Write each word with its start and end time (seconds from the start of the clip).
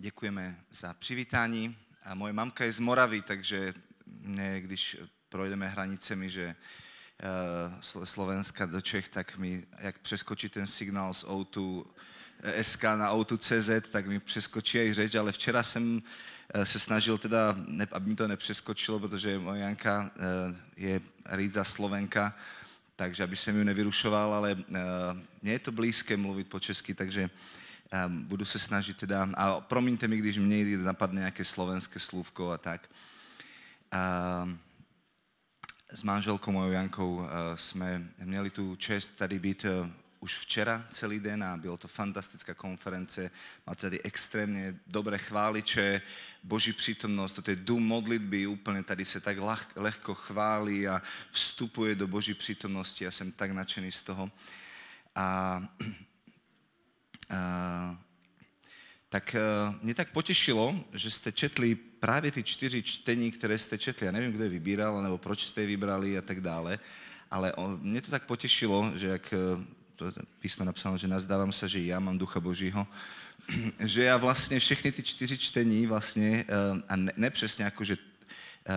Děkujeme 0.00 0.56
za 0.70 0.94
přivítání. 0.94 1.76
A 2.02 2.14
moje 2.14 2.32
mamka 2.32 2.64
je 2.64 2.72
z 2.72 2.78
Moravy, 2.78 3.22
takže 3.22 3.74
mě, 4.06 4.60
když 4.60 4.96
projdeme 5.28 5.68
hranicemi, 5.68 6.30
že 6.30 6.56
uh, 7.94 8.04
Slovenska 8.04 8.66
do 8.66 8.80
Čech, 8.80 9.08
tak 9.08 9.36
mi, 9.38 9.66
jak 9.78 9.98
přeskočí 9.98 10.48
ten 10.48 10.66
signál 10.66 11.14
z 11.14 11.24
O2 11.24 11.84
SK 12.62 12.82
na 12.82 13.10
Auto.cz, 13.10 13.70
tak 13.90 14.06
mi 14.06 14.20
přeskočí 14.20 14.78
i 14.78 14.92
řeč, 14.92 15.14
ale 15.14 15.32
včera 15.32 15.62
jsem 15.62 16.02
eh, 16.54 16.66
se 16.66 16.78
snažil 16.78 17.18
teda, 17.18 17.56
aby 17.92 18.10
mi 18.10 18.16
to 18.16 18.28
nepřeskočilo, 18.28 19.00
protože 19.00 19.38
moje 19.38 19.60
Janka 19.60 20.10
eh, 20.16 20.56
je 20.76 21.00
Rídza 21.26 21.64
Slovenka, 21.64 22.36
takže 22.96 23.22
aby 23.22 23.36
jsem 23.36 23.58
ji 23.58 23.64
nevyrušoval, 23.64 24.34
ale 24.34 24.56
mně 25.42 25.52
je 25.52 25.58
to 25.58 25.72
blízké 25.72 26.16
mluvit 26.16 26.48
po 26.48 26.60
česky, 26.60 26.94
takže 26.94 27.30
um, 28.06 28.24
budu 28.24 28.44
se 28.44 28.58
snažit 28.58 28.96
teda, 28.96 29.28
a 29.34 29.60
promiňte 29.60 30.08
mi, 30.08 30.16
když 30.16 30.38
mě 30.38 30.76
napadne 30.76 31.18
nějaké 31.18 31.44
slovenské 31.44 31.98
slůvko 31.98 32.50
a 32.50 32.58
tak. 32.58 32.90
Um, 34.42 34.58
s 35.94 36.02
manželkou 36.02 36.52
mojou 36.52 36.72
Jankou 36.72 37.14
uh, 37.14 37.26
jsme 37.54 38.08
měli 38.18 38.50
tu 38.50 38.76
čest 38.76 39.08
tady 39.16 39.38
být 39.38 39.64
uh, 39.64 39.90
už 40.20 40.38
včera 40.38 40.86
celý 40.90 41.20
den 41.20 41.44
a 41.44 41.56
bylo 41.56 41.76
to 41.76 41.88
fantastická 41.88 42.54
konference. 42.54 43.30
Má 43.66 43.74
tady 43.74 44.02
extrémně 44.02 44.76
dobré 44.86 45.18
chváliče, 45.18 46.02
boží 46.44 46.72
přítomnost, 46.72 47.32
to 47.42 47.50
je 47.50 47.56
dům 47.56 47.86
modlitby, 47.86 48.46
úplně 48.46 48.82
tady 48.82 49.04
se 49.04 49.20
tak 49.20 49.38
leh, 49.38 49.68
lehko 49.76 50.14
chválí 50.14 50.88
a 50.88 51.02
vstupuje 51.30 51.94
do 51.94 52.06
boží 52.06 52.34
přítomnosti. 52.34 53.04
Já 53.04 53.10
jsem 53.10 53.32
tak 53.32 53.50
nadšený 53.50 53.92
z 53.92 54.02
toho. 54.02 54.30
A 55.14 55.62
tak 59.10 59.34
e, 59.34 59.40
mě 59.82 59.94
tak 59.94 60.10
potěšilo, 60.10 60.84
že 60.92 61.10
jste 61.10 61.32
četli 61.32 61.74
právě 61.74 62.30
ty 62.30 62.42
čtyři 62.42 62.82
čtení, 62.82 63.30
které 63.30 63.58
jste 63.58 63.78
četli. 63.78 64.06
Já 64.06 64.12
nevím, 64.12 64.32
kdo 64.32 64.44
je 64.44 64.50
vybíral, 64.50 65.02
nebo 65.02 65.18
proč 65.18 65.44
jste 65.44 65.60
je 65.60 65.66
vybrali 65.66 66.18
a 66.18 66.22
tak 66.22 66.40
dále, 66.40 66.78
ale 67.30 67.52
mě 67.80 68.02
to 68.02 68.10
tak 68.10 68.26
potěšilo, 68.26 68.92
že 68.96 69.06
jak 69.06 69.32
e, 69.32 69.36
to 69.96 70.12
písmo 70.40 70.64
napsáno, 70.64 70.98
že 70.98 71.08
nazdávám 71.08 71.52
se, 71.52 71.68
že 71.68 71.84
já 71.84 72.00
mám 72.00 72.18
ducha 72.18 72.40
božího, 72.40 72.86
že 73.80 74.02
já 74.02 74.16
vlastně 74.16 74.60
všechny 74.60 74.92
ty 74.92 75.02
čtyři 75.02 75.38
čtení 75.38 75.86
vlastně, 75.86 76.44
e, 76.48 76.82
a 76.88 76.96
ne, 76.96 77.12
ne 77.16 77.30
přesně 77.30 77.64
jako, 77.64 77.84
že 77.84 77.96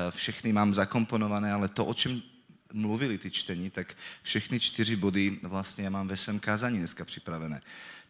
všechny 0.09 0.53
mám 0.53 0.73
zakomponované, 0.73 1.53
ale 1.53 1.67
to, 1.67 1.85
o 1.85 1.93
čem 1.93 2.21
mluvili 2.73 3.17
ty 3.17 3.31
čtení, 3.31 3.69
tak 3.69 3.97
všechny 4.21 4.59
čtyři 4.59 4.95
body 4.95 5.39
vlastně 5.43 5.83
já 5.83 5.89
mám 5.89 6.07
ve 6.07 6.17
svém 6.17 6.39
kázání 6.39 6.79
dneska 6.79 7.05
připravené. 7.05 7.61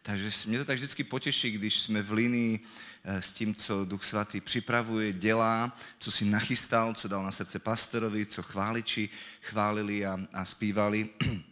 Takže 0.06 0.30
mě 0.46 0.58
to 0.58 0.64
tak 0.64 0.76
vždycky 0.76 1.04
potěší, 1.04 1.50
když 1.50 1.80
jsme 1.80 2.02
v 2.02 2.12
linii 2.12 2.60
eh, 3.04 3.22
s 3.22 3.32
tím, 3.32 3.54
co 3.54 3.84
Duch 3.84 4.04
Svatý 4.04 4.40
připravuje, 4.40 5.12
dělá, 5.12 5.78
co 5.98 6.10
si 6.10 6.24
nachystal, 6.24 6.94
co 6.94 7.08
dal 7.08 7.24
na 7.24 7.30
srdce 7.30 7.58
pastorovi, 7.58 8.26
co 8.26 8.42
chváliči 8.42 9.08
chválili 9.40 10.06
a, 10.06 10.18
a 10.32 10.44
zpívali. 10.44 11.08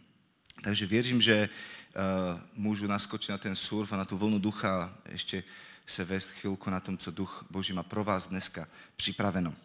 Takže 0.63 0.85
věřím, 0.85 1.21
že 1.21 1.49
uh, 1.49 2.39
můžu 2.53 2.87
naskočit 2.87 3.29
na 3.29 3.37
ten 3.37 3.55
surf 3.55 3.93
a 3.93 3.97
na 3.97 4.05
tu 4.05 4.17
vlnu 4.17 4.39
ducha 4.39 4.97
ještě 5.09 5.43
se 5.85 6.05
vést 6.05 6.29
chvilku 6.29 6.69
na 6.69 6.79
tom, 6.79 6.97
co 6.97 7.11
Duch 7.11 7.45
Boží 7.49 7.73
má 7.73 7.83
pro 7.83 8.03
vás 8.03 8.27
dneska 8.27 8.67
připraveno. 8.95 9.55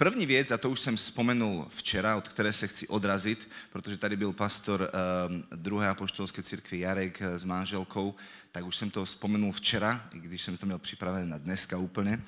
První 0.00 0.26
věc, 0.26 0.50
a 0.50 0.58
to 0.58 0.70
už 0.70 0.80
jsem 0.80 0.96
vzpomenul 0.96 1.66
včera, 1.68 2.16
od 2.16 2.28
které 2.28 2.52
se 2.52 2.68
chci 2.68 2.88
odrazit, 2.88 3.48
protože 3.72 3.96
tady 3.96 4.16
byl 4.16 4.32
pastor 4.32 4.80
uh, 4.80 5.36
druhé 5.58 5.88
apoštolské 5.88 6.42
církve 6.42 6.78
Jarek 6.78 7.20
uh, 7.20 7.38
s 7.38 7.44
manželkou, 7.44 8.14
tak 8.52 8.64
už 8.64 8.76
jsem 8.76 8.90
to 8.90 9.04
vzpomenul 9.04 9.52
včera, 9.52 10.08
i 10.12 10.18
když 10.18 10.42
jsem 10.42 10.56
to 10.56 10.66
měl 10.66 10.78
připravené 10.78 11.26
na 11.26 11.38
dneska 11.38 11.78
úplně, 11.78 12.22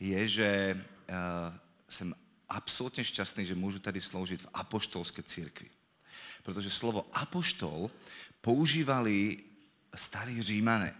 je, 0.00 0.28
že 0.28 0.80
uh, 1.08 1.14
jsem 1.88 2.14
absolutně 2.48 3.04
šťastný, 3.04 3.46
že 3.46 3.54
můžu 3.54 3.78
tady 3.78 4.00
sloužit 4.00 4.42
v 4.42 4.48
apoštolské 4.54 5.22
církvi. 5.22 5.70
Protože 6.42 6.70
slovo 6.70 7.06
apoštol 7.12 7.90
používali 8.40 9.38
starí 9.94 10.42
římané. 10.42 10.94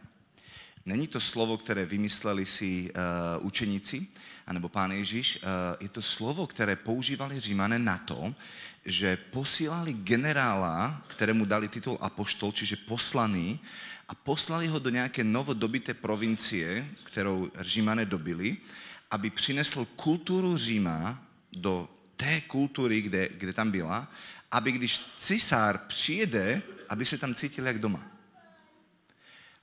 Není 0.87 1.07
to 1.07 1.21
slovo, 1.21 1.59
které 1.59 1.87
vymysleli 1.87 2.47
si 2.47 2.91
uh, 2.91 3.47
učeníci, 3.47 4.07
anebo 4.53 4.69
pán 4.69 4.93
Ježíš, 4.93 5.41
uh, 5.41 5.49
je 5.81 5.89
to 5.89 6.05
slovo, 6.05 6.47
které 6.47 6.77
používali 6.77 7.41
římané 7.41 7.81
na 7.81 7.99
to, 8.05 8.35
že 8.85 9.17
posílali 9.17 9.93
generála, 10.05 11.01
kterému 11.09 11.49
dali 11.49 11.73
titul 11.73 11.97
apoštol, 12.01 12.53
čiže 12.53 12.85
poslaný, 12.85 13.57
a 14.09 14.15
poslali 14.15 14.69
ho 14.69 14.79
do 14.79 14.93
nějaké 14.93 15.25
novodobité 15.25 15.95
provincie, 15.95 16.85
kterou 17.05 17.49
římané 17.65 18.05
dobili, 18.05 18.57
aby 19.11 19.31
přinesl 19.31 19.85
kulturu 19.97 20.57
Říma 20.57 21.17
do 21.53 21.89
té 22.17 22.41
kultury, 22.41 23.03
kde, 23.03 23.29
kde 23.33 23.53
tam 23.53 23.71
byla, 23.71 24.13
aby 24.53 24.73
když 24.73 25.01
cisár 25.19 25.79
přijede, 25.89 26.63
aby 26.89 27.07
se 27.07 27.19
tam 27.19 27.35
cítil 27.35 27.67
jak 27.67 27.79
doma. 27.79 28.05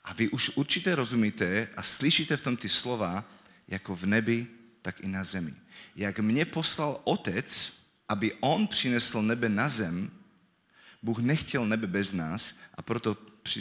A 0.03 0.13
vy 0.13 0.29
už 0.29 0.51
určitě 0.57 0.95
rozumíte 0.95 1.67
a 1.77 1.83
slyšíte 1.83 2.37
v 2.37 2.41
tom 2.41 2.57
ty 2.57 2.69
slova, 2.69 3.25
jako 3.67 3.95
v 3.95 4.05
nebi, 4.05 4.47
tak 4.81 4.99
i 4.99 5.07
na 5.07 5.23
zemi. 5.23 5.53
Jak 5.95 6.19
mě 6.19 6.45
poslal 6.45 7.01
otec, 7.03 7.73
aby 8.09 8.33
on 8.39 8.67
přinesl 8.67 9.21
nebe 9.21 9.49
na 9.49 9.69
zem, 9.69 10.11
Bůh 11.03 11.19
nechtěl 11.19 11.65
nebe 11.65 11.87
bez 11.87 12.11
nás 12.13 12.53
a 12.75 12.81
proto 12.81 13.17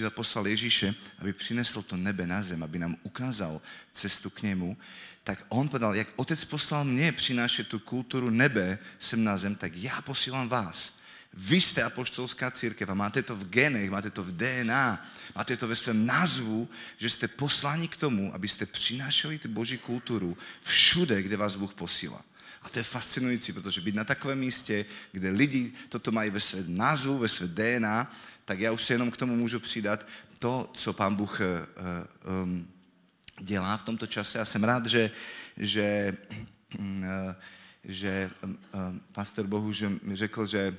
poslal 0.08 0.46
Ježíše, 0.46 0.94
aby 1.18 1.32
přinesl 1.32 1.82
to 1.82 1.96
nebe 1.96 2.26
na 2.26 2.42
zem, 2.42 2.62
aby 2.62 2.78
nám 2.78 2.96
ukázal 3.02 3.60
cestu 3.92 4.30
k 4.30 4.42
němu, 4.42 4.76
tak 5.24 5.44
on 5.48 5.68
povedal, 5.68 5.94
jak 5.94 6.08
otec 6.16 6.44
poslal 6.44 6.84
mě 6.84 7.12
přinášet 7.12 7.68
tu 7.68 7.78
kulturu 7.78 8.30
nebe 8.30 8.78
sem 8.98 9.24
na 9.24 9.36
zem, 9.36 9.54
tak 9.54 9.76
já 9.76 10.02
posílám 10.02 10.48
vás. 10.48 10.97
Vy 11.32 11.60
jste 11.60 11.82
apoštolská 11.82 12.50
církev 12.50 12.88
a 12.88 12.94
máte 12.94 13.22
to 13.22 13.36
v 13.36 13.48
genech, 13.48 13.90
máte 13.90 14.10
to 14.10 14.24
v 14.24 14.32
DNA, 14.32 15.06
máte 15.36 15.56
to 15.56 15.68
ve 15.68 15.76
svém 15.76 16.06
názvu, 16.06 16.68
že 16.98 17.10
jste 17.10 17.28
posláni 17.28 17.88
k 17.88 17.96
tomu, 17.96 18.34
abyste 18.34 18.66
přinášeli 18.66 19.38
tu 19.38 19.48
boží 19.48 19.78
kulturu 19.78 20.38
všude, 20.62 21.22
kde 21.22 21.36
vás 21.36 21.56
Bůh 21.56 21.74
posílá. 21.74 22.24
A 22.62 22.68
to 22.68 22.78
je 22.78 22.82
fascinující, 22.82 23.52
protože 23.52 23.80
být 23.80 23.94
na 23.94 24.04
takovém 24.04 24.38
místě, 24.38 24.84
kde 25.12 25.30
lidi 25.30 25.72
toto 25.88 26.12
mají 26.12 26.30
ve 26.30 26.40
svém 26.40 26.76
názvu, 26.76 27.18
ve 27.18 27.28
své 27.28 27.46
DNA, 27.46 28.12
tak 28.44 28.60
já 28.60 28.72
už 28.72 28.82
se 28.82 28.94
jenom 28.94 29.10
k 29.10 29.16
tomu 29.16 29.36
můžu 29.36 29.60
přidat 29.60 30.06
to, 30.38 30.70
co 30.74 30.92
pán 30.92 31.14
Bůh 31.14 31.40
uh, 31.40 32.42
um, 32.42 32.68
dělá 33.40 33.76
v 33.76 33.82
tomto 33.82 34.06
čase. 34.06 34.40
A 34.40 34.44
jsem 34.44 34.64
rád, 34.64 34.86
že, 34.86 35.10
že, 35.56 36.16
uh, 36.78 37.34
že 37.84 38.30
pastor 39.12 39.46
Bohu 39.46 39.72
že 39.72 39.92
mi 40.02 40.16
řekl, 40.16 40.46
že 40.46 40.76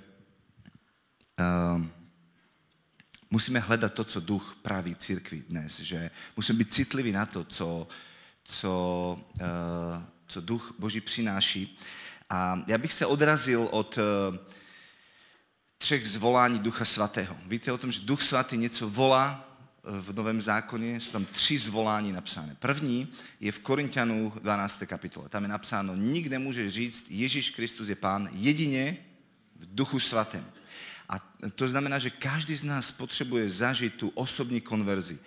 musíme 3.32 3.60
hledat 3.60 3.94
to, 3.94 4.04
co 4.04 4.20
duch 4.20 4.58
praví 4.62 4.96
církvi 4.96 5.44
dnes, 5.50 5.80
že 5.80 6.12
musíme 6.38 6.58
být 6.58 6.74
citliví 6.74 7.12
na 7.12 7.26
to, 7.26 7.44
co, 7.44 7.88
co, 8.44 9.20
uh, 9.42 9.48
co 10.28 10.42
duch 10.42 10.76
Boží 10.80 11.02
přináší. 11.02 11.78
A 12.30 12.64
já 12.68 12.78
bych 12.78 12.94
se 12.94 13.06
odrazil 13.06 13.68
od 13.72 13.98
uh, 13.98 14.38
třech 15.78 16.10
zvolání 16.10 16.60
Ducha 16.60 16.86
Svatého. 16.86 17.38
Víte 17.46 17.72
o 17.72 17.78
tom, 17.78 17.92
že 17.92 18.02
Duch 18.02 18.22
Svatý 18.22 18.58
něco 18.58 18.90
volá 18.90 19.46
v 19.84 20.14
Novém 20.14 20.42
zákoně, 20.42 21.00
jsou 21.00 21.12
tam 21.12 21.26
tři 21.26 21.58
zvolání 21.58 22.12
napsány. 22.12 22.56
První 22.60 23.08
je 23.40 23.52
v 23.52 23.60
Korintianů 23.60 24.34
12. 24.42 24.84
kapitole. 24.86 25.30
Tam 25.30 25.44
je 25.44 25.50
napsáno, 25.50 25.96
nikde 25.96 26.40
může 26.40 26.70
říct, 26.70 27.04
Ježíš 27.10 27.50
Kristus 27.50 27.88
je 27.88 27.96
Pán 27.96 28.30
jedině 28.32 28.98
v 29.56 29.76
Duchu 29.76 30.00
Svatém. 30.00 30.46
A 31.10 31.20
to 31.56 31.68
znamená, 31.68 32.00
že 32.00 32.10
každý 32.10 32.56
z 32.56 32.64
nás 32.64 32.92
potřebuje 32.92 33.50
zažít 33.50 33.96
tu 33.96 34.10
osobní 34.10 34.62
konverzi. 34.62 35.20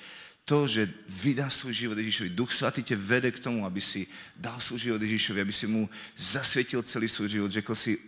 To, 0.44 0.66
že 0.66 0.94
vydá 1.08 1.50
svůj 1.50 1.74
život 1.74 1.98
Ježíšovi. 1.98 2.30
Duch 2.30 2.52
svatý 2.52 2.82
tě 2.82 2.96
vede 2.96 3.30
k 3.30 3.38
tomu, 3.38 3.66
aby 3.66 3.80
si 3.80 4.06
dal 4.36 4.60
svůj 4.60 4.78
život 4.78 5.02
Ježíšovi, 5.02 5.40
aby 5.40 5.52
si 5.52 5.66
mu 5.66 5.90
zasvětil 6.16 6.82
celý 6.82 7.08
svůj 7.08 7.28
život. 7.28 7.52
Řekl 7.52 7.74
si, 7.74 7.98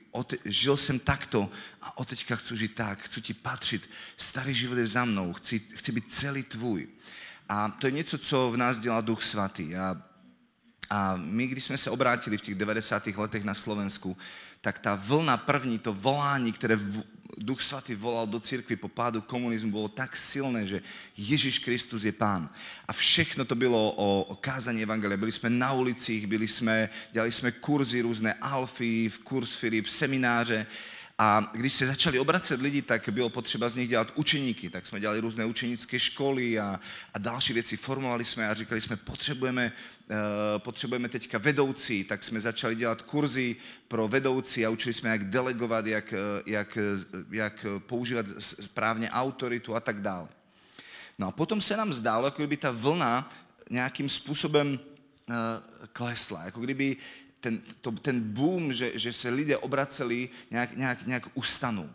žil 0.44 0.76
jsem 0.76 0.98
takto 0.98 1.50
a 1.82 1.98
od 1.98 2.08
teďka 2.08 2.36
chci 2.36 2.56
žít 2.56 2.74
tak, 2.74 3.02
chci 3.02 3.20
ti 3.20 3.34
patřit. 3.34 3.90
Starý 4.16 4.54
život 4.54 4.78
je 4.78 4.86
za 4.86 5.04
mnou, 5.04 5.32
chci, 5.32 5.62
chci 5.74 5.92
být 5.92 6.12
celý 6.12 6.42
tvůj. 6.42 6.88
A 7.48 7.68
to 7.68 7.86
je 7.86 7.90
něco, 7.90 8.18
co 8.18 8.50
v 8.50 8.56
nás 8.56 8.78
dělá 8.78 9.00
Duch 9.00 9.22
svatý. 9.22 9.76
A, 9.76 10.02
a 10.90 11.16
my, 11.16 11.46
když 11.46 11.64
jsme 11.64 11.78
se 11.78 11.90
obrátili 11.90 12.38
v 12.38 12.40
těch 12.40 12.54
90. 12.54 13.06
letech 13.06 13.44
na 13.44 13.54
Slovensku, 13.54 14.16
tak 14.60 14.78
ta 14.78 14.94
vlna 14.94 15.36
první, 15.36 15.78
to 15.78 15.94
volání, 15.94 16.52
které 16.52 16.78
Duch 17.38 17.62
Svatý 17.62 17.94
volal 17.94 18.26
do 18.26 18.40
církvy 18.40 18.76
po 18.76 18.88
pádu 18.88 19.20
komunizmu, 19.20 19.70
bylo 19.70 19.88
tak 19.88 20.16
silné, 20.16 20.66
že 20.66 20.82
Ježíš 21.16 21.58
Kristus 21.58 22.04
je 22.04 22.12
pán. 22.12 22.50
A 22.88 22.92
všechno 22.92 23.44
to 23.44 23.54
bylo 23.54 23.92
o, 23.92 24.22
o 24.22 24.36
kázání 24.36 24.82
Evangelia. 24.82 25.16
Byli 25.16 25.32
jsme 25.32 25.50
na 25.50 25.72
ulicích, 25.72 26.26
byli 26.26 26.48
jsme, 26.48 26.88
dělali 27.12 27.32
jsme 27.32 27.52
kurzy 27.52 28.00
různé 28.00 28.34
alfy, 28.34 29.10
kurz 29.24 29.56
Filip, 29.56 29.86
semináře 29.86 30.66
A 31.18 31.50
když 31.52 31.72
se 31.72 31.86
začali 31.86 32.18
obracet 32.18 32.60
lidi, 32.60 32.82
tak 32.82 33.08
bylo 33.08 33.28
potřeba 33.28 33.68
z 33.68 33.74
nich 33.76 33.88
dělat 33.88 34.12
učeníky. 34.14 34.70
Tak 34.70 34.86
jsme 34.86 35.00
dělali 35.00 35.20
různé 35.20 35.44
učenické 35.44 36.00
školy 36.00 36.58
a, 36.58 36.80
a 37.14 37.18
další 37.18 37.52
věci. 37.52 37.76
Formovali 37.76 38.24
jsme 38.24 38.48
a 38.48 38.54
říkali 38.54 38.80
jsme, 38.80 38.96
potřebujeme, 38.96 39.72
uh, 40.10 40.16
potřebujeme 40.58 41.08
teďka 41.08 41.38
vedoucí. 41.38 42.04
Tak 42.04 42.24
jsme 42.24 42.40
začali 42.40 42.74
dělat 42.74 43.02
kurzy 43.02 43.56
pro 43.88 44.08
vedoucí 44.08 44.66
a 44.66 44.70
učili 44.70 44.94
jsme, 44.94 45.10
jak 45.10 45.24
delegovat, 45.24 45.86
jak, 45.86 46.12
eh, 46.12 46.42
jak, 46.46 46.78
jak 47.30 47.66
používat 47.78 48.26
správně 48.40 49.10
autoritu 49.10 49.74
a 49.74 49.80
tak 49.80 50.02
dále. 50.02 50.28
No 51.18 51.26
a 51.26 51.30
potom 51.30 51.60
se 51.60 51.76
nám 51.76 51.92
zdálo, 51.92 52.26
jako 52.26 52.46
by 52.46 52.56
ta 52.56 52.70
vlna 52.70 53.32
nějakým 53.70 54.08
způsobem 54.08 54.78
klesla. 55.92 56.44
Jako 56.44 56.60
kdyby 56.60 56.96
ten, 57.44 57.60
to, 57.80 57.92
ten 57.92 58.20
boom, 58.32 58.72
že, 58.72 58.98
že 58.98 59.12
se 59.12 59.28
lidé 59.28 59.56
obraceli, 59.56 60.28
nějak, 60.50 60.76
nějak, 60.76 61.06
nějak 61.06 61.24
ustanul. 61.34 61.90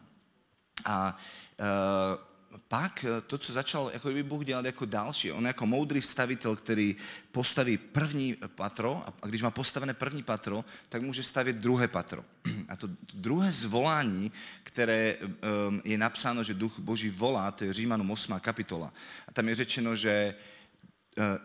A 0.86 1.18
uh, 1.58 2.22
pak 2.68 3.06
to, 3.28 3.38
co 3.38 3.54
začal 3.54 3.90
jako 3.94 4.10
by 4.10 4.24
Bůh 4.24 4.46
dělat 4.46 4.66
jako 4.66 4.86
další, 4.86 5.32
on 5.32 5.46
jako 5.46 5.66
moudrý 5.66 6.02
stavitel, 6.02 6.56
který 6.56 6.96
postaví 7.32 7.78
první 7.78 8.38
patro 8.56 9.04
a 9.22 9.28
když 9.28 9.42
má 9.42 9.52
postavené 9.52 9.94
první 9.94 10.24
patro, 10.24 10.66
tak 10.90 11.02
může 11.02 11.24
stavět 11.24 11.58
druhé 11.58 11.88
patro. 11.88 12.26
A 12.70 12.76
to 12.76 12.90
druhé 13.14 13.52
zvolání, 13.52 14.32
které 14.64 15.18
um, 15.18 15.82
je 15.84 15.98
napsáno, 15.98 16.44
že 16.44 16.54
duch 16.54 16.80
Boží 16.80 17.10
volá, 17.10 17.52
to 17.52 17.64
je 17.64 17.74
Římanům 17.74 18.12
8. 18.12 18.40
kapitola. 18.40 18.94
A 19.28 19.32
tam 19.34 19.50
je 19.50 19.56
řečeno, 19.56 19.96
že, 19.96 20.36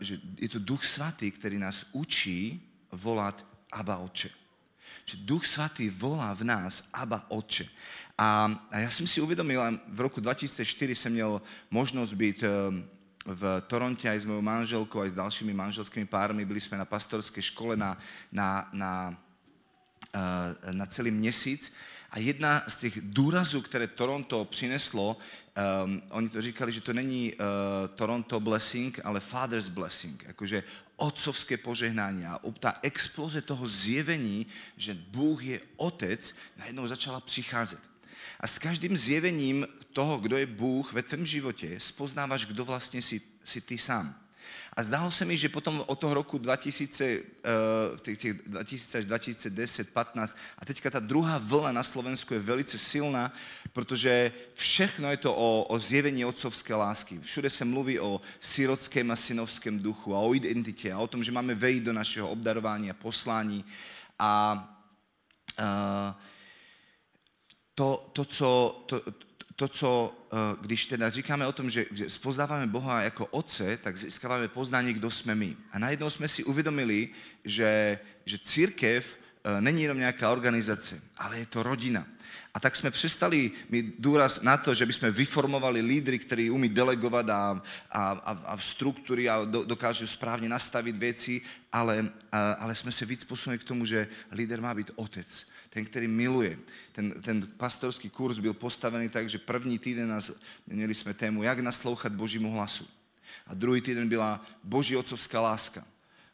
že 0.00 0.20
je 0.40 0.48
to 0.48 0.58
duch 0.58 0.84
svatý, 0.84 1.30
který 1.30 1.58
nás 1.58 1.86
učí 1.92 2.60
volat 2.92 3.53
Aba 3.74 3.96
Oče. 3.96 4.30
Že 5.04 5.16
Duch 5.26 5.46
Svatý 5.46 5.90
volá 5.90 6.34
v 6.34 6.46
nás 6.46 6.86
Aba 6.94 7.26
Oče. 7.28 7.66
A, 8.18 8.46
a 8.70 8.78
já 8.78 8.90
jsem 8.90 9.06
si 9.06 9.20
uvědomil, 9.20 9.62
v 9.88 10.00
roku 10.00 10.20
2004 10.20 10.94
jsem 10.94 11.12
měl 11.12 11.42
možnost 11.70 12.12
být 12.12 12.42
eh, 12.42 12.48
v 13.26 13.60
Toronte 13.66 14.10
aj 14.10 14.20
s 14.20 14.24
mojou 14.24 14.42
manželkou, 14.42 15.00
aj 15.00 15.10
s 15.10 15.18
dalšími 15.18 15.54
manželskými 15.54 16.06
pármi. 16.06 16.44
Byli 16.44 16.60
jsme 16.60 16.78
na 16.78 16.84
pastorské 16.84 17.42
škole 17.42 17.76
na, 17.76 17.98
na, 18.32 18.68
na, 18.72 19.16
eh, 20.14 20.72
na 20.72 20.86
celý 20.86 21.10
měsíc. 21.10 21.72
A 22.14 22.18
jedna 22.18 22.62
z 22.68 22.76
těch 22.76 23.00
důrazů, 23.00 23.62
které 23.62 23.86
Toronto 23.86 24.44
přineslo, 24.44 25.16
um, 25.84 26.02
oni 26.10 26.28
to 26.28 26.42
říkali, 26.42 26.72
že 26.72 26.80
to 26.80 26.92
není 26.92 27.32
uh, 27.32 27.40
Toronto 27.94 28.40
blessing, 28.40 29.00
ale 29.04 29.20
Father's 29.20 29.68
blessing, 29.68 30.24
jakože 30.26 30.62
otcovské 30.96 31.56
požehnání 31.56 32.26
a 32.26 32.40
ta 32.60 32.78
exploze 32.82 33.42
toho 33.42 33.68
zjevení, 33.68 34.46
že 34.76 34.94
Bůh 34.94 35.44
je 35.44 35.60
otec, 35.76 36.34
najednou 36.56 36.86
začala 36.86 37.20
přicházet. 37.20 37.80
A 38.40 38.46
s 38.46 38.58
každým 38.58 38.96
zjevením 38.96 39.66
toho, 39.92 40.18
kdo 40.18 40.36
je 40.36 40.46
Bůh 40.46 40.92
ve 40.92 41.02
tvém 41.02 41.26
životě, 41.26 41.80
spoznáváš, 41.80 42.46
kdo 42.46 42.64
vlastně 42.64 43.02
jsi, 43.02 43.20
jsi 43.44 43.60
ty 43.60 43.78
sám. 43.78 44.23
A 44.76 44.82
zdálo 44.82 45.10
se 45.10 45.24
mi, 45.24 45.36
že 45.36 45.48
potom 45.48 45.84
od 45.86 45.98
toho 45.98 46.14
roku 46.14 46.38
2000, 46.38 47.20
uh, 47.20 47.98
těch, 47.98 48.18
těch 48.18 48.32
2000 48.32 48.98
až 48.98 49.04
2010, 49.04 49.90
15 49.90 50.36
a 50.58 50.64
teďka 50.64 50.90
ta 50.90 51.00
druhá 51.00 51.38
vlna 51.38 51.72
na 51.72 51.82
Slovensku 51.82 52.34
je 52.34 52.40
velice 52.40 52.78
silná, 52.78 53.32
protože 53.72 54.32
všechno 54.54 55.10
je 55.10 55.16
to 55.16 55.34
o, 55.34 55.62
o 55.64 55.78
zjevení 55.78 56.24
otcovské 56.24 56.74
lásky. 56.74 57.20
Všude 57.20 57.50
se 57.50 57.64
mluví 57.64 58.00
o 58.00 58.20
sirotském 58.40 59.10
a 59.10 59.16
synovském 59.16 59.78
duchu 59.78 60.14
a 60.16 60.20
o 60.20 60.34
identitě 60.34 60.92
a 60.92 60.98
o 60.98 61.06
tom, 61.06 61.22
že 61.22 61.32
máme 61.32 61.54
vejít 61.54 61.84
do 61.84 61.92
našeho 61.92 62.30
obdarování 62.30 62.90
a 62.90 62.94
poslání. 62.94 63.64
A 64.18 64.54
uh, 65.60 66.20
to, 67.74 68.10
to, 68.12 68.24
co, 68.24 68.82
to, 68.86 69.02
to, 69.56 69.68
co, 69.68 70.16
eh, 70.32 70.36
když 70.60 70.86
teda 70.86 71.10
říkáme 71.10 71.46
o 71.46 71.52
tom, 71.52 71.70
že, 71.70 71.86
že 71.90 72.10
spoznáváme 72.10 72.66
Boha 72.66 73.02
jako 73.02 73.26
Otce, 73.26 73.76
tak 73.76 73.96
získáváme 73.96 74.48
poznání, 74.48 74.92
kdo 74.92 75.10
jsme 75.10 75.34
my. 75.34 75.56
A 75.72 75.78
najednou 75.78 76.10
jsme 76.10 76.28
si 76.28 76.44
uvědomili, 76.44 77.08
že, 77.44 77.98
že 78.26 78.38
církev 78.38 79.18
eh, 79.44 79.60
není 79.60 79.82
jenom 79.82 79.98
nějaká 79.98 80.32
organizace, 80.32 81.00
ale 81.18 81.38
je 81.38 81.46
to 81.46 81.62
rodina. 81.62 82.06
A 82.54 82.60
tak 82.60 82.76
jsme 82.76 82.90
přestali 82.90 83.50
mít 83.70 83.94
důraz 83.98 84.40
na 84.40 84.56
to, 84.56 84.74
že 84.74 84.86
bychom 84.86 85.10
vyformovali 85.10 85.80
lídry, 85.80 86.18
kteří 86.18 86.50
umí 86.50 86.68
delegovat 86.68 87.30
a, 87.30 87.62
a, 87.90 88.10
a, 88.10 88.30
a 88.46 88.58
struktury 88.58 89.28
a 89.28 89.44
do, 89.44 89.64
dokážou 89.64 90.06
správně 90.06 90.48
nastavit 90.48 90.96
věci, 90.96 91.40
ale, 91.72 92.10
a, 92.32 92.52
ale 92.52 92.74
jsme 92.74 92.92
se 92.92 93.06
víc 93.06 93.24
posunuli 93.24 93.58
k 93.58 93.64
tomu, 93.64 93.86
že 93.86 94.08
líder 94.32 94.60
má 94.60 94.74
být 94.74 94.90
otec 94.94 95.46
ten, 95.74 95.84
který 95.84 96.08
miluje. 96.08 96.58
Ten, 96.92 97.10
ten 97.22 97.48
pastorský 97.56 98.10
kurz 98.10 98.38
byl 98.38 98.54
postavený 98.54 99.08
tak, 99.08 99.30
že 99.30 99.38
první 99.38 99.78
týden 99.78 100.08
nás, 100.08 100.30
měli 100.66 100.94
jsme 100.94 101.14
tému, 101.14 101.42
jak 101.42 101.60
naslouchat 101.60 102.12
Božímu 102.12 102.52
hlasu. 102.52 102.88
A 103.46 103.54
druhý 103.54 103.80
týden 103.80 104.08
byla 104.08 104.46
Boží 104.64 104.96
otcovská 104.96 105.40
láska. 105.40 105.86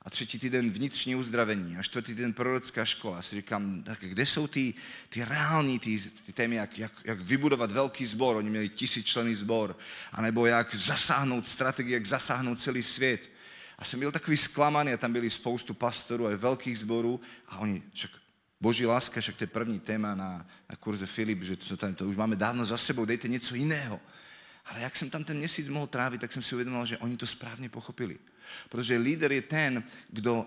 A 0.03 0.11
třetí 0.11 0.39
týden 0.39 0.71
vnitřní 0.71 1.17
uzdravení. 1.17 1.77
A 1.77 1.83
čtvrtý 1.83 2.15
týden 2.15 2.33
prorocká 2.33 2.85
škola. 2.85 3.19
A 3.19 3.23
si 3.23 3.37
říkám, 3.37 3.83
tak 3.83 3.99
kde 4.01 4.27
jsou 4.27 4.47
ty, 4.47 4.75
ty 5.09 5.25
reální 5.25 5.79
ty, 5.79 6.03
ty 6.27 6.33
témy, 6.33 6.57
jak, 6.57 6.79
jak, 6.79 6.93
jak 7.05 7.21
vybudovat 7.21 7.71
velký 7.71 8.07
sbor. 8.07 8.37
Oni 8.37 8.51
měli 8.51 8.69
tisíčlený 8.69 9.35
sbor. 9.35 9.77
A 10.13 10.23
nebo 10.23 10.47
jak 10.47 10.75
zasáhnout 10.75 11.49
strategii, 11.49 11.93
jak 11.95 12.07
zasáhnout 12.07 12.61
celý 12.61 12.83
svět. 12.83 13.31
A 13.79 13.85
jsem 13.85 14.01
byl 14.01 14.13
takový 14.13 14.37
zklamaný 14.37 14.93
a 14.93 14.97
tam 14.97 15.13
byli 15.13 15.31
spoustu 15.31 15.75
pastorů 15.75 16.27
a 16.27 16.37
velkých 16.37 16.79
sborů 16.79 17.21
a 17.49 17.59
oni, 17.59 17.83
čak, 17.93 18.11
Boží 18.61 18.87
láska, 18.87 19.21
však 19.21 19.37
to 19.37 19.45
je 19.45 19.49
první 19.49 19.81
téma 19.81 20.15
na, 20.15 20.47
na 20.71 20.77
kurze 20.77 21.07
Filip, 21.07 21.43
že 21.43 21.57
to, 21.57 21.77
tam, 21.77 21.95
to 21.95 22.09
už 22.09 22.17
máme 22.17 22.37
dávno 22.37 22.65
za 22.65 22.77
sebou, 22.77 23.05
dejte 23.05 23.29
něco 23.29 23.55
jiného. 23.55 24.01
Ale 24.67 24.81
jak 24.81 24.97
jsem 24.97 25.11
tam 25.11 25.25
ten 25.25 25.39
měsíc 25.39 25.69
mohl 25.69 25.87
trávit, 25.87 26.21
tak 26.21 26.33
jsem 26.33 26.43
si 26.43 26.55
uvědomil, 26.55 26.87
že 26.87 26.99
oni 26.99 27.17
to 27.17 27.27
správně 27.27 27.69
pochopili. 27.69 28.19
Protože 28.69 28.97
líder 28.97 29.33
je 29.33 29.43
ten, 29.43 29.85
kdo 30.09 30.47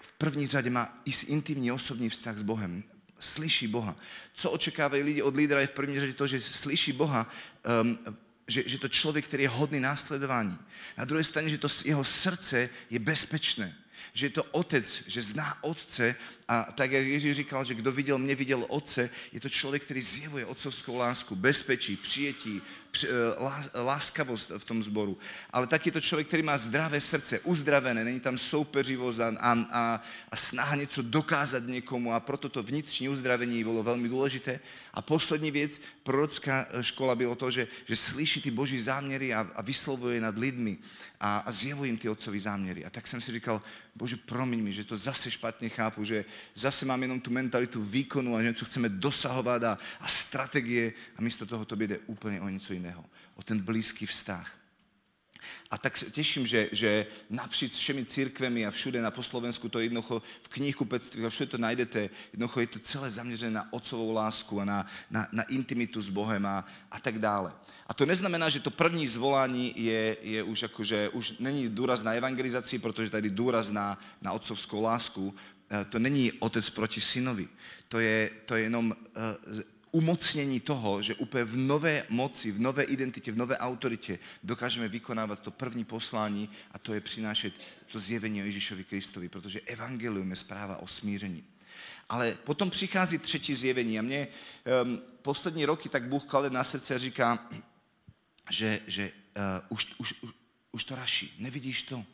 v 0.00 0.12
první 0.12 0.46
řadě 0.46 0.70
má 0.70 1.02
intimní 1.26 1.72
osobní 1.72 2.08
vztah 2.08 2.38
s 2.38 2.42
Bohem. 2.42 2.82
Slyší 3.18 3.66
Boha. 3.66 3.96
Co 4.34 4.50
očekávají 4.50 5.02
lidi 5.02 5.22
od 5.22 5.36
lídra 5.36 5.60
je 5.60 5.66
v 5.66 5.70
první 5.70 6.00
řadě 6.00 6.12
to, 6.12 6.26
že 6.26 6.40
slyší 6.40 6.92
Boha, 6.92 7.30
um, 7.82 7.98
že, 8.46 8.62
že 8.66 8.78
to 8.78 8.88
člověk, 8.88 9.24
který 9.24 9.42
je 9.42 9.48
hodný 9.48 9.80
následování. 9.80 10.58
Na 10.98 11.04
druhé 11.04 11.24
straně, 11.24 11.48
že 11.48 11.58
to 11.58 11.68
jeho 11.84 12.04
srdce 12.04 12.68
je 12.90 12.98
bezpečné 12.98 13.76
že 14.14 14.26
je 14.26 14.30
to 14.30 14.42
otec, 14.42 15.02
že 15.06 15.22
zná 15.22 15.64
otce 15.64 16.14
a 16.48 16.72
tak, 16.72 16.92
jak 16.92 17.06
Ježíš 17.06 17.36
říkal, 17.36 17.64
že 17.64 17.74
kdo 17.74 17.92
viděl 17.92 18.18
mě, 18.18 18.34
viděl 18.34 18.66
otce, 18.68 19.10
je 19.32 19.40
to 19.40 19.48
člověk, 19.48 19.84
který 19.84 20.00
zjevuje 20.00 20.46
otcovskou 20.46 20.96
lásku, 20.96 21.36
bezpečí, 21.36 21.96
přijetí, 21.96 22.62
láskavost 23.74 24.50
v 24.58 24.64
tom 24.64 24.82
zboru, 24.82 25.18
ale 25.50 25.66
taky 25.66 25.90
to 25.90 26.00
člověk, 26.00 26.28
který 26.28 26.42
má 26.42 26.58
zdravé 26.58 27.00
srdce, 27.00 27.40
uzdravené, 27.40 28.04
není 28.04 28.20
tam 28.20 28.38
soupeřivost 28.38 29.20
a, 29.20 29.28
a, 29.40 29.66
a, 29.70 30.02
a 30.30 30.36
snaha 30.36 30.74
něco 30.74 31.02
dokázat 31.02 31.66
někomu 31.66 32.14
a 32.14 32.20
proto 32.20 32.48
to 32.48 32.62
vnitřní 32.62 33.08
uzdravení 33.08 33.64
bylo 33.64 33.82
velmi 33.82 34.08
důležité. 34.08 34.60
A 34.94 35.02
poslední 35.02 35.50
věc, 35.50 35.80
prorocká 36.02 36.66
eh, 36.70 36.84
škola 36.84 37.14
bylo 37.14 37.34
to, 37.34 37.50
že, 37.50 37.68
že 37.84 37.96
slyší 37.96 38.42
ty 38.42 38.50
boží 38.50 38.80
záměry 38.80 39.34
a, 39.34 39.40
a 39.54 39.62
vyslovuje 39.62 40.20
nad 40.20 40.38
lidmi 40.38 40.78
a, 41.20 41.36
a 41.36 41.52
zjevuje 41.52 41.88
jim 41.88 41.98
ty 41.98 42.08
otcový 42.08 42.40
záměry. 42.40 42.84
A 42.84 42.90
tak 42.90 43.06
jsem 43.06 43.20
si 43.20 43.32
říkal, 43.32 43.62
Bože, 43.98 44.16
promiň 44.16 44.62
mi, 44.62 44.72
že 44.72 44.84
to 44.84 44.96
zase 44.96 45.30
špatně 45.30 45.68
chápu, 45.68 46.04
že 46.04 46.24
zase 46.54 46.86
mám 46.86 47.02
jenom 47.02 47.20
tu 47.20 47.30
mentalitu 47.30 47.82
výkonu 47.82 48.36
a 48.36 48.42
že 48.42 48.48
něco 48.48 48.64
chceme 48.64 48.88
dosahovat 48.88 49.64
a, 49.64 49.78
a 50.00 50.08
strategie 50.08 50.92
a 51.16 51.22
místo 51.22 51.46
toho 51.46 51.64
to 51.64 51.74
jde 51.74 51.98
úplně 52.06 52.40
o 52.40 52.48
něco 52.48 52.72
jiného. 52.72 52.77
O 53.34 53.42
ten 53.42 53.60
blízký 53.60 54.06
vztah. 54.06 54.58
A 55.70 55.78
tak 55.78 55.96
se 55.96 56.10
těším, 56.10 56.46
že, 56.46 56.68
že 56.72 57.06
napříč 57.30 57.72
všemi 57.72 58.04
církvemi 58.04 58.66
a 58.66 58.70
všude 58.70 59.02
na 59.02 59.10
poslovensku 59.10 59.68
to 59.68 59.78
jednoducho 59.78 60.22
v 60.42 60.48
knihkupectví 60.48 61.26
a 61.26 61.28
všude 61.28 61.50
to 61.50 61.58
najdete, 61.58 62.10
jednoducho 62.32 62.60
je 62.60 62.66
to 62.66 62.78
celé 62.78 63.10
zaměřené 63.10 63.50
na 63.50 63.72
otcovou 63.72 64.12
lásku 64.12 64.60
a 64.60 64.64
na, 64.64 64.86
na, 65.10 65.28
na 65.32 65.42
intimitu 65.42 66.02
s 66.02 66.08
Bohem 66.08 66.46
a, 66.46 66.64
a 66.90 67.00
tak 67.00 67.18
dále. 67.18 67.52
A 67.86 67.94
to 67.94 68.06
neznamená, 68.06 68.48
že 68.48 68.60
to 68.60 68.70
první 68.70 69.06
zvolání 69.06 69.72
je, 69.76 70.16
je 70.22 70.42
už 70.42 70.62
jako, 70.62 70.84
že 70.84 71.08
už 71.08 71.34
není 71.38 71.68
důraz 71.68 72.02
na 72.02 72.12
evangelizaci, 72.12 72.78
protože 72.78 73.10
tady 73.10 73.30
důraz 73.30 73.70
na, 73.70 73.98
na 74.22 74.32
otcovskou 74.32 74.82
lásku. 74.82 75.34
Eh, 75.70 75.84
to 75.84 75.98
není 75.98 76.32
otec 76.32 76.70
proti 76.70 77.00
synovi. 77.00 77.48
To 77.88 77.98
je, 77.98 78.30
to 78.46 78.56
je 78.56 78.62
jenom 78.62 78.90
uh, 78.90 79.60
umocnění 79.90 80.60
toho, 80.60 81.02
že 81.02 81.14
úplně 81.14 81.44
v 81.44 81.56
nové 81.56 82.04
moci, 82.08 82.52
v 82.52 82.60
nové 82.60 82.82
identitě, 82.82 83.32
v 83.32 83.36
nové 83.36 83.58
autoritě 83.58 84.18
dokážeme 84.42 84.88
vykonávat 84.88 85.40
to 85.40 85.50
první 85.50 85.84
poslání 85.84 86.50
a 86.72 86.78
to 86.78 86.94
je 86.94 87.00
přinášet 87.00 87.54
to 87.92 88.00
zjevení 88.00 88.42
o 88.42 88.44
Ježíšovi 88.44 88.84
Kristovi, 88.84 89.28
protože 89.28 89.60
evangelium 89.60 90.30
je 90.30 90.36
zpráva 90.36 90.76
o 90.76 90.86
smíření. 90.86 91.44
Ale 92.08 92.36
potom 92.44 92.70
přichází 92.70 93.18
třetí 93.18 93.54
zjevení 93.54 93.98
a 93.98 94.02
mě 94.02 94.28
um, 94.84 95.02
poslední 95.22 95.64
roky 95.64 95.88
tak 95.88 96.08
Bůh 96.08 96.24
klade 96.24 96.50
na 96.50 96.64
srdce 96.64 96.94
a 96.94 96.98
říká, 96.98 97.48
že, 98.50 98.80
že 98.86 99.12
uh, 99.36 99.42
už, 99.68 99.94
už, 99.98 100.14
už 100.72 100.84
to 100.84 100.94
raší, 100.94 101.36
nevidíš 101.38 101.82
to. 101.82 102.04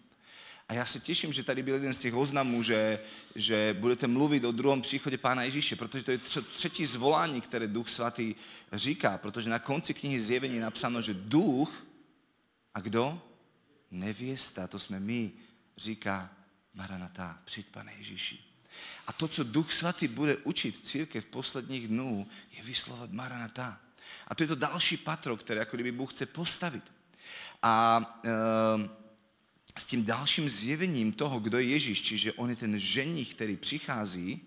A 0.68 0.74
já 0.74 0.86
se 0.86 1.00
těším, 1.00 1.32
že 1.32 1.42
tady 1.42 1.62
byl 1.62 1.74
jeden 1.74 1.94
z 1.94 1.98
těch 1.98 2.14
oznamů, 2.14 2.62
že, 2.62 3.00
že 3.34 3.76
budete 3.78 4.06
mluvit 4.06 4.44
o 4.44 4.52
druhém 4.52 4.82
příchodě 4.82 5.18
Pána 5.18 5.42
Ježíše, 5.42 5.76
protože 5.76 6.04
to 6.04 6.10
je 6.10 6.18
třetí 6.56 6.84
zvolání, 6.84 7.40
které 7.40 7.66
Duch 7.66 7.88
Svatý 7.88 8.34
říká, 8.72 9.18
protože 9.18 9.50
na 9.50 9.58
konci 9.58 9.94
knihy 9.94 10.20
Zjevení 10.20 10.54
je 10.54 10.60
napsáno, 10.60 11.02
že 11.02 11.14
Duch 11.14 11.86
a 12.74 12.80
kdo? 12.80 13.22
Nevěsta, 13.90 14.66
to 14.66 14.78
jsme 14.78 15.00
my, 15.00 15.32
říká 15.76 16.30
Maranatá, 16.74 17.38
přijď 17.44 17.66
Pane 17.66 17.92
Ježíši. 17.98 18.38
A 19.06 19.12
to, 19.12 19.28
co 19.28 19.44
Duch 19.44 19.72
Svatý 19.72 20.08
bude 20.08 20.36
učit 20.36 20.86
církev 20.86 21.24
v 21.24 21.28
posledních 21.28 21.88
dnů, 21.88 22.26
je 22.50 22.62
vyslovat 22.62 23.12
Maranatá. 23.12 23.80
A 24.28 24.34
to 24.34 24.42
je 24.42 24.46
to 24.46 24.54
další 24.54 24.96
patro, 24.96 25.36
které 25.36 25.60
jako 25.60 25.76
kdyby 25.76 25.92
Bůh 25.92 26.12
chce 26.14 26.26
postavit. 26.26 26.82
A 27.62 28.00
e, 28.24 29.03
s 29.78 29.84
tím 29.84 30.04
dalším 30.04 30.48
zjevením 30.48 31.12
toho, 31.12 31.40
kdo 31.40 31.58
je 31.58 31.66
Ježíš, 31.66 32.02
čiže 32.02 32.32
on 32.32 32.50
je 32.50 32.56
ten 32.56 32.80
ženich, 32.80 33.34
který 33.34 33.56
přichází, 33.56 34.40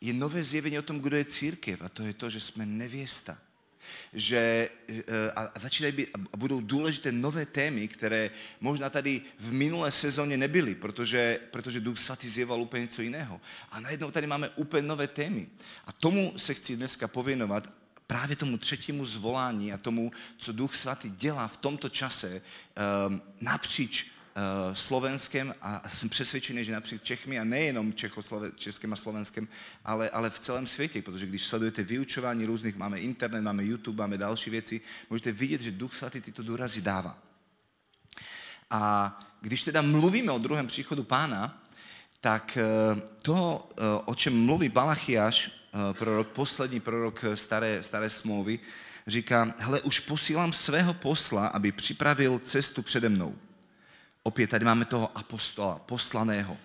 je 0.00 0.12
nové 0.12 0.44
zjevení 0.44 0.78
o 0.78 0.82
tom, 0.82 1.00
kdo 1.00 1.16
je 1.16 1.24
církev. 1.24 1.82
A 1.82 1.88
to 1.88 2.02
je 2.02 2.12
to, 2.12 2.30
že 2.30 2.40
jsme 2.40 2.66
nevěsta. 2.66 3.38
Že 4.12 4.70
e, 4.88 5.30
a 5.36 5.60
začínají 5.60 5.92
být, 5.92 6.08
a 6.32 6.36
budou 6.36 6.60
důležité 6.60 7.12
nové 7.12 7.46
témy, 7.46 7.88
které 7.88 8.30
možná 8.60 8.90
tady 8.90 9.22
v 9.38 9.52
minulé 9.52 9.92
sezóně 9.92 10.36
nebyly, 10.36 10.74
protože, 10.74 11.40
protože 11.50 11.80
Duch 11.80 11.98
Svatý 11.98 12.28
zjeval 12.28 12.62
úplně 12.62 12.82
něco 12.82 13.02
jiného. 13.02 13.40
A 13.70 13.80
najednou 13.80 14.10
tady 14.10 14.26
máme 14.26 14.48
úplně 14.48 14.82
nové 14.82 15.06
témy. 15.06 15.48
A 15.84 15.92
tomu 15.92 16.34
se 16.36 16.54
chci 16.54 16.76
dneska 16.76 17.08
pověnovat 17.08 17.72
právě 18.06 18.36
tomu 18.36 18.58
třetímu 18.58 19.04
zvolání 19.04 19.72
a 19.72 19.78
tomu, 19.78 20.12
co 20.36 20.52
Duch 20.52 20.74
Svatý 20.74 21.10
dělá 21.10 21.48
v 21.48 21.56
tomto 21.56 21.88
čase 21.88 22.42
um, 23.08 23.22
napříč 23.40 24.10
Slovenskem 24.72 25.54
a 25.62 25.88
jsem 25.88 26.08
přesvědčený, 26.08 26.64
že 26.64 26.72
napříč 26.72 27.02
Čechmi 27.02 27.38
a 27.38 27.44
nejenom 27.44 27.92
Čechoslove, 27.92 28.50
Českém 28.56 28.92
a 28.92 28.96
Slovenskem, 28.96 29.48
ale, 29.84 30.10
ale 30.10 30.30
v 30.30 30.38
celém 30.38 30.66
světě, 30.66 31.02
protože 31.02 31.26
když 31.26 31.46
sledujete 31.46 31.82
vyučování 31.82 32.46
různých, 32.46 32.76
máme 32.76 32.98
internet, 32.98 33.40
máme 33.40 33.64
YouTube, 33.64 34.02
máme 34.02 34.18
další 34.18 34.50
věci, 34.50 34.80
můžete 35.10 35.32
vidět, 35.32 35.60
že 35.60 35.70
Duch 35.70 35.94
Svatý 35.94 36.20
tyto 36.20 36.42
důrazy 36.42 36.80
dává. 36.80 37.18
A 38.70 39.18
když 39.40 39.62
teda 39.62 39.82
mluvíme 39.82 40.32
o 40.32 40.38
druhém 40.38 40.66
příchodu 40.66 41.04
pána, 41.04 41.62
tak 42.20 42.58
uh, 42.92 43.00
to, 43.22 43.68
uh, 43.70 43.84
o 44.04 44.14
čem 44.14 44.44
mluví 44.44 44.68
Balachiáš, 44.68 45.60
Eh, 45.72 45.94
prorok, 45.94 46.28
poslední 46.28 46.80
prorok 46.80 47.24
staré, 47.34 47.82
staré 47.82 48.10
smlouvy, 48.10 48.58
říká, 49.06 49.54
hele, 49.58 49.80
už 49.80 50.00
posílám 50.00 50.52
svého 50.52 50.94
posla, 50.94 51.46
aby 51.46 51.72
připravil 51.72 52.38
cestu 52.44 52.82
přede 52.82 53.08
mnou. 53.08 53.34
Opět 54.22 54.50
tady 54.50 54.64
máme 54.64 54.84
toho 54.84 55.18
apostola, 55.18 55.78
poslaného. 55.78 56.56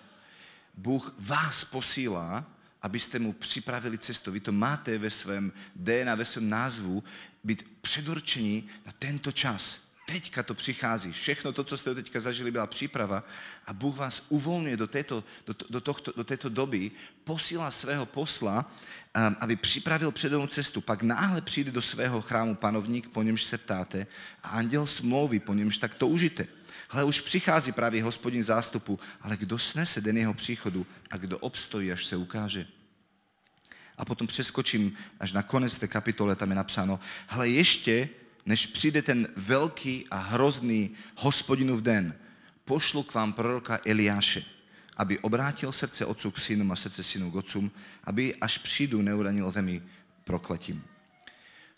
Bůh 0.78 1.16
vás 1.20 1.66
posílá, 1.66 2.46
abyste 2.82 3.20
mu 3.20 3.34
připravili 3.34 3.98
cestu. 3.98 4.32
Vy 4.32 4.40
to 4.40 4.52
máte 4.52 4.98
ve 4.98 5.10
svém 5.12 5.52
DNA, 5.76 6.16
ve 6.16 6.26
svém 6.26 6.50
názvu, 6.50 7.04
být 7.44 7.78
předurčení 7.82 8.68
na 8.86 8.92
tento 9.00 9.32
čas. 9.32 9.80
Teďka 10.06 10.44
to 10.44 10.54
přichází. 10.54 11.12
Všechno 11.12 11.52
to, 11.52 11.64
co 11.64 11.78
jste 11.78 11.96
teďka 11.96 12.20
zažili, 12.20 12.52
byla 12.52 12.68
příprava 12.68 13.24
a 13.66 13.74
Bůh 13.74 13.98
vás 13.98 14.26
uvolňuje 14.30 14.78
do 14.78 14.88
této, 14.88 15.24
do, 15.48 15.56
do, 15.70 15.82
tohto, 15.82 16.14
do 16.18 16.24
této 16.24 16.50
doby, 16.50 16.92
posílá 17.24 17.72
svého 17.72 18.06
posla, 18.06 18.72
um, 19.28 19.36
aby 19.40 19.56
připravil 19.56 20.12
předou 20.12 20.48
cestu. 20.48 20.82
Pak 20.82 21.04
náhle 21.04 21.42
přijde 21.42 21.72
do 21.72 21.82
svého 21.82 22.22
chrámu 22.22 22.56
panovník, 22.56 23.10
po 23.10 23.24
němž 23.24 23.44
se 23.44 23.58
ptáte, 23.58 24.08
a 24.44 24.50
anděl 24.50 24.88
smlouvy, 24.88 25.40
po 25.40 25.54
němž 25.54 25.78
tak 25.78 25.94
toužíte. 25.96 26.48
Hle, 26.90 27.04
už 27.04 27.22
přichází 27.22 27.72
právě 27.72 28.04
hospodin 28.04 28.44
zástupu, 28.44 29.00
ale 29.22 29.38
kdo 29.38 29.60
snese 29.60 30.02
den 30.02 30.18
jeho 30.18 30.34
příchodu 30.34 30.88
a 31.12 31.18
kdo 31.18 31.40
obstojí, 31.40 31.92
až 31.92 32.06
se 32.06 32.16
ukáže. 32.16 32.68
A 33.98 34.06
potom 34.06 34.28
přeskočím 34.28 34.98
až 35.20 35.34
na 35.34 35.44
konec 35.44 35.78
té 35.78 35.88
kapitole, 35.88 36.36
tam 36.36 36.50
je 36.50 36.56
napsáno, 36.56 37.00
hle, 37.28 37.50
ještě 37.50 38.10
než 38.46 38.66
přijde 38.66 39.02
ten 39.02 39.28
velký 39.36 40.06
a 40.12 40.18
hrozný 40.18 40.92
hospodinův 41.18 41.82
den, 41.82 42.16
pošlu 42.66 43.04
k 43.04 43.14
vám 43.14 43.34
proroka 43.34 43.80
Eliáše, 43.86 44.44
aby 44.98 45.20
obrátil 45.20 45.72
srdce 45.72 46.06
otců 46.06 46.32
k 46.32 46.40
synům 46.40 46.72
a 46.72 46.76
srdce 46.76 47.04
synů 47.04 47.32
k 47.32 47.36
otcům, 47.36 47.72
aby 48.04 48.36
až 48.36 48.58
přijdu 48.58 49.02
neuranil 49.02 49.52
zemi 49.52 49.82
prokletím. 50.24 50.84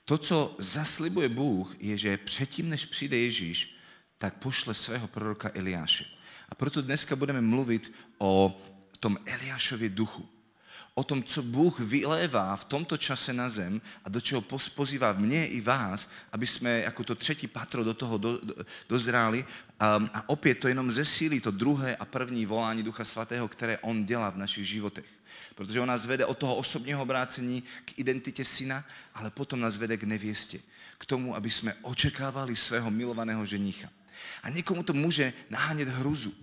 To, 0.06 0.18
co 0.18 0.56
zaslibuje 0.60 1.30
Bůh, 1.30 1.76
je, 1.80 1.98
že 1.98 2.18
předtím, 2.18 2.70
než 2.70 2.86
přijde 2.86 3.18
Ježíš, 3.18 3.76
tak 4.18 4.38
pošle 4.38 4.74
svého 4.74 5.08
proroka 5.08 5.52
Eliáše. 5.54 6.06
A 6.50 6.56
proto 6.56 6.82
dneska 6.82 7.16
budeme 7.16 7.42
mluvit 7.42 7.94
o 8.18 8.62
tom 9.00 9.18
Eliášově 9.26 9.90
duchu 9.90 10.30
o 10.98 11.04
tom, 11.04 11.24
co 11.24 11.44
Bůh 11.44 11.80
vylévá 11.80 12.56
v 12.56 12.66
tomto 12.66 12.98
čase 12.98 13.34
na 13.34 13.50
zem 13.50 13.82
a 14.06 14.10
do 14.10 14.22
čeho 14.22 14.42
pozývá 14.76 15.14
mě 15.14 15.48
i 15.48 15.62
vás, 15.62 16.10
aby 16.32 16.48
jsme 16.48 16.80
jako 16.80 17.04
to 17.04 17.16
třetí 17.16 17.48
patro 17.48 17.84
do 17.84 17.94
toho 17.94 18.18
do, 18.18 18.40
do, 18.44 18.54
dozráli. 18.90 19.46
A, 19.80 20.10
a 20.14 20.30
opět 20.30 20.56
to 20.56 20.68
jenom 20.68 20.92
zesílí 20.92 21.40
to 21.40 21.52
druhé 21.52 21.96
a 21.96 22.06
první 22.06 22.46
volání 22.46 22.84
Ducha 22.84 23.06
Svatého, 23.06 23.48
které 23.48 23.78
On 23.78 24.06
dělá 24.06 24.30
v 24.30 24.38
našich 24.38 24.68
životech. 24.68 25.06
Protože 25.56 25.82
On 25.82 25.88
nás 25.88 26.06
vede 26.06 26.26
od 26.26 26.38
toho 26.38 26.56
osobního 26.56 27.02
obrácení 27.02 27.64
k 27.86 28.00
identitě 28.00 28.46
syna, 28.46 28.86
ale 29.14 29.30
potom 29.30 29.60
nás 29.60 29.78
vede 29.78 29.98
k 29.98 30.04
nevěstě. 30.04 30.60
K 30.98 31.06
tomu, 31.06 31.36
aby 31.36 31.52
jsme 31.52 31.74
očekávali 31.82 32.56
svého 32.56 32.92
milovaného 32.92 33.46
ženicha. 33.46 33.90
A 34.44 34.50
někomu 34.50 34.84
to 34.84 34.94
může 34.94 35.34
nahánět 35.50 35.90
hruzu 35.90 36.34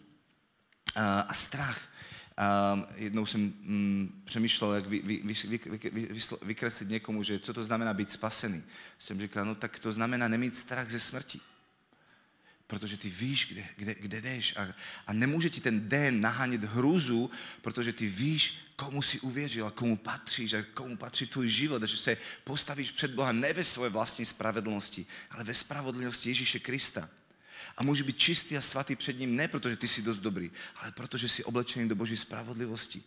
a, 0.95 1.21
a 1.21 1.35
strach 1.35 1.94
a 2.37 2.79
jednou 2.95 3.27
jsem 3.27 3.41
mm, 3.41 4.23
přemýšlel, 4.25 4.75
jak 4.75 4.87
vy, 4.87 5.03
vy, 5.05 5.21
vy, 5.25 5.35
vy, 5.45 5.61
vy, 5.91 6.09
vy, 6.11 6.21
vykreslit 6.43 6.89
někomu, 6.89 7.23
že 7.23 7.39
co 7.39 7.55
to 7.55 7.65
znamená 7.65 7.95
být 7.95 8.13
spasený. 8.13 8.63
Jsem 8.99 9.21
říkal, 9.21 9.45
no 9.45 9.55
tak 9.55 9.79
to 9.79 9.93
znamená 9.93 10.29
nemít 10.29 10.57
strach 10.57 10.91
ze 10.91 11.01
smrti. 11.01 11.41
Protože 12.67 12.97
ty 12.97 13.11
víš, 13.11 13.47
kde, 13.53 13.65
kde, 13.77 13.95
kde 13.95 14.21
jdeš 14.21 14.57
a, 14.57 14.75
a 15.07 15.13
nemůže 15.13 15.51
ti 15.51 15.61
ten 15.61 15.89
den 15.89 16.21
nahánět 16.21 16.65
hrůzu, 16.65 17.31
protože 17.63 17.93
ty 17.93 18.07
víš, 18.07 18.59
komu 18.77 19.03
si 19.03 19.21
uvěřil 19.21 19.67
a 19.67 19.71
komu 19.71 19.97
patříš 19.97 20.53
a 20.53 20.63
komu 20.63 20.97
patří 20.97 21.27
tvůj 21.27 21.49
život 21.49 21.83
a 21.83 21.87
že 21.87 21.97
se 21.97 22.17
postavíš 22.45 22.91
před 22.91 23.11
Boha 23.11 23.33
ne 23.33 23.53
ve 23.53 23.65
své 23.65 23.89
vlastní 23.89 24.27
spravedlnosti, 24.27 25.07
ale 25.31 25.45
ve 25.45 25.55
spravedlnosti 25.55 26.29
Ježíše 26.29 26.59
Krista 26.59 27.09
a 27.77 27.83
může 27.83 28.05
být 28.05 28.19
čistý 28.19 28.57
a 28.57 28.61
svatý 28.61 28.97
před 28.97 29.19
ním 29.19 29.37
ne 29.37 29.49
protože 29.49 29.77
ty 29.77 29.89
jsi 29.89 30.03
dost 30.03 30.19
dobrý, 30.19 30.51
ale 30.77 30.93
protože 30.93 31.29
jsi 31.29 31.45
oblečený 31.45 31.89
do 31.89 31.95
Boží 31.95 32.17
spravodlivosti. 32.17 33.03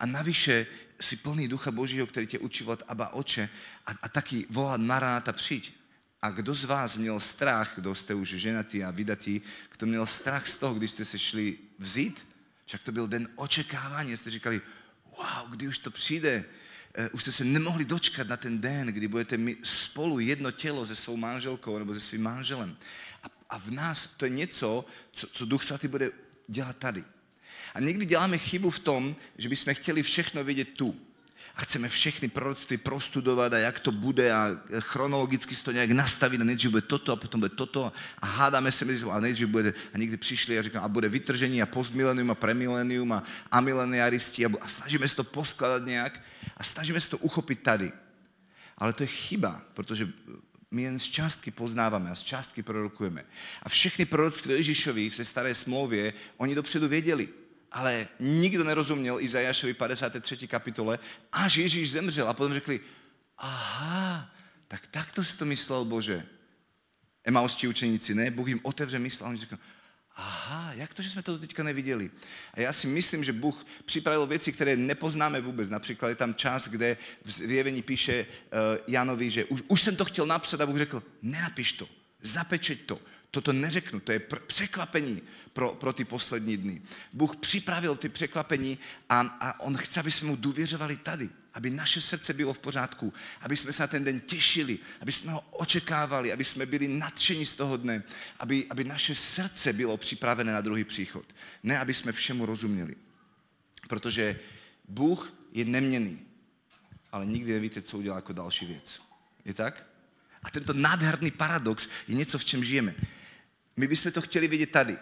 A 0.00 0.06
navyše 0.06 0.66
jsi 1.00 1.16
plný 1.16 1.48
ducha 1.48 1.70
Božího, 1.70 2.06
který 2.06 2.26
tě 2.26 2.38
učí 2.38 2.64
od 2.64 2.82
Abba 2.88 3.08
Oče 3.08 3.48
a, 3.86 3.90
a 4.02 4.08
taky 4.08 4.46
volat 4.50 4.80
Maranata 4.80 5.32
přijď. 5.32 5.74
A 6.22 6.30
kdo 6.30 6.54
z 6.54 6.64
vás 6.64 6.96
měl 6.96 7.20
strach, 7.20 7.72
kdo 7.74 7.94
jste 7.94 8.14
už 8.14 8.28
ženatý 8.28 8.84
a 8.84 8.90
vydatý, 8.90 9.40
kdo 9.76 9.86
měl 9.86 10.06
strach 10.06 10.48
z 10.48 10.56
toho, 10.56 10.74
když 10.74 10.90
jste 10.90 11.04
se 11.04 11.18
šli 11.18 11.58
vzít, 11.78 12.26
však 12.66 12.82
to 12.82 12.92
byl 12.92 13.08
den 13.08 13.28
očekávání, 13.36 14.16
jste 14.16 14.30
říkali, 14.30 14.60
wow, 15.18 15.50
kdy 15.50 15.68
už 15.68 15.78
to 15.78 15.90
přijde, 15.90 16.44
uh, 16.98 17.06
už 17.12 17.22
jste 17.22 17.32
se 17.32 17.44
nemohli 17.44 17.84
dočkat 17.84 18.28
na 18.28 18.36
ten 18.36 18.60
den, 18.60 18.86
kdy 18.86 19.08
budete 19.08 19.36
mít 19.36 19.58
spolu 19.62 20.18
jedno 20.18 20.50
tělo 20.50 20.86
se 20.86 20.96
svou 20.96 21.16
manželkou 21.16 21.78
nebo 21.78 21.94
se 21.94 22.00
svým 22.00 22.22
manželem. 22.22 22.76
A 23.52 23.58
v 23.58 23.70
nás 23.70 24.06
to 24.16 24.24
je 24.24 24.30
něco, 24.30 24.84
co, 25.12 25.26
co 25.26 25.46
Duch 25.46 25.64
Svatý 25.64 25.88
bude 25.88 26.10
dělat 26.48 26.76
tady. 26.76 27.04
A 27.74 27.80
někdy 27.80 28.06
děláme 28.06 28.38
chybu 28.38 28.70
v 28.70 28.78
tom, 28.78 29.16
že 29.38 29.48
bychom 29.48 29.74
chtěli 29.74 30.02
všechno 30.02 30.44
vědět 30.44 30.68
tu. 30.68 30.96
A 31.56 31.60
chceme 31.60 31.88
všechny 31.88 32.28
proroctví 32.28 32.76
prostudovat 32.76 33.52
a 33.52 33.58
jak 33.58 33.80
to 33.80 33.92
bude 33.92 34.32
a 34.32 34.56
chronologicky 34.80 35.56
to 35.56 35.72
nějak 35.72 35.90
nastavit 35.90 36.40
a 36.40 36.44
nejdřív 36.44 36.70
bude 36.70 36.82
toto 36.82 37.12
a 37.12 37.16
potom 37.16 37.40
bude 37.40 37.48
toto 37.48 37.92
a 38.18 38.26
hádáme 38.26 38.72
se 38.72 38.84
mezi 38.84 39.04
a 39.04 39.20
nejdřív 39.20 39.48
bude 39.48 39.74
a 39.94 39.98
někdy 39.98 40.16
přišli 40.16 40.58
a 40.58 40.62
říkám 40.62 40.84
a 40.84 40.88
bude 40.88 41.08
vytržení 41.08 41.62
a 41.62 41.66
postmilenium 41.66 42.30
a 42.30 42.34
premilenium 42.34 43.12
a 43.12 43.22
amileniaristi 43.50 44.46
a, 44.46 44.48
a 44.60 44.68
snažíme 44.68 45.08
se 45.08 45.16
to 45.16 45.24
poskladat 45.24 45.86
nějak 45.86 46.20
a 46.56 46.64
snažíme 46.64 47.00
se 47.00 47.10
to 47.10 47.18
uchopit 47.18 47.62
tady. 47.62 47.92
Ale 48.78 48.92
to 48.92 49.02
je 49.02 49.06
chyba, 49.06 49.62
protože 49.74 50.08
my 50.72 50.82
jen 50.82 50.98
z 50.98 51.04
částky 51.04 51.50
poznáváme 51.50 52.10
a 52.10 52.14
z 52.14 52.22
částky 52.22 52.62
prorokujeme. 52.62 53.24
A 53.62 53.68
všechny 53.68 54.04
proroctví 54.04 54.52
Ježíšovi 54.52 55.10
v 55.10 55.20
staré 55.22 55.54
smlouvě, 55.54 56.12
oni 56.36 56.54
dopředu 56.54 56.88
věděli. 56.88 57.28
Ale 57.72 58.08
nikdo 58.20 58.64
nerozuměl 58.64 59.20
Izajašovi 59.20 59.74
53. 59.74 60.48
kapitole, 60.48 60.98
až 61.32 61.56
Ježíš 61.56 61.90
zemřel. 61.90 62.28
A 62.28 62.34
potom 62.34 62.54
řekli, 62.54 62.80
aha, 63.38 64.30
tak 64.68 64.86
takto 64.86 65.24
si 65.24 65.36
to 65.36 65.44
myslel 65.44 65.84
Bože. 65.84 66.26
Emausčí 67.24 67.68
učeníci, 67.68 68.14
ne? 68.14 68.30
Bůh 68.30 68.48
jim 68.48 68.60
otevře 68.62 68.98
mysl 68.98 69.24
a 69.24 69.28
oni 69.28 69.38
řekl, 69.38 69.58
aha, 70.16 70.72
jak 70.72 70.94
to, 70.94 71.02
že 71.02 71.10
jsme 71.10 71.22
to 71.22 71.38
teďka 71.38 71.62
neviděli? 71.62 72.10
A 72.54 72.60
já 72.60 72.72
si 72.72 72.86
myslím, 72.86 73.24
že 73.24 73.32
Bůh 73.32 73.66
připravil 73.84 74.26
věci, 74.26 74.52
které 74.52 74.76
nepoznáme 74.76 75.40
vůbec. 75.40 75.68
Například 75.68 76.08
je 76.08 76.14
tam 76.14 76.34
čas, 76.34 76.68
kde 76.68 76.96
v 77.24 77.32
zjevení 77.32 77.82
píše 77.82 78.26
uh, 78.26 78.58
Janovi, 78.86 79.30
že 79.30 79.44
už, 79.44 79.62
už 79.68 79.82
jsem 79.82 79.96
to 79.96 80.04
chtěl 80.04 80.26
napsat 80.26 80.60
a 80.60 80.66
Bůh 80.66 80.78
řekl, 80.78 81.02
nenapiš 81.22 81.72
to, 81.72 81.88
zapečeť 82.22 82.86
to. 82.86 83.00
Toto 83.34 83.52
neřeknu, 83.52 84.00
to 84.00 84.12
je 84.12 84.18
pr- 84.18 84.40
překvapení 84.46 85.22
pro, 85.52 85.74
pro 85.74 85.92
ty 85.92 86.04
poslední 86.04 86.56
dny. 86.56 86.82
Bůh 87.12 87.36
připravil 87.36 87.96
ty 87.96 88.08
překvapení 88.08 88.78
a, 89.08 89.20
a 89.20 89.60
on 89.60 89.76
chce, 89.76 90.00
aby 90.00 90.10
jsme 90.10 90.28
mu 90.28 90.36
důvěřovali 90.36 90.96
tady, 90.96 91.30
aby 91.54 91.70
naše 91.70 92.00
srdce 92.00 92.32
bylo 92.32 92.52
v 92.52 92.58
pořádku, 92.58 93.12
aby 93.40 93.56
jsme 93.56 93.72
se 93.72 93.82
na 93.82 93.86
ten 93.86 94.04
den 94.04 94.20
těšili, 94.20 94.78
aby 95.00 95.12
jsme 95.12 95.32
ho 95.32 95.40
očekávali, 95.50 96.32
aby 96.32 96.44
jsme 96.44 96.66
byli 96.66 96.88
nadšení 96.88 97.46
z 97.46 97.52
toho 97.52 97.76
dne, 97.76 98.02
aby, 98.38 98.66
aby 98.70 98.84
naše 98.84 99.14
srdce 99.14 99.72
bylo 99.72 99.96
připravené 99.96 100.52
na 100.52 100.60
druhý 100.60 100.84
příchod. 100.84 101.24
Ne, 101.62 101.78
aby 101.78 101.94
jsme 101.94 102.12
všemu 102.12 102.46
rozuměli. 102.46 102.96
Protože 103.88 104.40
Bůh 104.88 105.32
je 105.52 105.64
neměný, 105.64 106.20
ale 107.12 107.26
nikdy 107.26 107.52
nevíte, 107.52 107.82
co 107.82 107.98
udělá 107.98 108.16
jako 108.16 108.32
další 108.32 108.66
věc. 108.66 109.00
Je 109.44 109.54
tak? 109.54 109.86
A 110.42 110.50
tento 110.50 110.72
nádherný 110.72 111.30
paradox 111.30 111.88
je 112.08 112.14
něco, 112.14 112.38
v 112.38 112.44
čem 112.44 112.64
žijeme. 112.64 112.94
My 113.76 113.86
bychom 113.86 114.12
to 114.12 114.20
chtěli 114.20 114.48
vidět 114.48 114.70
tady. 114.70 114.98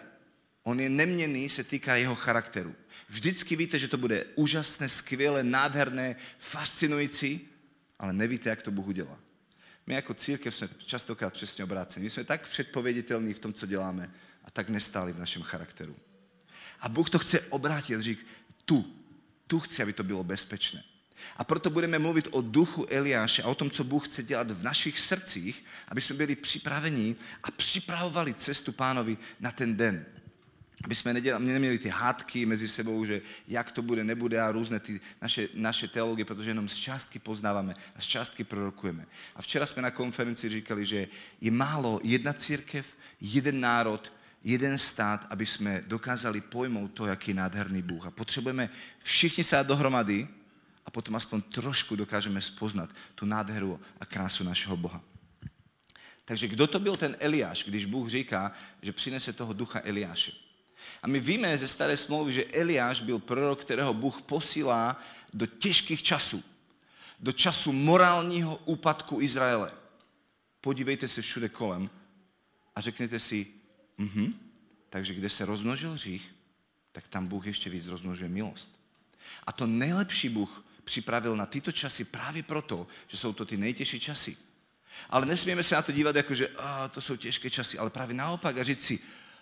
On 0.63 0.79
je 0.79 0.89
neměný, 0.89 1.49
se 1.49 1.63
týká 1.63 1.95
jeho 1.95 2.15
charakteru. 2.15 2.75
Vždycky 3.09 3.55
víte, 3.55 3.79
že 3.79 3.87
to 3.87 3.97
bude 3.97 4.25
úžasné, 4.35 4.89
skvělé, 4.89 5.43
nádherné, 5.43 6.15
fascinující, 6.39 7.49
ale 7.99 8.13
nevíte, 8.13 8.49
jak 8.49 8.61
to 8.61 8.71
Bůh 8.71 8.87
udělá. 8.87 9.19
My 9.87 9.93
jako 9.93 10.13
církev 10.13 10.55
jsme 10.55 10.69
častokrát 10.85 11.33
přesně 11.33 11.63
obráceni. 11.63 12.03
My 12.03 12.09
jsme 12.09 12.23
tak 12.23 12.47
předpověditelní 12.47 13.33
v 13.33 13.39
tom, 13.39 13.53
co 13.53 13.65
děláme 13.65 14.11
a 14.43 14.51
tak 14.51 14.69
nestáli 14.69 15.13
v 15.13 15.19
našem 15.19 15.41
charakteru. 15.41 15.95
A 16.79 16.89
Bůh 16.89 17.09
to 17.09 17.19
chce 17.19 17.41
obrátit, 17.41 18.01
říct, 18.01 18.19
tu, 18.65 18.95
tu 19.47 19.59
chci, 19.59 19.83
aby 19.83 19.93
to 19.93 20.03
bylo 20.03 20.23
bezpečné. 20.23 20.83
A 21.37 21.43
proto 21.43 21.69
budeme 21.69 21.99
mluvit 21.99 22.27
o 22.31 22.41
duchu 22.41 22.85
Eliáše 22.89 23.43
a 23.43 23.47
o 23.47 23.55
tom, 23.55 23.69
co 23.69 23.83
Bůh 23.83 24.07
chce 24.07 24.23
dělat 24.23 24.51
v 24.51 24.63
našich 24.63 24.99
srdcích, 24.99 25.65
aby 25.87 26.01
jsme 26.01 26.15
byli 26.15 26.35
připraveni 26.35 27.15
a 27.43 27.51
připravovali 27.51 28.33
cestu 28.33 28.71
pánovi 28.71 29.17
na 29.39 29.51
ten 29.51 29.77
den. 29.77 30.05
Aby 30.83 30.95
jsme 30.95 31.13
nedělali, 31.13 31.45
neměli 31.45 31.77
ty 31.77 31.89
hádky 31.89 32.45
mezi 32.45 32.67
sebou, 32.67 33.05
že 33.05 33.21
jak 33.47 33.71
to 33.71 33.81
bude, 33.81 34.03
nebude 34.03 34.41
a 34.41 34.51
různé 34.51 34.79
ty 34.79 35.01
naše, 35.21 35.47
naše 35.53 35.87
teologie, 35.87 36.25
protože 36.25 36.49
jenom 36.49 36.69
z 36.69 36.75
částky 36.75 37.19
poznáváme 37.19 37.75
a 37.95 38.01
z 38.01 38.05
částky 38.05 38.43
prorokujeme. 38.43 39.05
A 39.35 39.41
včera 39.41 39.65
jsme 39.65 39.81
na 39.81 39.91
konferenci 39.91 40.49
říkali, 40.49 40.85
že 40.85 41.07
je 41.41 41.51
málo 41.51 41.99
jedna 42.03 42.33
církev, 42.33 42.85
jeden 43.21 43.59
národ, 43.59 44.13
jeden 44.43 44.77
stát, 44.77 45.27
aby 45.29 45.45
jsme 45.45 45.83
dokázali 45.87 46.41
pojmout 46.41 46.87
to, 46.87 47.05
jaký 47.05 47.31
je 47.31 47.35
nádherný 47.35 47.81
Bůh. 47.81 48.05
A 48.05 48.11
potřebujeme 48.11 48.69
všichni 49.03 49.43
se 49.43 49.63
dohromady, 49.63 50.27
a 50.85 50.91
potom 50.91 51.15
aspoň 51.15 51.41
trošku 51.41 51.95
dokážeme 51.95 52.41
spoznat 52.41 52.89
tu 53.15 53.25
nádheru 53.25 53.79
a 53.99 54.05
krásu 54.05 54.43
našeho 54.43 54.77
Boha. 54.77 55.03
Takže 56.25 56.47
kdo 56.47 56.67
to 56.67 56.79
byl 56.79 56.97
ten 56.97 57.15
Eliáš, 57.19 57.63
když 57.63 57.85
Bůh 57.85 58.09
říká, 58.09 58.51
že 58.81 58.91
přinese 58.91 59.33
toho 59.33 59.53
ducha 59.53 59.81
Eliáše? 59.83 60.31
A 61.01 61.07
my 61.07 61.19
víme 61.19 61.57
ze 61.57 61.67
staré 61.67 61.97
smlouvy, 61.97 62.33
že 62.33 62.45
Eliáš 62.45 63.01
byl 63.01 63.19
prorok, 63.19 63.61
kterého 63.61 63.93
Bůh 63.93 64.21
posílá 64.21 65.01
do 65.33 65.45
těžkých 65.45 66.03
časů. 66.03 66.43
Do 67.19 67.31
času 67.31 67.73
morálního 67.73 68.57
úpadku 68.65 69.21
Izraele. 69.21 69.71
Podívejte 70.61 71.07
se 71.07 71.21
všude 71.21 71.49
kolem 71.49 71.89
a 72.75 72.81
řekněte 72.81 73.19
si, 73.19 73.47
mhm, 73.97 74.33
takže 74.89 75.13
kde 75.13 75.29
se 75.29 75.45
rozmnožil 75.45 75.91
hřích, 75.91 76.35
tak 76.91 77.07
tam 77.07 77.27
Bůh 77.27 77.45
ještě 77.45 77.69
víc 77.69 77.87
rozmnožuje 77.87 78.29
milost. 78.29 78.79
A 79.47 79.51
to 79.51 79.67
nejlepší 79.67 80.29
Bůh 80.29 80.65
připravil 80.91 81.35
na 81.35 81.45
tyto 81.45 81.71
časy 81.71 82.03
právě 82.03 82.43
proto, 82.43 82.87
že 83.07 83.17
jsou 83.17 83.33
to 83.33 83.45
ty 83.45 83.57
nejtěžší 83.57 83.99
časy. 83.99 84.37
Ale 85.09 85.25
nesmíme 85.25 85.63
se 85.63 85.75
na 85.75 85.81
to 85.81 85.91
dívat 85.91 86.15
jako, 86.15 86.35
že 86.35 86.47
a, 86.47 86.87
to 86.87 87.01
jsou 87.01 87.15
těžké 87.15 87.49
časy, 87.49 87.77
ale 87.77 87.89
právě 87.89 88.15
naopak 88.15 88.57
a 88.57 88.63
říct 88.63 88.85
si, 88.85 88.99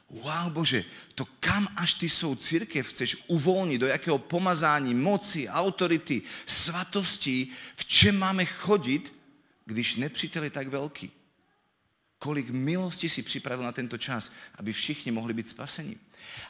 wow 0.10 0.54
Bože, 0.54 0.86
to 1.16 1.26
kam 1.40 1.68
až 1.76 1.94
ty 1.94 2.10
svou 2.10 2.36
církev 2.36 2.88
chceš 2.88 3.18
uvolnit, 3.28 3.82
do 3.82 3.88
jakého 3.88 4.18
pomazání, 4.18 4.94
moci, 4.94 5.50
autority, 5.50 6.22
svatosti, 6.46 7.48
v 7.76 7.86
čem 7.86 8.18
máme 8.18 8.46
chodit, 8.46 9.14
když 9.66 9.96
nepřítel 9.96 10.44
je 10.44 10.50
tak 10.50 10.68
velký. 10.68 11.12
Kolik 12.20 12.50
milosti 12.50 13.10
si 13.10 13.22
připravil 13.22 13.66
na 13.66 13.72
tento 13.72 13.98
čas, 13.98 14.32
aby 14.56 14.74
všichni 14.74 15.12
mohli 15.12 15.34
být 15.34 15.50
spaseni. 15.50 15.98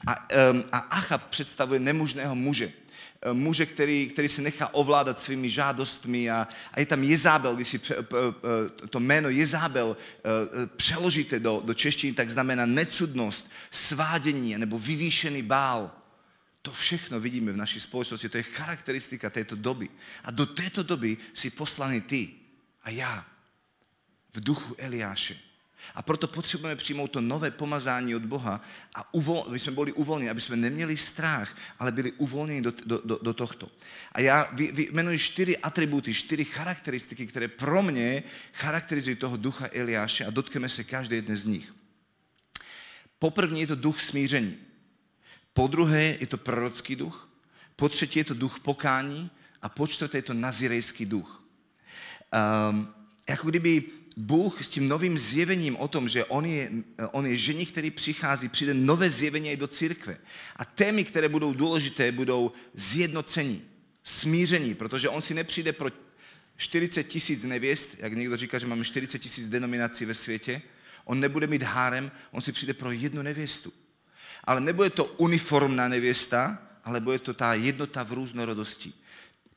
A, 0.08 0.28
um, 0.52 0.64
a 0.72 0.78
Achab 0.78 1.24
představuje 1.30 1.80
nemužného 1.80 2.36
muže. 2.36 2.89
Eh, 3.22 3.34
muže, 3.34 3.66
který, 3.66 4.10
který 4.10 4.28
se 4.28 4.42
nechá 4.42 4.74
ovládat 4.74 5.20
svými 5.20 5.50
žádostmi 5.50 6.30
a, 6.30 6.48
a 6.72 6.80
je 6.80 6.86
tam 6.86 7.04
Jezábel, 7.04 7.56
když 7.56 7.68
si 7.68 7.82
to 8.90 9.00
jméno 9.00 9.30
Jezábel 9.30 9.98
eh, 9.98 10.68
přeložíte 10.68 11.40
do, 11.40 11.62
do 11.66 11.74
češtiny, 11.74 12.14
tak 12.14 12.30
znamená 12.30 12.66
necudnost, 12.66 13.50
svádění 13.72 14.58
nebo 14.58 14.80
vyvýšený 14.80 15.42
bál. 15.42 15.92
To 16.62 16.72
všechno 16.72 17.20
vidíme 17.20 17.52
v 17.52 17.58
naší 17.58 17.80
společnosti, 17.80 18.30
to 18.30 18.38
je 18.38 18.44
charakteristika 18.44 19.30
této 19.30 19.56
doby. 19.56 19.90
A 20.24 20.32
do 20.32 20.46
této 20.46 20.84
doby 20.84 21.18
si 21.34 21.50
poslany 21.50 22.02
ty 22.02 22.30
a 22.84 22.90
já 22.90 23.26
v 24.34 24.44
duchu 24.44 24.76
Eliáše. 24.78 25.49
A 25.96 26.02
proto 26.02 26.28
potřebujeme 26.28 26.76
přijmout 26.76 27.08
to 27.08 27.22
nové 27.22 27.52
pomazání 27.52 28.16
od 28.16 28.26
Boha 28.26 28.62
a 28.96 29.14
uvol, 29.14 29.44
aby 29.48 29.60
jsme 29.60 29.72
byli 29.72 29.92
uvolněni, 29.92 30.30
aby 30.30 30.42
jsme 30.42 30.56
neměli 30.56 30.98
strach, 30.98 31.58
ale 31.80 31.92
byli 31.92 32.12
uvolněni 32.12 32.62
do, 32.62 32.74
do, 32.86 33.02
do, 33.06 33.20
do 33.22 33.34
tohto. 33.34 33.70
A 34.12 34.22
já 34.22 34.48
vyjmenuji 34.54 35.20
čtyři 35.20 35.58
atributy, 35.58 36.14
čtyři 36.14 36.46
charakteristiky, 36.46 37.28
které 37.28 37.48
pro 37.48 37.84
mě 37.84 38.24
charakterizují 38.54 39.16
toho 39.16 39.38
ducha 39.38 39.68
Eliáše 39.72 40.26
a 40.26 40.30
dotkneme 40.30 40.70
se 40.70 40.84
každé 40.84 41.16
jedné 41.16 41.38
z 41.38 41.46
nich. 41.46 41.74
Poprvní 43.20 43.62
je 43.62 43.68
to 43.68 43.76
duch 43.76 44.02
smíření. 44.02 44.58
Po 45.54 45.68
druhé 45.68 46.18
je 46.20 46.28
to 46.28 46.38
prorocký 46.38 46.96
duch. 46.96 47.30
Po 47.76 47.90
třetí 47.90 48.20
je 48.20 48.26
to 48.26 48.34
duch 48.34 48.60
pokání. 48.60 49.32
A 49.62 49.70
po 49.70 49.88
čtvrté 49.88 50.18
je 50.18 50.22
to 50.22 50.34
nazirejský 50.34 51.06
duch. 51.06 51.44
Um, 52.70 52.94
jako 53.30 53.50
kdyby 53.50 53.84
Bůh 54.20 54.64
s 54.64 54.70
tím 54.70 54.88
novým 54.88 55.20
zjevením 55.20 55.78
o 55.78 55.88
tom, 55.88 56.10
že 56.10 56.26
on 56.26 56.46
je, 56.46 56.72
on 57.12 57.26
je 57.26 57.38
žení, 57.38 57.66
který 57.66 57.92
přichází, 57.92 58.50
přijde 58.50 58.74
nové 58.74 59.10
zjevení 59.10 59.52
i 59.52 59.58
do 59.58 59.68
církve. 59.68 60.18
A 60.56 60.66
témy, 60.66 61.04
které 61.04 61.30
budou 61.30 61.54
důležité, 61.54 62.12
budou 62.12 62.52
zjednocení, 62.74 63.62
smíření, 64.04 64.74
protože 64.76 65.10
on 65.10 65.22
si 65.22 65.34
nepřijde 65.34 65.74
pro 65.74 65.90
40 66.58 67.04
tisíc 67.04 67.44
nevěst, 67.44 67.90
jak 67.98 68.14
někdo 68.14 68.38
říká, 68.38 68.60
že 68.60 68.68
máme 68.68 68.84
40 68.84 69.20
tisíc 69.20 69.48
denominací 69.48 70.06
ve 70.06 70.14
světě, 70.14 70.62
on 71.06 71.20
nebude 71.20 71.48
mít 71.48 71.64
hárem, 71.64 72.12
on 72.32 72.42
si 72.42 72.52
přijde 72.52 72.74
pro 72.74 72.92
jednu 72.92 73.22
nevěstu. 73.22 73.74
Ale 74.44 74.62
nebude 74.62 74.90
to 74.90 75.06
uniformná 75.06 75.88
nevěsta, 75.88 76.62
ale 76.84 77.02
bude 77.02 77.20
to 77.20 77.34
ta 77.34 77.54
jednota 77.54 78.04
v 78.04 78.14
různorodosti 78.14 78.94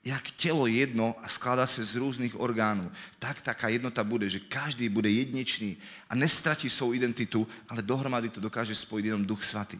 jak 0.04 0.30
tělo 0.30 0.66
jedno 0.66 1.14
a 1.22 1.28
skládá 1.28 1.66
se 1.66 1.84
z 1.84 1.94
různých 1.94 2.40
orgánů, 2.40 2.92
tak 3.18 3.40
taká 3.40 3.68
jednota 3.68 4.04
bude, 4.04 4.28
že 4.28 4.40
každý 4.40 4.88
bude 4.88 5.10
jedničný 5.10 5.76
a 6.10 6.14
nestratí 6.14 6.70
svou 6.70 6.92
identitu, 6.92 7.48
ale 7.68 7.82
dohromady 7.82 8.28
to 8.28 8.40
dokáže 8.40 8.74
spojit 8.74 9.06
jenom 9.06 9.26
duch 9.26 9.44
svatý. 9.44 9.78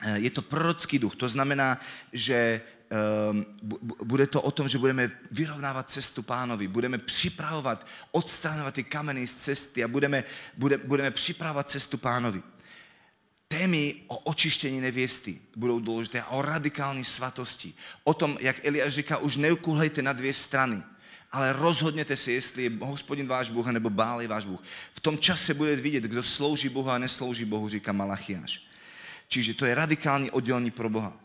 Eh, 0.00 0.18
je 0.18 0.30
to 0.30 0.42
prorocký 0.42 0.98
duch, 0.98 1.16
to 1.16 1.28
znamená, 1.28 1.80
že 2.12 2.60
ehm, 2.90 3.46
bude 4.04 4.26
to 4.26 4.42
o 4.42 4.50
tom, 4.50 4.68
že 4.68 4.78
budeme 4.78 5.10
vyrovnávat 5.30 5.90
cestu 5.90 6.22
pánovi, 6.22 6.68
budeme 6.68 6.98
připravovat, 6.98 7.86
odstranovat 8.10 8.74
ty 8.74 8.84
kameny 8.84 9.26
z 9.26 9.34
cesty 9.34 9.84
a 9.84 9.88
budeme, 9.88 10.24
budeme, 10.56 10.84
budeme 10.84 11.10
připravovat 11.10 11.70
cestu 11.70 11.98
pánovi 11.98 12.42
témy 13.48 13.94
o 14.06 14.18
očištění 14.18 14.80
nevěsty 14.80 15.40
budou 15.56 15.80
důležité 15.80 16.22
a 16.22 16.28
o 16.28 16.42
radikální 16.42 17.04
svatosti. 17.04 17.74
O 18.04 18.14
tom, 18.14 18.38
jak 18.40 18.64
Eliáš 18.64 18.94
říká, 18.94 19.16
už 19.16 19.36
neukulejte 19.36 20.02
na 20.02 20.12
dvě 20.12 20.34
strany, 20.34 20.82
ale 21.32 21.52
rozhodněte 21.52 22.16
si, 22.16 22.32
jestli 22.32 22.62
je 22.62 22.70
hospodin 22.80 23.26
váš 23.26 23.50
Bůh 23.50 23.66
nebo 23.66 23.90
Bál 23.90 24.22
je 24.22 24.28
váš 24.28 24.44
Bůh. 24.44 24.60
V 24.94 25.00
tom 25.00 25.18
čase 25.18 25.54
bude 25.54 25.76
vidět, 25.76 26.04
kdo 26.04 26.22
slouží 26.22 26.68
Bohu 26.68 26.90
a 26.90 26.98
neslouží 26.98 27.44
Bohu, 27.44 27.68
říká 27.68 27.92
Malachiáš. 27.92 28.62
Čiže 29.28 29.54
to 29.54 29.64
je 29.64 29.74
radikální 29.74 30.30
oddělení 30.30 30.70
pro 30.70 30.90
Boha. 30.90 31.20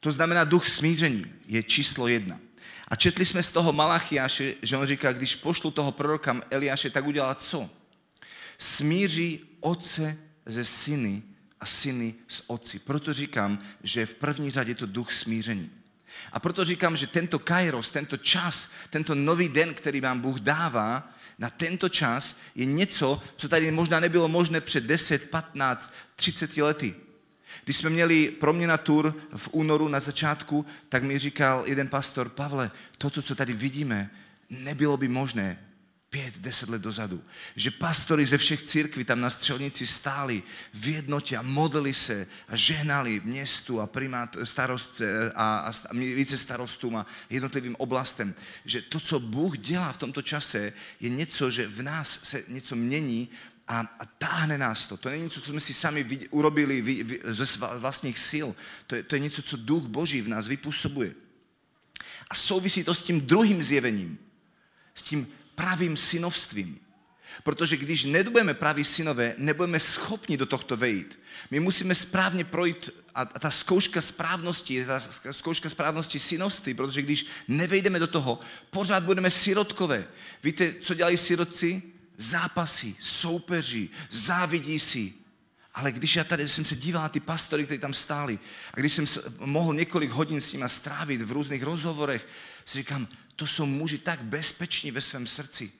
To 0.00 0.12
znamená, 0.12 0.44
duch 0.44 0.66
smíření 0.66 1.26
je 1.46 1.62
číslo 1.62 2.08
jedna. 2.08 2.38
A 2.88 2.96
četli 2.96 3.26
jsme 3.26 3.42
z 3.42 3.50
toho 3.50 3.72
Malachiáše, 3.72 4.54
že 4.62 4.76
on 4.76 4.86
říká, 4.86 5.12
když 5.12 5.36
pošlu 5.36 5.70
toho 5.70 5.92
proroka 5.92 6.40
Eliáše, 6.50 6.90
tak 6.90 7.06
udělá 7.06 7.34
co? 7.34 7.70
Smíří 8.62 9.40
otce 9.60 10.16
ze 10.46 10.64
syny 10.64 11.22
a 11.60 11.66
syny 11.66 12.14
s 12.28 12.42
otci. 12.46 12.78
Proto 12.78 13.12
říkám, 13.12 13.58
že 13.82 14.06
v 14.06 14.14
první 14.14 14.50
řadě 14.50 14.74
to 14.74 14.86
duch 14.86 15.12
smíření. 15.12 15.70
A 16.32 16.40
proto 16.40 16.64
říkám, 16.64 16.96
že 16.96 17.06
tento 17.06 17.38
kairos, 17.38 17.90
tento 17.90 18.16
čas, 18.16 18.68
tento 18.90 19.14
nový 19.14 19.48
den, 19.48 19.74
který 19.74 20.00
vám 20.00 20.20
Bůh 20.20 20.40
dává, 20.40 21.12
na 21.38 21.50
tento 21.50 21.88
čas 21.88 22.36
je 22.54 22.64
něco, 22.64 23.22
co 23.36 23.48
tady 23.48 23.70
možná 23.70 24.00
nebylo 24.00 24.28
možné 24.28 24.60
před 24.60 24.84
10, 24.84 25.30
15, 25.30 25.92
30 26.16 26.56
lety. 26.56 26.94
Když 27.64 27.76
jsme 27.76 27.90
měli 27.90 28.30
proměna 28.30 28.76
tur 28.76 29.16
v 29.36 29.48
únoru 29.52 29.88
na 29.88 30.00
začátku, 30.00 30.66
tak 30.88 31.02
mi 31.02 31.18
říkal 31.18 31.64
jeden 31.66 31.88
pastor, 31.88 32.28
Pavle, 32.28 32.70
toto, 32.98 33.22
co 33.22 33.34
tady 33.34 33.52
vidíme, 33.52 34.10
nebylo 34.50 34.96
by 34.96 35.08
možné 35.08 35.71
pět, 36.12 36.38
deset 36.38 36.68
let 36.68 36.82
dozadu. 36.82 37.24
Že 37.56 37.70
pastory 37.70 38.26
ze 38.26 38.38
všech 38.38 38.62
církví 38.62 39.04
tam 39.04 39.20
na 39.20 39.30
střelnici 39.30 39.86
stáli 39.86 40.42
v 40.74 40.88
jednotě 40.88 41.36
a 41.36 41.42
modlili 41.42 41.94
se 41.94 42.26
a 42.48 42.56
ženali 42.56 43.20
městu 43.24 43.80
a 43.80 43.86
primát, 43.86 44.36
starostce 44.44 45.32
a, 45.32 45.58
a, 45.58 45.72
a 45.88 45.94
více 45.94 46.36
starostům 46.36 46.96
a 46.96 47.06
jednotlivým 47.30 47.76
oblastem. 47.78 48.34
Že 48.64 48.82
to, 48.82 49.00
co 49.00 49.20
Bůh 49.20 49.58
dělá 49.58 49.92
v 49.92 49.96
tomto 49.96 50.22
čase, 50.22 50.72
je 51.00 51.10
něco, 51.10 51.50
že 51.50 51.66
v 51.66 51.82
nás 51.82 52.20
se 52.22 52.44
něco 52.48 52.76
mění 52.76 53.28
a, 53.68 53.80
a 53.80 54.04
táhne 54.04 54.58
nás 54.58 54.86
to. 54.86 54.96
To 54.96 55.08
není 55.08 55.22
něco, 55.22 55.40
co 55.40 55.50
jsme 55.50 55.60
si 55.60 55.74
sami 55.74 56.04
vy, 56.04 56.28
urobili 56.28 56.80
vy, 56.80 57.04
vy, 57.04 57.20
ze 57.24 57.44
vlastních 57.78 58.18
sil. 58.30 58.48
To 58.86 58.94
je, 58.94 59.02
to 59.02 59.16
je 59.16 59.18
něco, 59.18 59.42
co 59.42 59.56
duch 59.56 59.82
Boží 59.82 60.22
v 60.22 60.28
nás 60.28 60.46
vypůsobuje. 60.46 61.14
A 62.30 62.34
souvisí 62.34 62.84
to 62.84 62.94
s 62.94 63.02
tím 63.02 63.20
druhým 63.20 63.62
zjevením. 63.62 64.18
S 64.94 65.04
tím 65.04 65.26
pravým 65.54 65.96
synovstvím. 65.96 66.78
Protože 67.42 67.76
když 67.76 68.04
nebudeme 68.04 68.54
praví 68.54 68.84
synové, 68.84 69.34
nebudeme 69.38 69.80
schopni 69.80 70.36
do 70.36 70.46
tohto 70.46 70.76
vejít. 70.76 71.18
My 71.50 71.60
musíme 71.60 71.94
správně 71.94 72.44
projít 72.44 72.90
a 73.14 73.24
ta 73.24 73.50
zkouška 73.50 74.00
správnosti, 74.00 74.84
ta 74.84 75.00
zkouška 75.32 75.70
správnosti 75.70 76.18
synovství, 76.18 76.74
protože 76.74 77.02
když 77.02 77.26
nevejdeme 77.48 77.98
do 77.98 78.06
toho, 78.06 78.40
pořád 78.70 79.04
budeme 79.04 79.30
sirotkové. 79.30 80.06
Víte, 80.42 80.74
co 80.80 80.94
dělají 80.94 81.16
sirotci? 81.16 81.82
Zápasy, 82.16 82.94
soupeří, 83.00 83.90
závidí 84.10 84.78
si. 84.78 85.12
Ale 85.74 85.92
když 85.92 86.16
já 86.16 86.24
tady 86.24 86.48
jsem 86.48 86.64
se 86.64 86.76
díval 86.76 87.02
na 87.02 87.08
ty 87.08 87.20
pastory, 87.20 87.64
kteří 87.64 87.80
tam 87.80 87.94
stáli, 87.94 88.38
a 88.74 88.80
když 88.80 88.92
jsem 88.92 89.04
mohl 89.38 89.74
několik 89.74 90.10
hodin 90.10 90.40
s 90.40 90.52
nimi 90.52 90.64
strávit 90.66 91.22
v 91.22 91.32
různých 91.32 91.62
rozhovorech, 91.62 92.28
si 92.64 92.78
říkám, 92.78 93.08
to 93.42 93.46
jsou 93.46 93.66
muži 93.66 93.98
tak 93.98 94.22
bezpeční 94.22 94.90
ve 94.90 95.00
svém 95.02 95.26
srdci. 95.26 95.72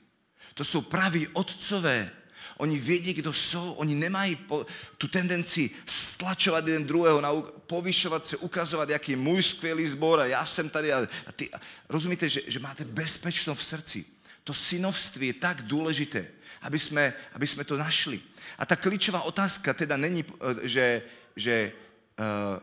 To 0.54 0.64
jsou 0.64 0.82
praví 0.82 1.28
otcové. 1.28 2.10
Oni 2.56 2.78
vědí, 2.78 3.14
kdo 3.14 3.32
jsou, 3.32 3.72
oni 3.72 3.94
nemají 3.94 4.36
po, 4.36 4.66
tu 4.98 5.08
tendenci 5.08 5.70
stlačovat 5.86 6.66
jeden 6.66 6.84
druhého, 6.84 7.42
povyšovat 7.66 8.26
se, 8.26 8.36
ukazovat, 8.36 8.90
jaký 8.90 9.12
je 9.12 9.16
můj 9.16 9.42
skvělý 9.42 9.86
zbor 9.86 10.20
a 10.20 10.26
já 10.26 10.46
jsem 10.46 10.70
tady. 10.70 10.92
A, 10.92 11.08
a 11.26 11.32
ty, 11.32 11.54
a 11.54 11.60
rozumíte, 11.88 12.28
že, 12.28 12.40
že 12.46 12.58
máte 12.58 12.84
bezpečnost 12.84 13.58
v 13.58 13.64
srdci. 13.64 14.04
To 14.44 14.54
synovství 14.54 15.26
je 15.26 15.34
tak 15.34 15.62
důležité, 15.62 16.26
aby 16.62 16.78
jsme, 16.78 17.14
aby 17.32 17.46
jsme 17.46 17.64
to 17.64 17.76
našli. 17.76 18.20
A 18.58 18.66
ta 18.66 18.76
klíčová 18.76 19.22
otázka 19.22 19.74
teda 19.74 19.96
není, 19.96 20.24
eh, 20.24 20.68
že, 20.68 21.02
že 21.36 21.72
uh, 22.18 22.58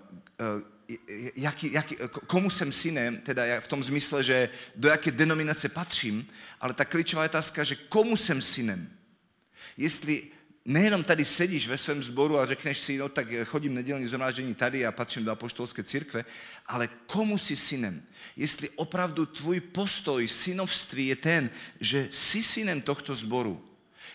uh, 0.58 0.79
jaký, 1.36 1.74
jaký, 1.74 1.96
komu 2.28 2.50
jsem 2.50 2.72
synem, 2.72 3.18
teda 3.18 3.62
v 3.62 3.68
tom 3.68 3.84
zmysle, 3.84 4.24
že 4.24 4.50
do 4.76 4.90
jaké 4.90 5.12
denominace 5.12 5.70
patřím, 5.70 6.28
ale 6.62 6.74
ta 6.74 6.86
klíčová 6.86 7.26
otázka, 7.26 7.64
že 7.64 7.76
komu 7.76 8.18
jsem 8.18 8.42
synem. 8.42 8.90
Jestli 9.78 10.24
nejenom 10.66 11.04
tady 11.04 11.26
sedíš 11.26 11.68
ve 11.68 11.78
svém 11.78 12.04
sboru 12.04 12.40
a 12.40 12.46
řekneš 12.46 12.78
si, 12.78 12.98
no 12.98 13.10
tak 13.10 13.28
chodím 13.46 13.74
nedělní 13.74 14.08
zhromáždění 14.08 14.56
tady 14.56 14.86
a 14.86 14.92
patřím 14.92 15.26
do 15.26 15.32
apoštolské 15.32 15.84
církve, 15.84 16.26
ale 16.66 16.90
komu 17.06 17.38
jsi 17.38 17.56
synem? 17.56 18.04
Jestli 18.36 18.70
opravdu 18.70 19.26
tvůj 19.26 19.60
postoj 19.60 20.28
synovství 20.28 21.08
je 21.08 21.16
ten, 21.16 21.50
že 21.80 22.08
jsi 22.12 22.44
synem 22.44 22.82
tohto 22.82 23.16
sboru, 23.16 23.69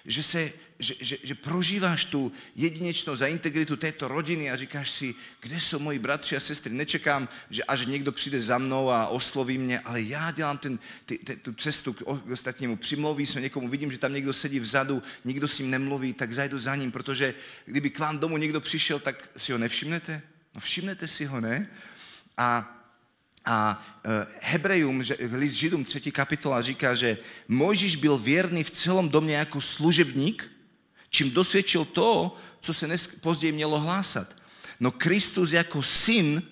že, 0.05 0.23
se, 0.23 0.53
že, 0.79 0.95
že, 1.01 1.17
že 1.23 1.35
prožíváš 1.35 2.05
tu 2.05 2.33
jedinečnou 2.57 3.17
za 3.17 3.27
integritu 3.27 3.77
této 3.77 4.09
rodiny 4.09 4.51
a 4.51 4.57
říkáš 4.57 4.91
si, 4.91 5.15
kde 5.41 5.61
jsou 5.61 5.79
moji 5.79 5.99
bratři 5.99 6.37
a 6.37 6.41
sestry. 6.41 6.75
Nečekám, 6.75 7.29
že 7.51 7.65
až 7.65 7.87
někdo 7.87 8.13
přijde 8.13 8.43
za 8.43 8.59
mnou 8.59 8.91
a 8.91 9.07
osloví 9.07 9.59
mě, 9.59 9.81
ale 9.81 10.03
já 10.03 10.31
dělám 10.31 10.59
ten, 10.59 10.79
ty, 11.07 11.19
ty, 11.19 11.37
tu 11.37 11.53
cestu 11.53 11.93
k 11.93 12.03
ostatnímu. 12.33 12.77
Přimlouví 12.77 13.27
se 13.27 13.41
někomu, 13.41 13.69
vidím, 13.69 13.93
že 13.93 13.99
tam 13.99 14.13
někdo 14.13 14.33
sedí 14.33 14.61
vzadu, 14.61 15.03
nikdo 15.25 15.49
s 15.49 15.59
ním 15.59 15.71
nemluví, 15.71 16.13
tak 16.13 16.33
zajdu 16.33 16.59
za 16.59 16.77
ním, 16.77 16.93
protože 16.93 17.35
kdyby 17.67 17.91
k 17.91 17.99
vám 17.99 18.19
domů 18.19 18.37
někdo 18.37 18.61
přišel, 18.61 18.99
tak 18.99 19.31
si 19.37 19.53
ho 19.53 19.59
nevšimnete? 19.59 20.23
No 20.55 20.61
všimnete 20.61 21.09
si 21.09 21.25
ho, 21.25 21.41
ne? 21.41 21.71
A 22.37 22.81
a 23.45 23.87
e, 24.05 24.27
Hebrejům, 24.41 25.03
list 25.33 25.53
Židům, 25.53 25.85
třetí 25.85 26.11
kapitola 26.11 26.63
říká, 26.63 26.95
že 26.95 27.19
Mojžíš 27.49 27.97
byl 27.97 28.19
věrný 28.19 28.65
v 28.65 28.71
celom 28.71 29.09
domě 29.09 29.37
jako 29.37 29.61
služebník, 29.61 30.51
čím 31.11 31.31
dosvědčil 31.31 31.85
to, 31.85 32.37
co 32.61 32.75
se 32.75 32.89
později 33.21 33.53
mělo 33.53 33.81
hlásat. 33.81 34.37
No 34.81 34.91
Kristus 34.91 35.53
jako 35.53 35.83
syn 35.83 36.43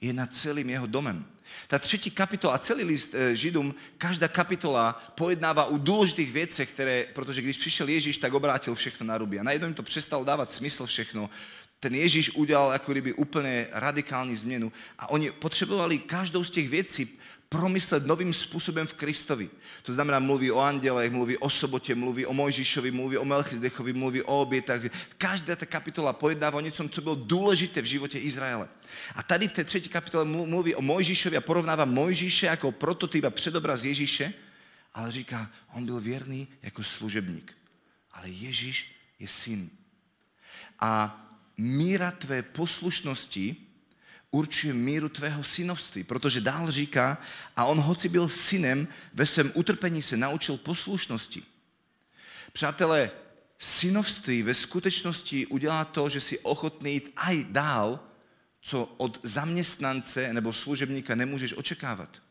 je 0.00 0.12
nad 0.12 0.34
celým 0.34 0.70
jeho 0.70 0.86
domem. 0.86 1.26
Ta 1.68 1.78
třetí 1.78 2.10
kapitola, 2.10 2.58
celý 2.58 2.84
list 2.84 3.14
e, 3.14 3.36
Židům, 3.36 3.74
každá 3.98 4.28
kapitola 4.28 5.12
pojednává 5.14 5.64
o 5.64 5.78
důležitých 5.78 6.32
věcech, 6.32 6.72
které, 6.72 7.06
protože 7.12 7.42
když 7.42 7.58
přišel 7.58 7.88
Ježíš, 7.88 8.18
tak 8.18 8.34
obrátil 8.34 8.74
všechno 8.74 9.06
na 9.06 9.18
ruby. 9.18 9.38
A 9.38 9.42
najednou 9.42 9.68
jim 9.68 9.74
to 9.74 9.82
přestalo 9.82 10.24
dávat 10.24 10.50
smysl 10.50 10.86
všechno 10.86 11.30
ten 11.82 11.94
Ježíš 11.94 12.30
udělal 12.30 12.72
jako 12.72 12.92
kdyby 12.92 13.12
úplně 13.12 13.66
radikální 13.72 14.36
změnu 14.36 14.72
a 14.98 15.10
oni 15.10 15.30
potřebovali 15.30 15.98
každou 15.98 16.44
z 16.44 16.50
těch 16.50 16.68
věcí 16.68 17.18
promyslet 17.48 18.06
novým 18.06 18.32
způsobem 18.32 18.86
v 18.86 18.94
Kristovi. 18.94 19.50
To 19.82 19.92
znamená, 19.92 20.18
mluví 20.18 20.50
o 20.50 20.60
andělech, 20.60 21.12
mluví 21.12 21.36
o 21.36 21.50
sobotě, 21.50 21.94
mluví 21.94 22.26
o 22.26 22.32
Mojžíšovi, 22.32 22.90
mluví 22.90 23.16
o 23.16 23.24
Melchizdechovi, 23.24 23.92
mluví 23.92 24.22
o 24.22 24.40
obětách. 24.42 24.80
Každá 25.18 25.56
ta 25.56 25.66
kapitola 25.66 26.12
pojednává 26.12 26.58
o 26.58 26.60
něčem, 26.60 26.88
co 26.88 27.00
bylo 27.00 27.14
důležité 27.14 27.82
v 27.82 27.84
životě 27.84 28.18
Izraele. 28.18 28.68
A 29.14 29.22
tady 29.22 29.48
v 29.48 29.52
té 29.52 29.64
třetí 29.64 29.88
kapitole 29.88 30.24
mluví 30.24 30.74
o 30.74 30.82
Mojžíšovi 30.82 31.36
a 31.36 31.40
porovnává 31.40 31.84
Mojžíše 31.84 32.46
jako 32.46 32.72
prototyp 32.72 33.24
a 33.24 33.30
předobraz 33.30 33.84
Ježíše, 33.84 34.32
ale 34.94 35.12
říká, 35.12 35.50
on 35.74 35.86
byl 35.86 36.00
věrný 36.00 36.48
jako 36.62 36.82
služebník. 36.82 37.52
Ale 38.12 38.28
Ježíš 38.28 38.94
je 39.18 39.28
syn. 39.28 39.70
A 40.80 41.21
míra 41.56 42.10
tvé 42.10 42.42
poslušnosti 42.42 43.56
určuje 44.30 44.74
míru 44.74 45.08
tvého 45.08 45.44
synovství, 45.44 46.04
protože 46.04 46.40
dál 46.40 46.70
říká, 46.70 47.18
a 47.56 47.64
on 47.64 47.80
hoci 47.80 48.08
byl 48.08 48.28
synem, 48.28 48.88
ve 49.14 49.26
svém 49.26 49.52
utrpení 49.54 50.02
se 50.02 50.16
naučil 50.16 50.56
poslušnosti. 50.56 51.42
Přátelé, 52.52 53.10
synovství 53.58 54.42
ve 54.42 54.54
skutečnosti 54.54 55.46
udělá 55.46 55.84
to, 55.84 56.08
že 56.08 56.20
si 56.20 56.38
ochotný 56.38 56.92
jít 56.92 57.12
aj 57.16 57.44
dál, 57.50 58.00
co 58.60 58.94
od 58.96 59.20
zaměstnance 59.22 60.32
nebo 60.32 60.52
služebníka 60.52 61.14
nemůžeš 61.14 61.52
očekávat. 61.56 62.22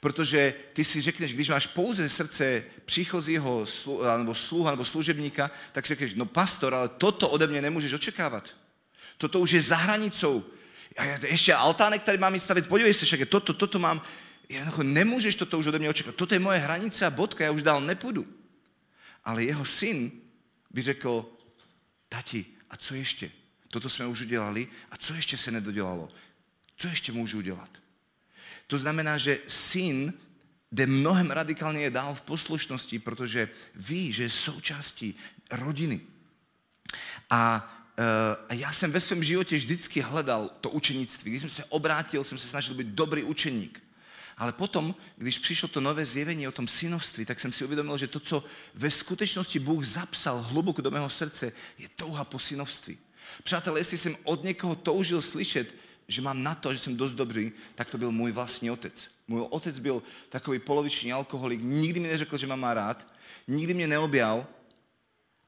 Protože 0.00 0.54
ty 0.72 0.84
si 0.84 1.00
řekneš, 1.00 1.32
když 1.32 1.48
máš 1.48 1.66
pouze 1.66 2.08
srdce 2.08 2.64
příchozího 2.84 3.66
nebo 4.18 4.34
sluha 4.34 4.70
nebo 4.70 4.84
služebníka, 4.84 5.50
tak 5.72 5.86
si 5.86 5.92
řekneš, 5.92 6.14
no 6.14 6.26
pastor, 6.26 6.74
ale 6.74 6.88
toto 6.88 7.28
ode 7.28 7.46
mě 7.46 7.62
nemůžeš 7.62 7.92
očekávat. 7.92 8.50
Toto 9.18 9.40
už 9.40 9.50
je 9.50 9.62
za 9.62 9.76
hranicou. 9.76 10.44
A 10.96 11.04
ještě 11.04 11.54
altánek 11.54 12.02
tady 12.02 12.18
mám 12.18 12.40
stavit, 12.40 12.68
podívej 12.68 12.94
se, 12.94 13.06
však 13.06 13.28
toto, 13.28 13.52
toto 13.52 13.78
mám. 13.78 14.02
Jednoducho 14.48 14.82
nemůžeš 14.82 15.34
toto 15.34 15.58
už 15.58 15.66
ode 15.66 15.78
mě 15.78 15.90
očekávat. 15.90 16.16
Toto 16.16 16.34
je 16.34 16.38
moje 16.38 16.58
hranice 16.58 17.06
a 17.06 17.10
bodka, 17.10 17.44
já 17.44 17.50
už 17.50 17.62
dál 17.62 17.80
nepůjdu. 17.80 18.26
Ale 19.24 19.44
jeho 19.44 19.64
syn 19.64 20.10
by 20.70 20.82
řekl, 20.82 21.32
tati, 22.08 22.46
a 22.70 22.76
co 22.76 22.94
ještě? 22.94 23.30
Toto 23.68 23.88
jsme 23.88 24.06
už 24.06 24.20
udělali 24.20 24.68
a 24.90 24.96
co 24.96 25.14
ještě 25.14 25.36
se 25.36 25.50
nedodělalo? 25.50 26.08
Co 26.76 26.88
ještě 26.88 27.12
můžu 27.12 27.38
udělat? 27.38 27.70
To 28.70 28.78
znamená, 28.78 29.18
že 29.18 29.38
syn 29.48 30.12
jde 30.72 30.86
mnohem 30.86 31.30
radikálně 31.30 31.90
dál 31.90 32.14
v 32.14 32.22
poslušnosti, 32.22 32.98
protože 32.98 33.48
ví, 33.74 34.12
že 34.12 34.22
je 34.22 34.30
součástí 34.30 35.14
rodiny. 35.50 36.00
A, 37.30 37.66
eh, 37.98 38.36
a 38.48 38.54
já 38.54 38.72
jsem 38.72 38.92
ve 38.92 39.00
svém 39.00 39.22
životě 39.22 39.56
vždycky 39.56 40.00
hledal 40.00 40.50
to 40.60 40.70
učenictví. 40.70 41.30
Když 41.30 41.42
jsem 41.42 41.50
se 41.50 41.64
obrátil, 41.64 42.24
jsem 42.24 42.38
se 42.38 42.48
snažil 42.48 42.74
být 42.74 42.86
dobrý 42.86 43.22
učeník. 43.22 43.82
Ale 44.38 44.52
potom, 44.52 44.94
když 45.16 45.38
přišlo 45.38 45.68
to 45.68 45.80
nové 45.80 46.06
zjevení 46.06 46.48
o 46.48 46.52
tom 46.52 46.68
synovství, 46.68 47.24
tak 47.24 47.40
jsem 47.40 47.52
si 47.52 47.64
uvědomil, 47.64 47.98
že 47.98 48.06
to, 48.06 48.20
co 48.20 48.44
ve 48.74 48.90
skutečnosti 48.90 49.58
Bůh 49.58 49.84
zapsal 49.84 50.42
hluboko 50.42 50.82
do 50.82 50.90
mého 50.90 51.10
srdce, 51.10 51.52
je 51.78 51.88
touha 51.96 52.24
po 52.24 52.38
synovství. 52.38 52.98
Přátelé, 53.42 53.80
jestli 53.80 53.98
jsem 53.98 54.16
od 54.22 54.44
někoho 54.44 54.74
toužil 54.74 55.22
slyšet, 55.22 55.74
že 56.10 56.22
mám 56.22 56.42
na 56.42 56.54
to, 56.54 56.72
že 56.72 56.78
jsem 56.78 56.96
dost 56.96 57.12
dobrý, 57.12 57.52
tak 57.74 57.90
to 57.90 57.98
byl 57.98 58.12
můj 58.12 58.32
vlastní 58.32 58.70
otec. 58.70 59.08
Můj 59.28 59.46
otec 59.50 59.78
byl 59.78 60.02
takový 60.28 60.58
poloviční 60.58 61.12
alkoholik, 61.12 61.60
nikdy 61.62 62.00
mi 62.00 62.08
neřekl, 62.08 62.36
že 62.36 62.46
mám 62.46 62.60
má 62.60 62.74
rád, 62.74 63.14
nikdy 63.48 63.74
mě 63.74 63.86
neobjal 63.86 64.46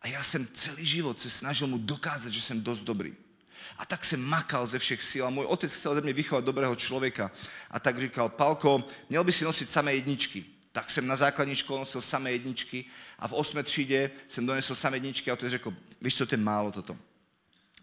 a 0.03 0.09
já 0.09 0.23
jsem 0.23 0.49
celý 0.55 0.87
život 0.87 1.21
se 1.21 1.31
snažil 1.31 1.67
mu 1.67 1.79
dokázat, 1.79 2.33
že 2.33 2.41
jsem 2.41 2.63
dost 2.63 2.83
dobrý. 2.83 3.15
A 3.79 3.87
tak 3.87 4.05
jsem 4.05 4.21
makal 4.21 4.67
ze 4.67 4.79
všech 4.79 5.03
sil 5.11 5.23
a 5.27 5.31
můj 5.31 5.45
otec 5.45 5.75
chtěl 5.75 5.95
ze 5.95 6.01
mě 6.01 6.13
vychovat 6.13 6.45
dobrého 6.45 6.77
člověka. 6.77 7.31
A 7.71 7.81
tak 7.81 8.01
říkal, 8.01 8.29
Palko, 8.29 8.85
měl 9.09 9.25
by 9.25 9.33
si 9.33 9.45
nosit 9.45 9.71
samé 9.71 9.95
jedničky. 9.95 10.45
Tak 10.73 10.91
jsem 10.91 11.07
na 11.07 11.17
základní 11.17 11.57
škole 11.57 11.79
nosil 11.81 12.01
samé 12.01 12.33
jedničky 12.33 12.85
a 13.19 13.29
v 13.29 13.33
osmé 13.33 13.63
třídě 13.63 14.11
jsem 14.29 14.47
donesl 14.47 14.75
samé 14.75 14.97
jedničky 14.97 15.31
a 15.31 15.35
otec 15.35 15.51
řekl, 15.51 15.75
víš 16.01 16.17
co, 16.17 16.27
to 16.27 16.35
je 16.35 16.39
málo 16.39 16.73
toto 16.73 16.99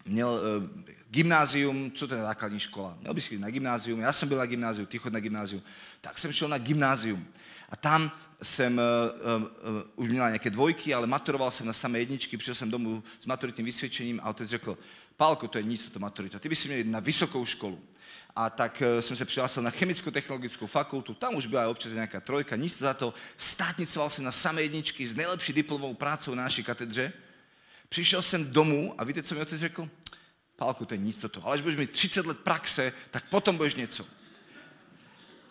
měl 0.04 0.40
e, 0.40 0.68
gymnázium, 1.10 1.90
co 1.90 2.08
to 2.08 2.14
je 2.14 2.22
základní 2.22 2.60
škola? 2.60 2.96
Měl 3.00 3.14
bys 3.14 3.30
jít 3.30 3.38
na 3.38 3.50
gymnázium, 3.50 4.00
já 4.00 4.12
jsem 4.12 4.28
byl 4.28 4.38
na 4.38 4.46
gymnáziu, 4.46 4.86
ty 4.86 4.98
chod 4.98 5.12
na 5.12 5.20
gymnázium. 5.20 5.62
Tak 6.00 6.18
jsem 6.18 6.32
šel 6.32 6.48
na 6.48 6.58
gymnázium. 6.58 7.26
A 7.68 7.76
tam 7.76 8.12
jsem 8.42 8.78
uh, 8.78 8.82
uh, 9.36 9.42
uh, 9.42 9.82
už 9.96 10.08
měla 10.08 10.28
nějaké 10.28 10.50
dvojky, 10.50 10.94
ale 10.94 11.06
maturoval 11.06 11.50
jsem 11.50 11.66
na 11.66 11.72
samé 11.72 11.98
jedničky, 11.98 12.36
přišel 12.36 12.54
jsem 12.54 12.70
domů 12.70 13.02
s 13.20 13.26
maturitním 13.26 13.66
vysvědčením 13.66 14.20
a 14.22 14.30
otec 14.30 14.48
řekl, 14.48 14.78
Pálko, 15.16 15.48
to 15.48 15.58
je 15.58 15.64
nic, 15.64 15.90
to 15.90 15.98
maturita, 15.98 16.38
ty 16.38 16.48
by 16.48 16.56
si 16.56 16.68
měl 16.68 16.78
jít 16.78 16.86
na 16.86 17.00
vysokou 17.00 17.44
školu. 17.44 17.80
A 18.36 18.50
tak 18.50 18.82
uh, 18.96 19.00
jsem 19.00 19.16
se 19.16 19.24
přihlásil 19.24 19.62
na 19.62 19.70
chemicko-technologickou 19.70 20.66
fakultu, 20.66 21.14
tam 21.14 21.34
už 21.34 21.46
byla 21.46 21.68
občas 21.68 21.92
nějaká 21.92 22.20
trojka, 22.20 22.56
nic 22.56 22.76
to 22.76 22.84
za 22.84 22.94
to. 22.94 23.14
Státnicoval 23.36 24.10
jsem 24.10 24.24
na 24.24 24.32
samé 24.32 24.62
jedničky 24.62 25.08
s 25.08 25.14
nejlepší 25.14 25.52
diplomovou 25.52 25.94
prácou 25.94 26.34
na 26.34 26.42
naší 26.42 26.64
katedře. 26.64 27.12
Přišel 27.90 28.22
jsem 28.22 28.52
domů 28.52 28.94
a 28.98 29.04
víte, 29.04 29.22
co 29.22 29.34
mi 29.34 29.40
otec 29.40 29.60
řekl? 29.60 29.90
Pálku, 30.56 30.84
to 30.84 30.94
je 30.94 30.98
nic 30.98 31.18
toto. 31.18 31.44
Ale 31.44 31.54
až 31.54 31.60
budeš 31.60 31.78
mít 31.78 31.90
30 31.90 32.26
let 32.26 32.38
praxe, 32.38 32.92
tak 33.10 33.28
potom 33.28 33.56
budeš 33.56 33.74
něco. 33.74 34.06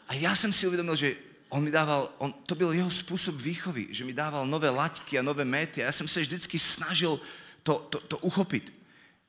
A 0.08 0.13
já 0.13 0.36
jsem 0.36 0.54
si 0.54 0.67
uvědomil, 0.67 0.95
že 0.95 1.15
on 1.49 1.63
mi 1.63 1.71
dával, 1.71 2.15
on, 2.17 2.34
to 2.34 2.56
byl 2.56 2.71
jeho 2.71 2.91
způsob 2.91 3.36
výchovy, 3.36 3.88
že 3.91 4.06
mi 4.06 4.13
dával 4.13 4.47
nové 4.47 4.69
laťky 4.69 5.19
a 5.19 5.21
nové 5.21 5.45
méty 5.45 5.84
a 5.84 5.86
já 5.86 5.91
jsem 5.91 6.08
se 6.08 6.21
vždycky 6.21 6.60
snažil 6.60 7.19
to, 7.63 7.80
to, 7.80 7.99
to 7.99 8.17
uchopit. 8.17 8.73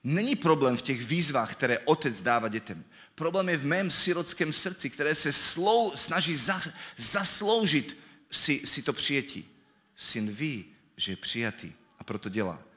Není 0.03 0.35
problém 0.35 0.77
v 0.77 0.81
těch 0.81 1.01
výzvách, 1.01 1.51
které 1.51 1.79
otec 1.79 2.21
dává 2.21 2.47
dětem. 2.47 2.83
Problém 3.15 3.49
je 3.49 3.57
v 3.57 3.65
mém 3.65 3.91
sirotském 3.91 4.53
srdci, 4.53 4.89
které 4.89 5.15
se 5.15 5.33
slou, 5.33 5.91
snaží 5.95 6.35
za, 6.35 6.61
zasloužit 6.97 7.97
si, 8.31 8.61
si 8.65 8.81
to 8.81 8.93
přijetí. 8.93 9.45
Syn 9.95 10.31
ví, 10.31 10.65
že 10.97 11.11
je 11.11 11.15
přijatý 11.15 11.73
a 11.99 12.03
proto 12.03 12.29
dělá. 12.29 12.70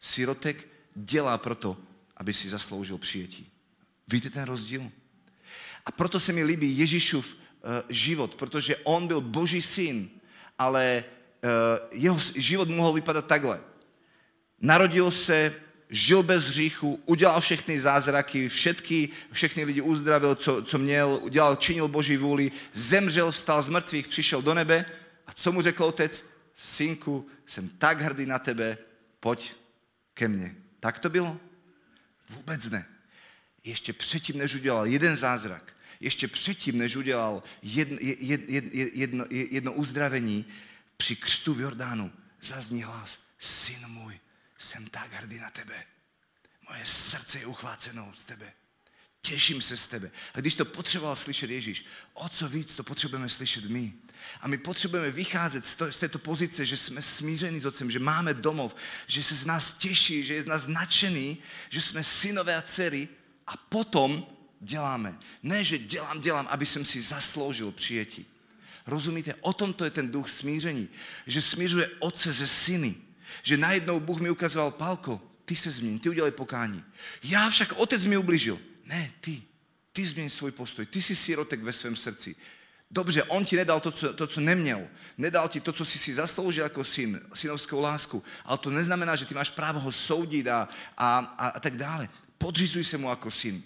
Sirotek 0.00 0.68
dělá 0.94 1.38
proto, 1.38 1.76
aby 2.16 2.34
si 2.34 2.48
zasloužil 2.48 2.98
přijetí. 2.98 3.50
Víte 4.08 4.30
ten 4.30 4.44
rozdíl? 4.44 4.90
A 5.86 5.90
proto 5.90 6.20
se 6.20 6.32
mi 6.32 6.44
líbí 6.44 6.78
Ježíšův 6.78 7.34
uh, 7.34 7.70
život, 7.88 8.34
protože 8.34 8.76
on 8.76 9.06
byl 9.06 9.20
boží 9.20 9.62
syn, 9.62 10.10
ale 10.58 11.04
uh, 11.44 11.50
jeho 12.00 12.18
život 12.34 12.68
mohl 12.68 12.92
vypadat 12.92 13.26
takhle. 13.26 13.60
Narodil 14.60 15.10
se, 15.10 15.54
žil 15.90 16.22
bez 16.22 16.44
hříchu, 16.44 17.00
udělal 17.06 17.40
všechny 17.40 17.80
zázraky, 17.80 18.48
všetky, 18.48 19.08
všechny 19.32 19.64
lidi 19.64 19.80
uzdravil, 19.80 20.34
co, 20.34 20.62
co 20.62 20.78
měl, 20.78 21.18
udělal, 21.22 21.56
činil 21.56 21.88
boží 21.88 22.16
vůli, 22.16 22.52
zemřel, 22.72 23.32
vstal 23.32 23.62
z 23.62 23.68
mrtvých, 23.68 24.08
přišel 24.08 24.42
do 24.42 24.54
nebe 24.54 24.84
a 25.26 25.32
co 25.32 25.52
mu 25.52 25.62
řekl 25.62 25.84
otec? 25.84 26.24
Synku, 26.56 27.26
jsem 27.46 27.68
tak 27.68 28.00
hrdý 28.00 28.26
na 28.26 28.38
tebe, 28.38 28.78
pojď 29.20 29.54
ke 30.16 30.28
mně. 30.28 30.56
Tak 30.80 30.98
to 30.98 31.10
bylo? 31.10 31.40
Vůbec 32.28 32.68
ne. 32.68 32.86
Ještě 33.64 33.92
předtím, 33.92 34.38
než 34.38 34.54
udělal 34.54 34.86
jeden 34.86 35.16
zázrak, 35.16 35.76
ještě 36.00 36.28
předtím, 36.28 36.78
než 36.78 36.96
udělal 36.96 37.42
jedno, 37.62 37.98
jedno, 38.00 38.48
jedno, 38.92 39.24
jedno 39.30 39.72
uzdravení, 39.72 40.46
při 40.96 41.16
křtu 41.16 41.54
v 41.54 41.60
Jordánu 41.60 42.12
zazní 42.40 42.82
hlas, 42.82 43.18
syn 43.38 43.88
můj, 43.88 44.20
jsem 44.58 44.86
tak 44.86 45.12
hrdý 45.12 45.38
na 45.38 45.50
tebe. 45.50 45.84
Moje 46.68 46.86
srdce 46.86 47.38
je 47.38 47.46
uchváceno 47.46 48.12
z 48.14 48.24
tebe. 48.24 48.52
Těším 49.26 49.62
se 49.62 49.76
z 49.76 49.86
tebe. 49.86 50.10
A 50.34 50.40
když 50.40 50.54
to 50.54 50.64
potřeboval 50.64 51.16
slyšet 51.16 51.50
Ježíš, 51.50 51.84
o 52.14 52.28
co 52.28 52.48
víc 52.48 52.74
to 52.74 52.84
potřebujeme 52.84 53.28
slyšet 53.28 53.64
my. 53.64 53.92
A 54.40 54.48
my 54.48 54.58
potřebujeme 54.58 55.10
vycházet 55.10 55.66
z, 55.66 55.74
to, 55.74 55.92
z 55.92 55.96
této 55.96 56.18
pozice, 56.18 56.64
že 56.64 56.76
jsme 56.76 57.02
smíření 57.02 57.60
s 57.60 57.66
Otcem, 57.66 57.90
že 57.90 57.98
máme 57.98 58.34
domov, 58.34 58.76
že 59.06 59.22
se 59.22 59.34
z 59.34 59.44
nás 59.44 59.72
těší, 59.72 60.24
že 60.24 60.34
je 60.34 60.42
z 60.42 60.46
nás 60.46 60.66
nadšený, 60.66 61.38
že 61.70 61.80
jsme 61.80 62.04
synové 62.04 62.56
a 62.56 62.62
dcery 62.62 63.08
a 63.46 63.56
potom 63.56 64.26
děláme. 64.60 65.18
Ne, 65.42 65.64
že 65.64 65.78
dělám, 65.78 66.20
dělám, 66.20 66.46
aby 66.50 66.66
jsem 66.66 66.84
si 66.84 67.02
zasloužil 67.02 67.72
přijetí. 67.72 68.26
Rozumíte? 68.86 69.34
O 69.40 69.52
tom 69.52 69.72
to 69.72 69.84
je 69.84 69.90
ten 69.90 70.10
duch 70.10 70.30
smíření. 70.30 70.88
Že 71.26 71.42
smířuje 71.42 71.90
Otce 71.98 72.32
ze 72.32 72.46
syny. 72.46 72.94
Že 73.42 73.56
najednou 73.56 74.00
Bůh 74.00 74.20
mi 74.20 74.30
ukazoval, 74.30 74.70
Pálko, 74.70 75.22
ty 75.44 75.56
se 75.56 75.70
změň, 75.70 75.98
ty 75.98 76.08
udělej 76.08 76.30
pokání. 76.30 76.84
Já 77.22 77.50
však 77.50 77.72
Otec 77.72 78.04
mi 78.04 78.16
ubližil. 78.16 78.60
Ne, 78.86 79.12
ty. 79.20 79.42
Ty 79.92 80.06
změň 80.06 80.30
svůj 80.30 80.50
postoj. 80.50 80.86
Ty 80.86 81.02
jsi 81.02 81.16
sirotek 81.16 81.62
ve 81.62 81.72
svém 81.72 81.96
srdci. 81.96 82.36
Dobře, 82.90 83.22
on 83.22 83.44
ti 83.44 83.56
nedal 83.56 83.80
to 83.80 83.90
co, 83.90 84.12
to, 84.12 84.26
co 84.26 84.40
neměl. 84.40 84.88
Nedal 85.18 85.48
ti 85.48 85.60
to, 85.60 85.72
co 85.72 85.84
jsi 85.84 85.98
si 85.98 86.14
zasloužil 86.14 86.62
jako 86.62 86.84
syn, 86.84 87.20
synovskou 87.34 87.80
lásku. 87.80 88.22
Ale 88.44 88.58
to 88.58 88.70
neznamená, 88.70 89.16
že 89.16 89.24
ty 89.24 89.34
máš 89.34 89.50
právo 89.50 89.80
ho 89.80 89.92
soudit 89.92 90.48
a, 90.48 90.68
a, 90.96 91.18
a, 91.18 91.48
a 91.48 91.60
tak 91.60 91.76
dále. 91.76 92.08
Podřizuj 92.38 92.84
se 92.84 92.98
mu 92.98 93.10
jako 93.10 93.30
syn. 93.30 93.62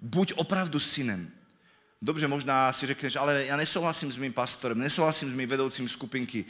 Buď 0.00 0.32
opravdu 0.36 0.80
synem. 0.80 1.30
Dobře, 2.02 2.28
možná 2.28 2.72
si 2.72 2.86
řekneš, 2.86 3.16
ale 3.16 3.44
já 3.44 3.56
nesouhlasím 3.56 4.12
s 4.12 4.16
mým 4.16 4.32
pastorem, 4.32 4.78
nesouhlasím 4.78 5.30
s 5.30 5.34
mým 5.34 5.48
vedoucím 5.48 5.88
skupinky. 5.88 6.44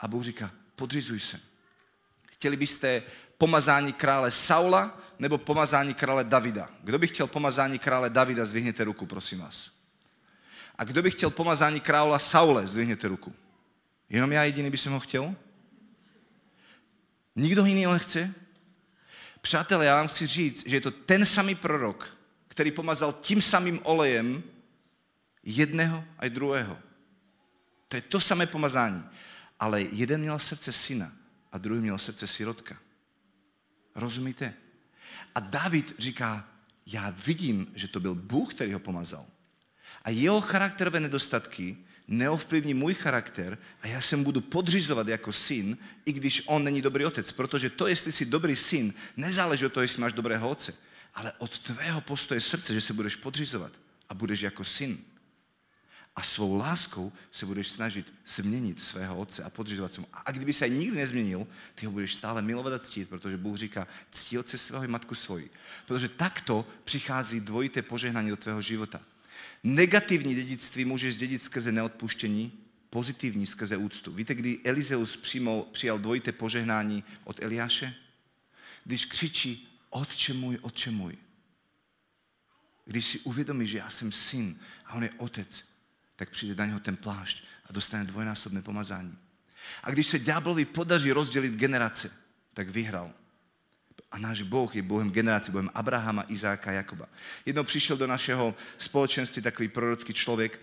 A 0.00 0.08
Bůh 0.08 0.24
říká, 0.24 0.50
podřizuj 0.76 1.20
se. 1.20 1.40
Chtěli 2.26 2.56
byste 2.56 3.02
pomazání 3.38 3.92
krále 3.92 4.30
Saula 4.30 5.00
nebo 5.18 5.38
pomazání 5.38 5.94
krále 5.94 6.24
Davida? 6.24 6.68
Kdo 6.82 6.98
by 6.98 7.06
chtěl 7.06 7.26
pomazání 7.26 7.78
krále 7.78 8.10
Davida, 8.10 8.44
zvihněte 8.44 8.84
ruku, 8.84 9.06
prosím 9.06 9.38
vás. 9.38 9.70
A 10.78 10.84
kdo 10.84 11.02
by 11.02 11.10
chtěl 11.10 11.30
pomazání 11.30 11.80
krála 11.80 12.18
Saule, 12.18 12.66
zdvihněte 12.66 13.08
ruku. 13.08 13.34
Jenom 14.10 14.32
já 14.32 14.44
jediný 14.44 14.70
by 14.70 14.78
jsem 14.78 14.92
ho 14.92 15.00
chtěl? 15.00 15.34
Nikdo 17.36 17.64
jiný 17.64 17.84
ho 17.84 17.92
nechce? 17.92 18.34
Přátelé, 19.40 19.86
já 19.86 19.96
vám 19.96 20.08
chci 20.08 20.26
říct, 20.26 20.62
že 20.66 20.76
je 20.76 20.80
to 20.80 20.90
ten 20.90 21.26
samý 21.26 21.54
prorok, 21.54 22.16
který 22.48 22.70
pomazal 22.70 23.12
tím 23.12 23.42
samým 23.42 23.80
olejem 23.82 24.42
jedného 25.42 26.04
a 26.18 26.28
druhého. 26.28 26.78
To 27.88 27.96
je 27.96 28.00
to 28.02 28.20
samé 28.20 28.46
pomazání. 28.46 29.04
Ale 29.60 29.82
jeden 29.82 30.20
měl 30.20 30.38
srdce 30.38 30.72
syna 30.72 31.12
a 31.52 31.58
druhý 31.58 31.80
měl 31.80 31.98
srdce 31.98 32.26
sirotka. 32.26 32.76
Rozumíte? 33.94 34.54
A 35.36 35.40
David 35.40 35.94
říká, 35.98 36.48
já 36.86 37.10
vidím, 37.10 37.66
že 37.74 37.88
to 37.88 38.00
byl 38.00 38.14
Bůh, 38.14 38.54
který 38.54 38.72
ho 38.72 38.78
pomazal. 38.78 39.26
A 40.02 40.10
jeho 40.10 40.40
charakterové 40.40 41.00
nedostatky 41.00 41.76
neovplyvní 42.08 42.74
můj 42.74 42.94
charakter 42.94 43.58
a 43.82 43.86
já 43.86 44.00
se 44.00 44.16
mu 44.16 44.24
budu 44.24 44.40
podřizovat 44.40 45.08
jako 45.08 45.32
syn, 45.32 45.78
i 46.04 46.12
když 46.12 46.42
on 46.46 46.64
není 46.64 46.82
dobrý 46.82 47.04
otec. 47.04 47.32
Protože 47.32 47.70
to, 47.70 47.86
jestli 47.86 48.12
jsi 48.12 48.24
dobrý 48.24 48.56
syn, 48.56 48.94
nezáleží 49.16 49.66
od 49.66 49.72
toho, 49.72 49.82
jestli 49.82 50.00
máš 50.00 50.12
dobrého 50.12 50.48
otce, 50.48 50.74
ale 51.14 51.32
od 51.38 51.58
tvého 51.58 52.00
postoje 52.00 52.40
srdce, 52.40 52.74
že 52.74 52.80
se 52.80 52.92
budeš 52.92 53.16
podřizovat 53.16 53.72
a 54.08 54.14
budeš 54.14 54.40
jako 54.40 54.64
syn. 54.64 54.98
A 56.16 56.22
svou 56.22 56.54
láskou 56.54 57.12
se 57.30 57.46
budeš 57.46 57.68
snažit 57.68 58.14
změnit 58.26 58.84
svého 58.84 59.18
otce 59.18 59.42
a 59.42 59.50
podřizovat 59.50 59.94
se 59.94 60.00
mu. 60.00 60.06
A 60.12 60.32
kdyby 60.32 60.52
se 60.52 60.68
nikdy 60.68 60.96
nezměnil, 60.96 61.46
ty 61.74 61.86
ho 61.86 61.92
budeš 61.92 62.14
stále 62.14 62.42
milovat 62.42 62.72
a 62.72 62.78
ctít, 62.78 63.08
protože 63.08 63.36
Bůh 63.36 63.56
říká, 63.56 63.88
ctí 64.10 64.38
otce 64.38 64.58
svého 64.58 64.84
i 64.84 64.88
matku 64.88 65.14
svoji. 65.14 65.50
Protože 65.86 66.08
takto 66.08 66.68
přichází 66.84 67.40
dvojité 67.40 67.82
požehnání 67.82 68.30
do 68.30 68.36
tvého 68.36 68.62
života. 68.62 69.00
Negativní 69.64 70.34
dědictví 70.34 70.84
můžeš 70.84 71.14
zdědit 71.14 71.42
skrze 71.42 71.72
neodpuštění, 71.72 72.52
pozitivní 72.90 73.46
skrze 73.46 73.76
úctu. 73.76 74.12
Víte, 74.12 74.34
kdy 74.34 74.60
Elizeus 74.64 75.16
přijmul, 75.16 75.62
přijal 75.72 75.98
dvojité 75.98 76.32
požehnání 76.32 77.04
od 77.24 77.42
Eliáše? 77.42 77.94
Když 78.84 79.04
křičí, 79.04 79.68
otče 79.90 80.32
můj, 80.32 80.58
otče 80.62 80.90
můj. 80.90 81.16
Když 82.84 83.06
si 83.06 83.20
uvědomí, 83.20 83.66
že 83.66 83.78
já 83.78 83.90
jsem 83.90 84.12
syn 84.12 84.58
a 84.84 84.94
on 84.94 85.02
je 85.02 85.10
otec, 85.16 85.64
tak 86.16 86.30
přijde 86.30 86.54
na 86.54 86.66
něho 86.66 86.80
ten 86.80 86.96
plášť 86.96 87.44
a 87.70 87.72
dostane 87.72 88.04
dvojnásobné 88.04 88.62
pomazání. 88.62 89.18
A 89.82 89.90
když 89.90 90.06
se 90.06 90.18
ďáblovi 90.18 90.64
podaří 90.64 91.12
rozdělit 91.12 91.54
generace, 91.54 92.10
tak 92.54 92.68
vyhrál. 92.68 93.10
A 94.12 94.18
náš 94.18 94.42
Boh 94.42 94.76
je 94.76 94.82
Bohem 94.82 95.10
generací, 95.10 95.52
Bohem 95.52 95.70
Abrahama, 95.74 96.24
Izáka, 96.28 96.72
Jakoba. 96.72 97.08
Jednou 97.46 97.64
přišel 97.64 97.96
do 97.96 98.06
našeho 98.06 98.54
společenství 98.78 99.42
takový 99.42 99.68
prorocký 99.68 100.12
člověk 100.12 100.60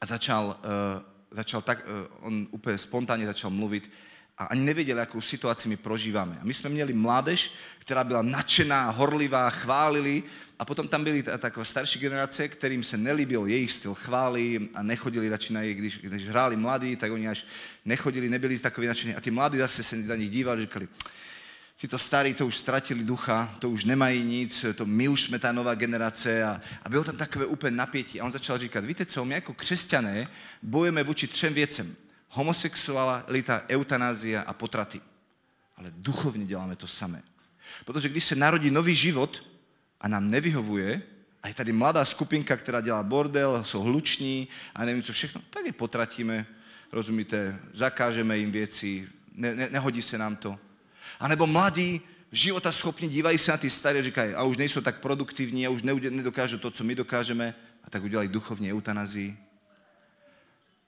a 0.00 0.06
začal, 0.06 0.60
uh, 0.64 1.02
začal 1.30 1.62
tak, 1.62 1.86
uh, 1.86 2.26
on 2.26 2.46
úplně 2.50 2.78
spontánně 2.78 3.26
začal 3.26 3.50
mluvit 3.50 3.90
a 4.38 4.44
ani 4.44 4.64
nevěděl, 4.64 4.98
jakou 4.98 5.20
situaci 5.20 5.68
my 5.68 5.76
prožíváme. 5.76 6.38
A 6.40 6.44
my 6.44 6.54
jsme 6.54 6.70
měli 6.70 6.92
mládež, 6.92 7.52
která 7.78 8.04
byla 8.04 8.22
nadšená, 8.22 8.90
horlivá, 8.90 9.50
chválili 9.50 10.22
a 10.60 10.64
potom 10.64 10.88
tam 10.88 11.04
byly 11.04 11.22
taková 11.22 11.64
starší 11.64 11.98
generace, 11.98 12.48
kterým 12.48 12.82
se 12.84 12.96
nelíbil 12.96 13.46
jejich 13.46 13.72
styl 13.72 13.94
chvály 13.94 14.68
a 14.74 14.82
nechodili 14.82 15.28
radši 15.28 15.52
na 15.52 15.62
jejich, 15.62 15.78
když, 15.78 15.98
když 15.98 16.28
hráli 16.28 16.56
mladí, 16.56 16.96
tak 16.96 17.12
oni 17.12 17.28
až 17.28 17.46
nechodili, 17.84 18.28
nebyli 18.28 18.58
takový 18.58 18.86
nadšení. 18.86 19.14
A 19.14 19.20
ty 19.20 19.30
mladí 19.30 19.58
zase 19.58 19.82
se 19.82 19.96
na 19.96 20.16
nich 20.16 20.30
dívali, 20.30 20.60
říkali, 20.60 20.88
Títo 21.76 21.98
starí 21.98 22.34
to 22.34 22.46
už 22.46 22.56
ztratili 22.56 23.04
ducha, 23.04 23.56
to 23.58 23.70
už 23.70 23.84
nemají 23.84 24.22
nic, 24.22 24.64
to 24.74 24.86
my 24.86 25.08
už 25.08 25.22
jsme 25.22 25.38
ta 25.38 25.52
nová 25.52 25.74
generace 25.74 26.44
a, 26.44 26.60
a 26.82 26.88
bylo 26.88 27.04
tam 27.04 27.16
takové 27.16 27.46
úplně 27.46 27.76
napětí. 27.76 28.20
A 28.20 28.24
on 28.24 28.32
začal 28.32 28.58
říkat, 28.58 28.84
víte 28.84 29.06
co, 29.06 29.24
my 29.24 29.34
jako 29.34 29.54
křesťané 29.54 30.28
bojujeme 30.62 31.02
vůči 31.02 31.26
třem 31.26 31.54
věcem. 31.54 31.96
Homosexualita, 32.28 33.62
eutanázia 33.68 34.40
a 34.42 34.52
potraty. 34.52 35.00
Ale 35.76 35.92
duchovně 35.96 36.46
děláme 36.46 36.76
to 36.76 36.86
samé. 36.86 37.22
Protože 37.84 38.08
když 38.08 38.24
se 38.24 38.36
narodí 38.36 38.70
nový 38.70 38.94
život 38.94 39.49
a 40.00 40.08
nám 40.08 40.30
nevyhovuje, 40.30 41.02
a 41.42 41.48
je 41.48 41.54
tady 41.54 41.72
mladá 41.72 42.04
skupinka, 42.04 42.56
která 42.56 42.80
dělá 42.80 43.02
bordel, 43.02 43.64
jsou 43.64 43.80
hluční 43.80 44.48
a 44.74 44.84
nevím 44.84 45.02
co 45.02 45.12
všechno, 45.12 45.42
tak 45.50 45.66
je 45.66 45.72
potratíme, 45.72 46.46
rozumíte, 46.92 47.58
zakážeme 47.72 48.38
jim 48.38 48.50
věci, 48.50 49.08
ne, 49.34 49.54
ne, 49.54 49.68
nehodí 49.70 50.02
se 50.02 50.18
nám 50.18 50.36
to. 50.36 50.58
A 51.20 51.28
nebo 51.28 51.46
mladí, 51.46 52.00
života 52.32 52.72
schopní, 52.72 53.08
dívají 53.08 53.38
se 53.38 53.50
na 53.50 53.56
ty 53.56 53.70
staré 53.70 54.02
říkají, 54.02 54.34
a 54.34 54.42
už 54.42 54.56
nejsou 54.56 54.80
tak 54.80 55.00
produktivní, 55.00 55.66
a 55.66 55.70
už 55.70 55.82
nedokážou 55.82 56.58
to, 56.58 56.70
co 56.70 56.84
my 56.84 56.94
dokážeme, 56.94 57.54
a 57.84 57.90
tak 57.90 58.02
udělají 58.02 58.28
duchovně 58.28 58.72
eutanazii. 58.72 59.36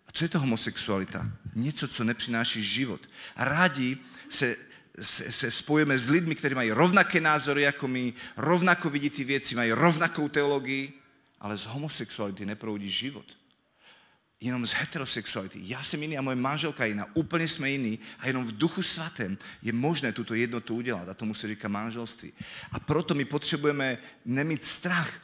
A 0.09 0.13
co 0.13 0.25
je 0.25 0.29
to 0.29 0.41
homosexualita? 0.41 1.27
Něco, 1.55 1.89
co 1.89 2.05
nepřináší 2.05 2.63
život. 2.63 3.01
A 3.37 3.45
rádi 3.45 3.99
se, 4.29 4.57
se, 5.01 5.33
se 5.33 5.51
spojíme 5.51 5.99
s 5.99 6.09
lidmi, 6.09 6.35
kteří 6.35 6.55
mají 6.55 6.71
rovnaké 6.71 7.21
názory 7.21 7.63
jako 7.63 7.89
my, 7.89 8.13
rovnako 8.37 8.91
vidí 8.91 9.11
ty 9.11 9.25
věci, 9.25 9.55
mají 9.55 9.73
rovnakou 9.73 10.29
teologii, 10.29 10.93
ale 11.41 11.59
z 11.59 11.67
homosexuality 11.67 12.47
neproudí 12.47 12.91
život 12.91 13.27
jenom 14.43 14.67
z 14.67 14.73
heterosexuality. 14.73 15.59
Já 15.63 15.83
jsem 15.83 16.03
jiný 16.03 16.19
a 16.19 16.23
moje 16.23 16.37
manželka 16.37 16.85
jiná, 16.85 17.07
úplně 17.15 17.49
jsme 17.49 17.71
jiní 17.71 17.99
a 18.19 18.27
jenom 18.27 18.47
v 18.47 18.59
duchu 18.59 18.83
svatém 18.83 19.39
je 19.63 19.73
možné 19.73 20.13
tuto 20.13 20.35
jednotu 20.35 20.75
udělat 20.75 21.09
a 21.09 21.15
tomu 21.15 21.35
se 21.35 21.49
říká 21.49 21.69
manželství. 21.69 22.33
A 22.73 22.79
proto 22.79 23.15
my 23.15 23.25
potřebujeme 23.25 23.99
nemít 24.25 24.65
strach, 24.65 25.21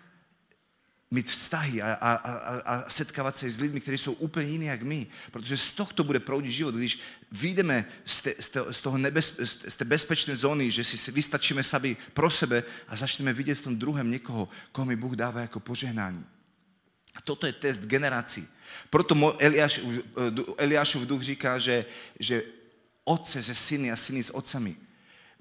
mít 1.10 1.30
vztahy 1.30 1.82
a, 1.82 1.92
a, 1.92 2.12
a, 2.12 2.60
a 2.60 2.90
setkávat 2.90 3.36
se 3.36 3.50
s 3.50 3.60
lidmi, 3.60 3.80
kteří 3.80 3.98
jsou 3.98 4.12
úplně 4.12 4.50
jiní 4.50 4.66
jak 4.66 4.82
my. 4.82 5.06
Protože 5.30 5.56
z 5.56 5.72
tohto 5.72 6.04
bude 6.04 6.20
proudit 6.20 6.50
život. 6.52 6.74
Když 6.74 6.98
vyjdeme 7.32 7.84
z, 8.04 8.20
te, 8.20 8.34
z, 8.70 8.80
toho 8.80 8.98
nebez, 8.98 9.34
z 9.68 9.76
té 9.76 9.84
bezpečné 9.84 10.36
zóny, 10.36 10.70
že 10.70 10.84
si 10.84 11.12
vystačíme 11.12 11.62
sami 11.62 11.96
pro 12.14 12.30
sebe 12.30 12.62
a 12.88 12.96
začneme 12.96 13.32
vidět 13.32 13.54
v 13.54 13.62
tom 13.62 13.76
druhém 13.76 14.10
někoho, 14.10 14.48
koho 14.72 14.84
mi 14.84 14.96
Bůh 14.96 15.12
dává 15.12 15.40
jako 15.40 15.60
požehnání. 15.60 16.24
A 17.14 17.20
toto 17.20 17.46
je 17.46 17.52
test 17.52 17.80
generací. 17.80 18.48
Proto 18.90 19.36
Eliáš, 19.40 19.80
eh, 19.80 20.42
Eliášův 20.56 21.02
duch 21.02 21.22
říká, 21.22 21.58
že, 21.58 21.84
že 22.20 22.42
otce 23.04 23.42
ze 23.42 23.54
syny 23.54 23.92
a 23.92 23.96
syny 23.96 24.22
s 24.22 24.34
otcami. 24.34 24.76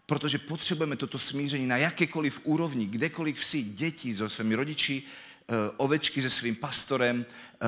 Protože 0.06 0.38
potřebujeme 0.38 0.96
toto 0.96 1.20
smíření 1.20 1.68
na 1.68 1.78
jakékoliv 1.78 2.40
úrovni, 2.44 2.86
kdekoliv 2.88 3.46
si 3.46 3.62
děti 3.62 4.16
so 4.16 4.36
svými 4.36 4.56
rodiči, 4.56 5.04
ovečky 5.78 6.22
se 6.22 6.30
svým 6.30 6.56
pastorem, 6.56 7.26
eh, 7.26 7.66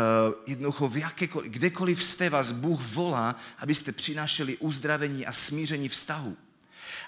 jednoducho 0.47 0.87
v 0.89 0.97
jakékoliv, 0.97 1.51
kdekoliv 1.51 2.03
jste 2.03 2.29
vás 2.29 2.51
Bůh 2.51 2.81
volá, 2.81 3.35
abyste 3.57 3.91
přinášeli 3.91 4.57
uzdravení 4.57 5.25
a 5.25 5.31
smíření 5.31 5.89
vztahu. 5.89 6.37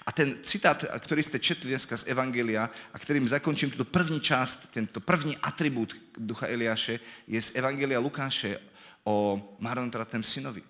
A 0.06 0.12
ten 0.12 0.36
citát, 0.42 0.84
který 0.98 1.22
jste 1.22 1.38
četli 1.38 1.70
dneska 1.70 1.96
z 1.96 2.04
Evangelia 2.06 2.70
a 2.92 2.98
kterým 2.98 3.28
zakončím 3.28 3.70
tuto 3.70 3.84
první 3.84 4.20
část, 4.20 4.68
tento 4.70 5.00
první 5.00 5.36
atribut 5.36 5.96
ducha 6.18 6.46
Eliáše, 6.46 7.00
je 7.26 7.42
z 7.42 7.50
Evangelia 7.54 8.00
Lukáše 8.00 8.60
o 9.04 9.42
marnotratném 9.58 10.22
synovi. 10.22 10.62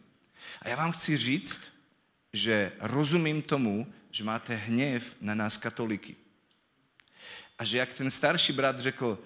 A 0.62 0.68
já 0.68 0.76
vám 0.76 0.92
chci 0.92 1.16
říct, 1.16 1.60
že 2.32 2.72
rozumím 2.80 3.42
tomu, 3.42 3.92
že 4.10 4.24
máte 4.24 4.54
hněv 4.54 5.16
na 5.20 5.34
nás 5.34 5.56
katoliky. 5.56 6.16
A 7.58 7.64
že 7.64 7.78
jak 7.78 7.92
ten 7.92 8.10
starší 8.10 8.52
brat 8.52 8.78
řekl 8.78 9.18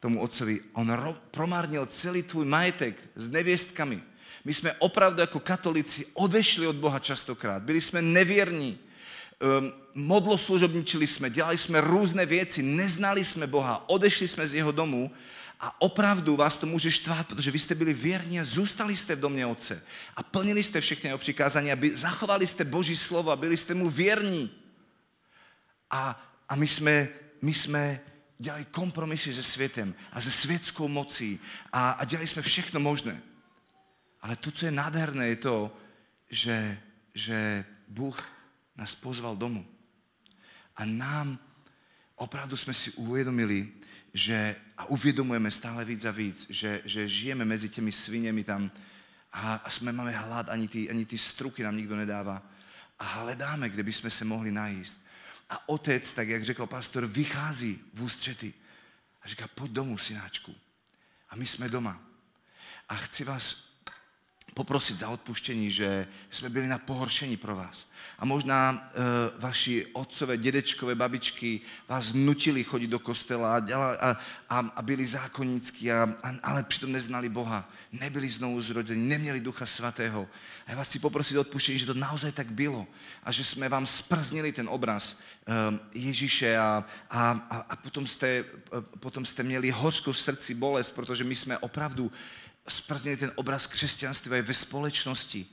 tomu 0.00 0.20
otcovi, 0.20 0.60
on 0.72 0.88
ro- 0.88 1.16
promárnil 1.30 1.86
celý 1.86 2.22
tvůj 2.22 2.46
majetek 2.46 2.96
s 3.16 3.28
nevěstkami. 3.28 4.02
My 4.44 4.54
jsme 4.54 4.72
opravdu 4.72 5.20
jako 5.20 5.40
katolici 5.40 6.06
odešli 6.14 6.66
od 6.66 6.76
Boha 6.76 6.98
častokrát. 6.98 7.62
Byli 7.62 7.80
jsme 7.80 8.02
nevěrní 8.02 8.78
um, 8.78 9.72
modloslužobničili 9.94 11.06
jsme, 11.06 11.30
dělali 11.30 11.58
jsme 11.58 11.80
různé 11.80 12.26
věci, 12.26 12.62
neznali 12.62 13.24
jsme 13.24 13.46
Boha, 13.46 13.88
odešli 13.88 14.28
jsme 14.28 14.46
z 14.46 14.54
jeho 14.54 14.72
domu 14.72 15.10
a 15.60 15.80
opravdu 15.80 16.36
vás 16.36 16.56
to 16.56 16.66
může 16.66 16.90
štvát, 16.90 17.28
protože 17.28 17.50
vy 17.50 17.58
jste 17.58 17.74
byli 17.74 17.94
věrní 17.94 18.40
a 18.40 18.44
zůstali 18.44 18.96
jste 18.96 19.16
v 19.16 19.20
domě 19.20 19.46
Otce 19.46 19.82
a 20.16 20.22
plnili 20.22 20.62
jste 20.62 20.80
všechny 20.80 21.08
jeho 21.08 21.18
přikázání, 21.18 21.72
aby 21.72 21.96
zachovali 21.96 22.46
jste 22.46 22.64
Boží 22.64 22.96
slovo 22.96 23.30
a 23.30 23.36
byli 23.36 23.56
jste 23.56 23.74
mu 23.74 23.88
věrní. 23.88 24.50
A, 25.90 26.28
a 26.48 26.56
my, 26.56 26.68
jsme, 26.68 27.08
my 27.42 27.54
jsme 27.54 28.00
dělali 28.38 28.64
kompromisy 28.64 29.34
se 29.34 29.42
světem 29.42 29.94
a 30.12 30.20
se 30.20 30.30
světskou 30.30 30.88
mocí 30.88 31.40
a, 31.72 31.90
a 31.90 32.04
dělali 32.04 32.28
jsme 32.28 32.42
všechno 32.42 32.80
možné. 32.80 33.22
Ale 34.20 34.36
to, 34.36 34.50
co 34.50 34.66
je 34.66 34.72
nádherné, 34.72 35.26
je 35.26 35.36
to, 35.36 35.76
že, 36.30 36.80
že 37.14 37.64
Bůh 37.88 38.32
nás 38.76 38.94
pozval 38.94 39.36
domů. 39.36 39.66
A 40.76 40.84
nám 40.84 41.38
opravdu 42.16 42.56
jsme 42.56 42.74
si 42.74 42.90
uvědomili, 42.90 43.72
že, 44.14 44.56
a 44.78 44.84
uvědomujeme 44.84 45.50
stále 45.50 45.84
víc 45.84 46.04
a 46.04 46.10
víc, 46.10 46.46
že, 46.48 46.82
že 46.84 47.08
žijeme 47.08 47.44
mezi 47.44 47.68
těmi 47.68 47.92
sviněmi 47.92 48.44
tam 48.44 48.70
a, 49.32 49.54
a 49.54 49.70
jsme 49.70 49.92
máme 49.92 50.10
hlad, 50.10 50.48
ani 50.48 50.68
ty, 50.68 50.90
ani 50.90 51.06
ty 51.06 51.18
struky 51.18 51.62
nám 51.62 51.76
nikdo 51.76 51.96
nedává. 51.96 52.42
A 52.98 53.04
hledáme, 53.04 53.68
kde 53.68 53.82
bychom 53.82 54.10
se 54.10 54.24
mohli 54.24 54.50
najíst. 54.50 54.96
A 55.48 55.68
otec, 55.68 56.12
tak 56.12 56.28
jak 56.28 56.44
řekl 56.44 56.66
pastor, 56.66 57.06
vychází 57.06 57.80
v 57.94 58.02
ústřety 58.02 58.54
a 59.22 59.28
říká, 59.28 59.48
pojď 59.48 59.72
domů, 59.72 59.98
synáčku. 59.98 60.54
A 61.30 61.36
my 61.36 61.46
jsme 61.46 61.68
doma. 61.68 62.00
A 62.88 62.94
chci 62.94 63.24
vás 63.24 63.67
poprosit 64.58 64.98
za 64.98 65.08
odpuštění, 65.08 65.70
že 65.70 66.06
jsme 66.30 66.48
byli 66.48 66.66
na 66.66 66.78
pohoršení 66.78 67.36
pro 67.36 67.56
vás. 67.56 67.86
A 68.18 68.24
možná 68.24 68.90
e, 68.90 69.40
vaši 69.40 69.86
otcové, 69.92 70.36
dědečkové, 70.36 70.94
babičky 70.94 71.60
vás 71.88 72.12
nutili 72.12 72.64
chodit 72.64 72.86
do 72.86 72.98
kostela 72.98 73.56
a, 73.56 73.62
a, 73.74 74.16
a, 74.50 74.58
a 74.76 74.82
byli 74.82 75.06
zákonnícky, 75.06 75.92
a, 75.92 76.14
a, 76.22 76.34
ale 76.42 76.62
přitom 76.62 76.92
neznali 76.92 77.28
Boha. 77.28 77.68
Nebyli 77.92 78.30
znovu 78.30 78.60
zrodení, 78.60 79.08
neměli 79.08 79.40
Ducha 79.40 79.66
Svatého. 79.66 80.28
A 80.66 80.70
já 80.70 80.76
vás 80.76 80.88
chci 80.88 80.98
poprosit 80.98 81.36
o 81.36 81.40
odpuštění, 81.40 81.78
že 81.78 81.86
to 81.86 81.94
naozaj 81.94 82.32
tak 82.32 82.50
bylo. 82.52 82.86
A 83.24 83.32
že 83.32 83.44
jsme 83.44 83.68
vám 83.68 83.86
sprznili 83.86 84.52
ten 84.52 84.66
obraz 84.68 85.14
e, 85.14 85.78
Ježíše 85.94 86.56
a, 86.58 86.84
a, 87.10 87.30
a, 87.50 87.56
a 87.56 87.76
potom, 87.76 88.06
jste, 88.06 88.28
e, 88.28 88.44
potom 89.00 89.22
jste 89.24 89.42
měli 89.42 89.70
hořkou 89.70 90.12
v 90.12 90.18
srdci 90.18 90.54
bolest, 90.54 90.90
protože 90.90 91.24
my 91.24 91.36
jsme 91.36 91.58
opravdu 91.58 92.12
sprznili 92.70 93.16
ten 93.16 93.32
obraz 93.34 93.66
křesťanství 93.66 94.40
ve 94.42 94.54
společnosti. 94.54 95.46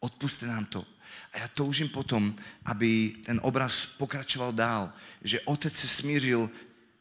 Odpuste 0.00 0.46
nám 0.46 0.64
to. 0.64 0.86
A 1.32 1.38
já 1.38 1.48
toužím 1.48 1.88
potom, 1.88 2.36
aby 2.64 3.16
ten 3.24 3.40
obraz 3.42 3.86
pokračoval 3.86 4.52
dál, 4.52 4.92
že 5.22 5.40
otec 5.40 5.76
se 5.76 5.88
smířil 5.88 6.50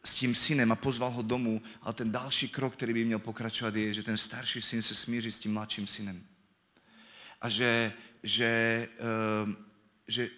s 0.05 0.15
tím 0.15 0.35
synem 0.35 0.71
a 0.71 0.75
pozval 0.75 1.11
ho 1.11 1.21
domů, 1.21 1.61
ale 1.81 1.93
ten 1.93 2.11
další 2.11 2.49
krok, 2.49 2.73
který 2.73 2.93
by 2.93 3.05
měl 3.05 3.19
pokračovat, 3.19 3.75
je, 3.75 3.93
že 3.93 4.03
ten 4.03 4.17
starší 4.17 4.61
syn 4.61 4.81
se 4.81 4.95
smíří 4.95 5.31
s 5.31 5.37
tím 5.37 5.53
mladším 5.53 5.87
synem. 5.87 6.23
A 7.41 7.49
že, 7.49 7.93
že, 8.23 8.87
uh, 9.45 9.53
že 10.07 10.29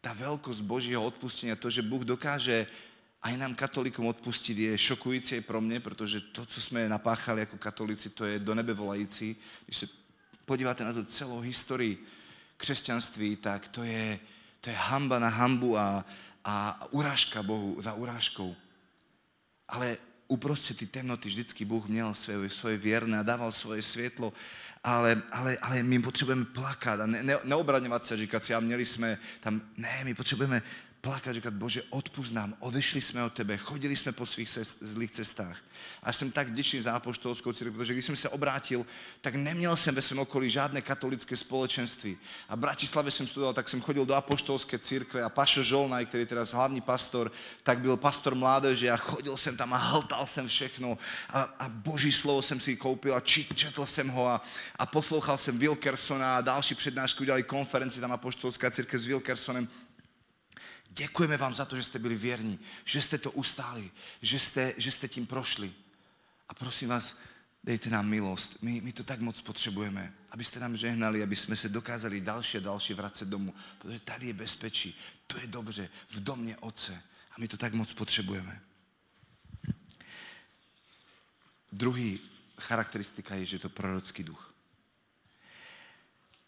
ta 0.00 0.12
velkost 0.12 0.60
Božího 0.60 1.04
odpustení, 1.04 1.56
to, 1.56 1.70
že 1.70 1.82
Bůh 1.82 2.02
dokáže 2.04 2.66
aj 3.22 3.36
nám 3.36 3.54
katolíkom 3.54 4.06
odpustit 4.06 4.58
je 4.58 4.78
šokující 4.78 5.40
pro 5.40 5.60
mě, 5.60 5.80
protože 5.80 6.20
to, 6.20 6.46
co 6.46 6.60
jsme 6.60 6.88
napáchali 6.88 7.40
jako 7.40 7.58
katolíci, 7.58 8.10
to 8.10 8.24
je 8.24 8.38
do 8.38 8.54
nebe 8.54 8.74
volající. 8.74 9.36
Když 9.64 9.76
se 9.76 9.88
podíváte 10.44 10.84
na 10.84 10.92
to 10.92 11.04
celou 11.04 11.40
historii 11.40 12.06
křesťanství, 12.56 13.36
tak 13.36 13.68
to 13.68 13.84
je, 13.84 14.18
to 14.60 14.70
je 14.70 14.76
hamba 14.76 15.18
na 15.18 15.28
hambu 15.28 15.78
a, 15.78 16.04
a 16.44 16.86
urážka 16.90 17.42
Bohu 17.42 17.82
za 17.82 17.92
urážkou. 17.92 18.56
Ale 19.68 19.96
uprostřed 20.28 20.76
ty 20.76 20.86
temnoty 20.86 21.28
vždycky 21.28 21.64
Bůh 21.64 21.88
měl 21.88 22.14
svoje, 22.14 22.50
svoje 22.50 22.76
věrné 22.76 23.18
a 23.18 23.22
dával 23.22 23.52
svoje 23.52 23.82
světlo, 23.82 24.32
ale, 24.84 25.22
ale, 25.32 25.58
ale 25.58 25.82
my 25.82 26.02
potřebujeme 26.02 26.44
plakat 26.44 27.00
a 27.00 27.06
ne, 27.06 27.22
ne, 27.22 27.36
neobraňovat 27.44 28.06
se, 28.06 28.16
říkat 28.16 28.44
si, 28.44 28.54
a 28.54 28.60
měli 28.60 28.86
jsme 28.86 29.18
tam, 29.40 29.60
ne, 29.76 30.00
my 30.04 30.14
potřebujeme 30.14 30.62
plakat, 31.00 31.34
říkat, 31.34 31.54
Bože, 31.54 31.82
odpust 31.90 32.32
nám, 32.32 32.54
odešli 32.60 33.00
jsme 33.00 33.24
od 33.24 33.32
tebe, 33.32 33.56
chodili 33.56 33.96
jsme 33.96 34.12
po 34.12 34.26
svých 34.26 34.50
cest, 34.50 34.76
zlých 34.80 35.10
cestách. 35.10 35.58
A 36.02 36.12
jsem 36.12 36.30
tak 36.30 36.48
vděčný 36.48 36.80
za 36.80 36.92
apoštolskou 36.92 37.52
církev, 37.52 37.74
protože 37.74 37.92
když 37.92 38.04
jsem 38.04 38.16
se 38.16 38.28
obrátil, 38.28 38.86
tak 39.20 39.34
neměl 39.34 39.76
jsem 39.76 39.94
ve 39.94 40.02
svém 40.02 40.18
okolí 40.18 40.50
žádné 40.50 40.82
katolické 40.82 41.36
společenství. 41.36 42.18
A 42.48 42.56
v 42.56 42.58
Bratislave 42.58 43.10
jsem 43.10 43.26
studoval, 43.26 43.54
tak 43.54 43.68
jsem 43.68 43.80
chodil 43.80 44.06
do 44.06 44.14
apoštolské 44.14 44.78
církve 44.78 45.22
a 45.22 45.28
Pašo 45.28 45.62
Žolnaj, 45.62 46.06
který 46.06 46.22
je 46.22 46.26
teraz 46.26 46.52
hlavní 46.52 46.80
pastor, 46.80 47.32
tak 47.62 47.80
byl 47.80 47.96
pastor 47.96 48.34
mládeže 48.34 48.90
a 48.90 48.96
chodil 48.96 49.36
jsem 49.36 49.56
tam 49.56 49.72
a 49.72 49.76
hltal 49.76 50.26
jsem 50.26 50.48
všechno 50.48 50.98
a, 51.28 51.42
a 51.42 51.68
boží 51.68 52.12
slovo 52.12 52.42
jsem 52.42 52.60
si 52.60 52.76
koupil 52.76 53.14
a 53.14 53.20
čit, 53.20 53.54
četl 53.54 53.86
jsem 53.86 54.08
ho 54.08 54.28
a, 54.28 54.42
a 54.78 54.86
poslouchal 54.86 55.38
jsem 55.38 55.58
Wilkersona 55.58 56.36
a 56.36 56.40
další 56.40 56.74
přednášky 56.74 57.20
udělali 57.20 57.42
konferenci 57.42 58.00
tam 58.00 58.12
apoštolská 58.12 58.70
církev 58.70 59.00
s 59.00 59.06
Wilkersonem 59.06 59.68
Děkujeme 60.90 61.36
vám 61.36 61.54
za 61.54 61.64
to, 61.64 61.76
že 61.76 61.82
jste 61.82 61.98
byli 61.98 62.14
věrní, 62.14 62.60
že 62.84 63.02
jste 63.02 63.18
to 63.18 63.30
ustáli, 63.30 63.90
že 64.22 64.38
jste, 64.38 64.74
že 64.76 64.90
jste 64.90 65.08
tím 65.08 65.26
prošli. 65.26 65.72
A 66.48 66.54
prosím 66.54 66.88
vás, 66.88 67.16
Dejte 67.64 67.90
nám 67.90 68.08
milost. 68.08 68.62
My, 68.62 68.80
my 68.80 68.92
to 68.92 69.04
tak 69.04 69.20
moc 69.20 69.40
potřebujeme. 69.40 70.14
Abyste 70.30 70.60
nám 70.60 70.76
žehnali, 70.76 71.22
aby 71.22 71.36
jsme 71.36 71.56
se 71.56 71.68
dokázali 71.68 72.20
další 72.20 72.58
a 72.58 72.60
další 72.60 72.94
vracet 72.94 73.28
domů. 73.28 73.54
Protože 73.78 74.00
tady 74.00 74.26
je 74.26 74.32
bezpečí. 74.32 74.98
To 75.26 75.40
je 75.40 75.46
dobře. 75.46 75.88
V 76.10 76.20
domě 76.20 76.56
Otce. 76.56 77.02
A 77.30 77.34
my 77.38 77.48
to 77.48 77.56
tak 77.56 77.74
moc 77.74 77.92
potřebujeme. 77.92 78.60
Druhý 81.72 82.20
charakteristika 82.58 83.34
je, 83.34 83.46
že 83.46 83.56
je 83.56 83.60
to 83.60 83.68
prorocký 83.68 84.24
duch. 84.24 84.49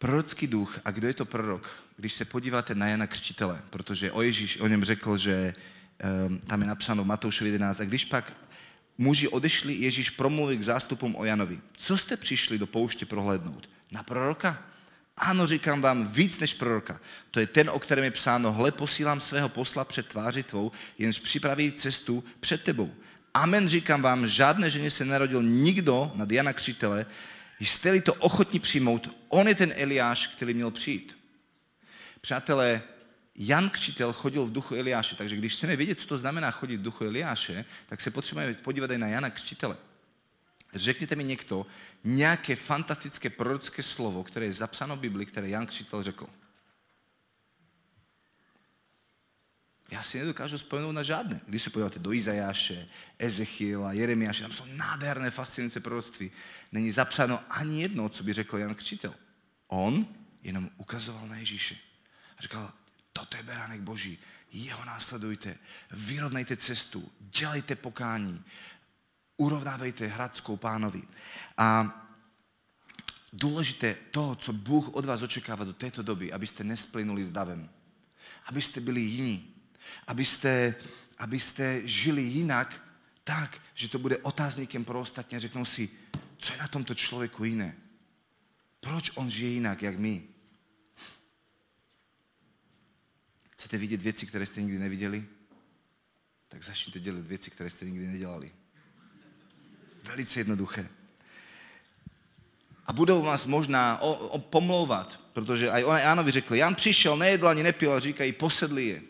Prorocký 0.03 0.47
duch, 0.47 0.81
a 0.85 0.91
kdo 0.91 1.07
je 1.07 1.15
to 1.15 1.25
prorok? 1.25 1.71
Když 1.97 2.13
se 2.13 2.25
podíváte 2.25 2.75
na 2.75 2.87
Jana 2.87 3.07
Křtitele, 3.07 3.63
protože 3.71 4.13
o 4.13 4.23
Ježíš 4.23 4.61
o 4.61 4.67
něm 4.67 4.85
řekl, 4.85 5.19
že 5.19 5.55
um, 6.27 6.39
tam 6.39 6.61
je 6.61 6.67
napsáno 6.67 7.05
v 7.05 7.07
Matoušovi 7.07 7.51
11, 7.51 7.81
a 7.81 7.85
když 7.85 8.05
pak 8.05 8.37
muži 8.99 9.29
odešli, 9.29 9.75
Ježíš 9.75 10.11
promluvil 10.11 10.57
k 10.57 10.63
zástupům 10.63 11.17
o 11.17 11.25
Janovi. 11.25 11.61
Co 11.73 11.99
jste 11.99 12.17
přišli 12.17 12.59
do 12.59 12.67
pouště 12.67 13.07
prohlédnout? 13.07 13.71
Na 13.93 14.03
proroka? 14.03 14.63
Ano, 15.17 15.47
říkám 15.47 15.81
vám, 15.81 16.07
víc 16.07 16.39
než 16.39 16.55
proroka. 16.55 17.01
To 17.31 17.41
je 17.41 17.47
ten, 17.47 17.71
o 17.71 17.79
kterém 17.79 18.05
je 18.05 18.11
psáno, 18.11 18.53
hle, 18.53 18.73
posílám 18.73 19.21
svého 19.21 19.49
posla 19.49 19.85
před 19.85 20.07
tváři 20.07 20.43
tvou, 20.43 20.73
jenž 20.99 21.19
připraví 21.19 21.73
cestu 21.73 22.25
před 22.41 22.63
tebou. 22.63 22.95
Amen, 23.35 23.69
říkám 23.69 24.03
vám, 24.03 24.29
žádné 24.29 24.71
ženě 24.71 24.91
se 24.91 25.05
narodil 25.05 25.43
nikdo 25.43 26.13
nad 26.15 26.31
Jana 26.33 26.53
Křitele. 26.53 27.07
Jste-li 27.61 28.01
to 28.01 28.15
ochotní 28.15 28.61
přijmout, 28.61 29.17
on 29.29 29.49
je 29.49 29.55
ten 29.55 29.73
Eliáš, 29.77 30.27
který 30.27 30.55
měl 30.55 30.71
přijít. 30.71 31.19
Přátelé, 32.21 32.83
Jan 33.37 33.71
Křitel 33.71 34.13
chodil 34.13 34.47
v 34.47 34.53
duchu 34.53 34.75
Eliáše, 34.75 35.17
takže 35.17 35.37
když 35.37 35.57
chceme 35.57 35.77
vědět, 35.77 36.01
co 36.01 36.07
to 36.07 36.19
znamená 36.19 36.51
chodit 36.51 36.77
v 36.77 36.83
duchu 36.83 37.05
Eliáše, 37.05 37.65
tak 37.87 38.01
se 38.01 38.11
potřebujeme 38.11 38.55
podívat 38.55 38.91
i 38.91 38.99
na 38.99 39.07
Jana 39.07 39.31
Křtitele. 39.31 39.77
Řekněte 40.75 41.17
mi 41.17 41.25
někdo 41.25 41.67
nějaké 42.05 42.57
fantastické 42.57 43.31
prorocké 43.31 43.83
slovo, 43.83 44.25
které 44.25 44.47
je 44.47 44.53
zapsáno 44.53 44.97
v 44.97 45.01
Bibli, 45.01 45.27
které 45.27 45.49
Jan 45.49 45.67
Křitel 45.67 46.03
řekl. 46.03 46.27
Já 49.93 50.03
si 50.03 50.19
nedokážu 50.19 50.57
vzpomenout 50.57 50.93
na 50.93 51.03
žádné. 51.03 51.41
Když 51.47 51.63
se 51.63 51.71
podíváte 51.71 51.99
do 51.99 52.13
Izajáše, 52.13 52.89
Ezechiela, 53.19 53.93
Jeremiáše, 53.93 54.43
tam 54.43 54.53
jsou 54.53 54.65
nádherné, 54.67 55.31
fascinující 55.31 55.81
proroctví. 55.81 56.31
Není 56.73 56.93
zapsáno 56.93 57.41
ani 57.49 57.83
jedno, 57.83 58.09
co 58.09 58.25
by 58.25 58.33
řekl 58.33 58.59
Jan 58.59 58.75
Křitel. 58.75 59.15
On 59.67 60.07
jenom 60.43 60.71
ukazoval 60.77 61.29
na 61.29 61.37
Ježíše. 61.37 61.77
A 62.39 62.43
říkal, 62.43 62.73
toto 63.13 63.37
je 63.37 63.43
beránek 63.43 63.81
Boží, 63.81 64.19
jeho 64.53 64.85
následujte, 64.85 65.57
vyrovnejte 65.91 66.57
cestu, 66.57 67.13
dělejte 67.21 67.77
pokání, 67.77 68.45
urovnávejte 69.37 70.07
hradskou 70.07 70.57
pánovi. 70.57 71.03
A 71.57 71.99
důležité 73.33 73.97
to, 74.11 74.35
co 74.35 74.53
Bůh 74.53 74.89
od 74.89 75.05
vás 75.05 75.23
očekává 75.23 75.65
do 75.65 75.73
této 75.73 76.03
doby, 76.03 76.33
abyste 76.33 76.65
nesplynuli 76.65 77.25
s 77.25 77.31
davem, 77.31 77.71
abyste 78.47 78.81
byli 78.81 79.01
jiní, 79.01 79.52
abyste, 80.07 80.75
abyste 81.19 81.81
žili 81.85 82.23
jinak, 82.23 82.83
tak, 83.25 83.63
že 83.75 83.89
to 83.89 83.99
bude 83.99 84.19
otázníkem 84.19 84.85
pro 84.85 85.01
ostatní 85.01 85.37
a 85.37 85.41
řeknou 85.41 85.65
si, 85.65 85.89
co 86.39 86.53
je 86.53 86.59
na 86.59 86.69
tomto 86.69 86.95
člověku 86.95 87.45
jiné. 87.45 87.77
Proč 88.81 89.11
on 89.15 89.31
žije 89.31 89.51
jinak, 89.51 89.83
jak 89.83 89.99
my? 89.99 90.23
Chcete 93.51 93.79
vidět 93.79 94.03
věci, 94.03 94.27
které 94.27 94.47
jste 94.47 94.63
nikdy 94.63 94.79
neviděli? 94.79 95.27
Tak 96.49 96.65
začněte 96.65 97.01
dělat 97.01 97.27
věci, 97.27 97.51
které 97.51 97.71
jste 97.71 97.85
nikdy 97.85 98.07
nedělali. 98.07 98.53
Velice 100.05 100.41
jednoduché. 100.41 100.89
A 102.87 102.93
budou 102.93 103.23
vás 103.23 103.47
možná 103.47 103.99
o, 103.99 104.13
o, 104.13 104.39
pomlouvat, 104.39 105.21
protože 105.33 105.71
aj 105.71 105.85
ona 105.85 105.99
Jánovi 105.99 106.31
řekl, 106.31 106.55
Jan 106.55 106.75
přišel, 106.75 107.17
nejedl 107.17 107.49
ani 107.49 107.63
nepil 107.63 107.93
a 107.93 108.01
říkají, 108.01 108.33
posedli 108.33 108.87
je. 108.87 109.03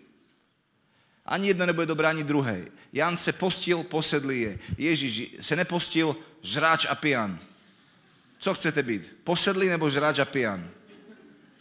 Ani 1.27 1.49
jedno 1.49 1.67
nebude 1.67 1.87
dobré, 1.87 2.09
ani 2.09 2.25
druhé. 2.25 2.65
Jan 2.93 3.17
se 3.17 3.33
postil, 3.33 3.83
posedli 3.83 4.41
je. 4.41 4.59
Ježíš 4.79 5.31
se 5.41 5.57
nepostil, 5.57 6.17
žráč 6.43 6.87
a 6.89 6.95
pijan. 6.95 7.39
Co 8.39 8.55
chcete 8.55 8.83
být? 8.83 9.17
Posedlý 9.25 9.69
nebo 9.69 9.91
žráč 9.91 10.19
a 10.19 10.25
pijan? 10.25 10.71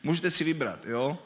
Můžete 0.03 0.31
si 0.31 0.43
vybrat, 0.43 0.85
jo? 0.85 1.17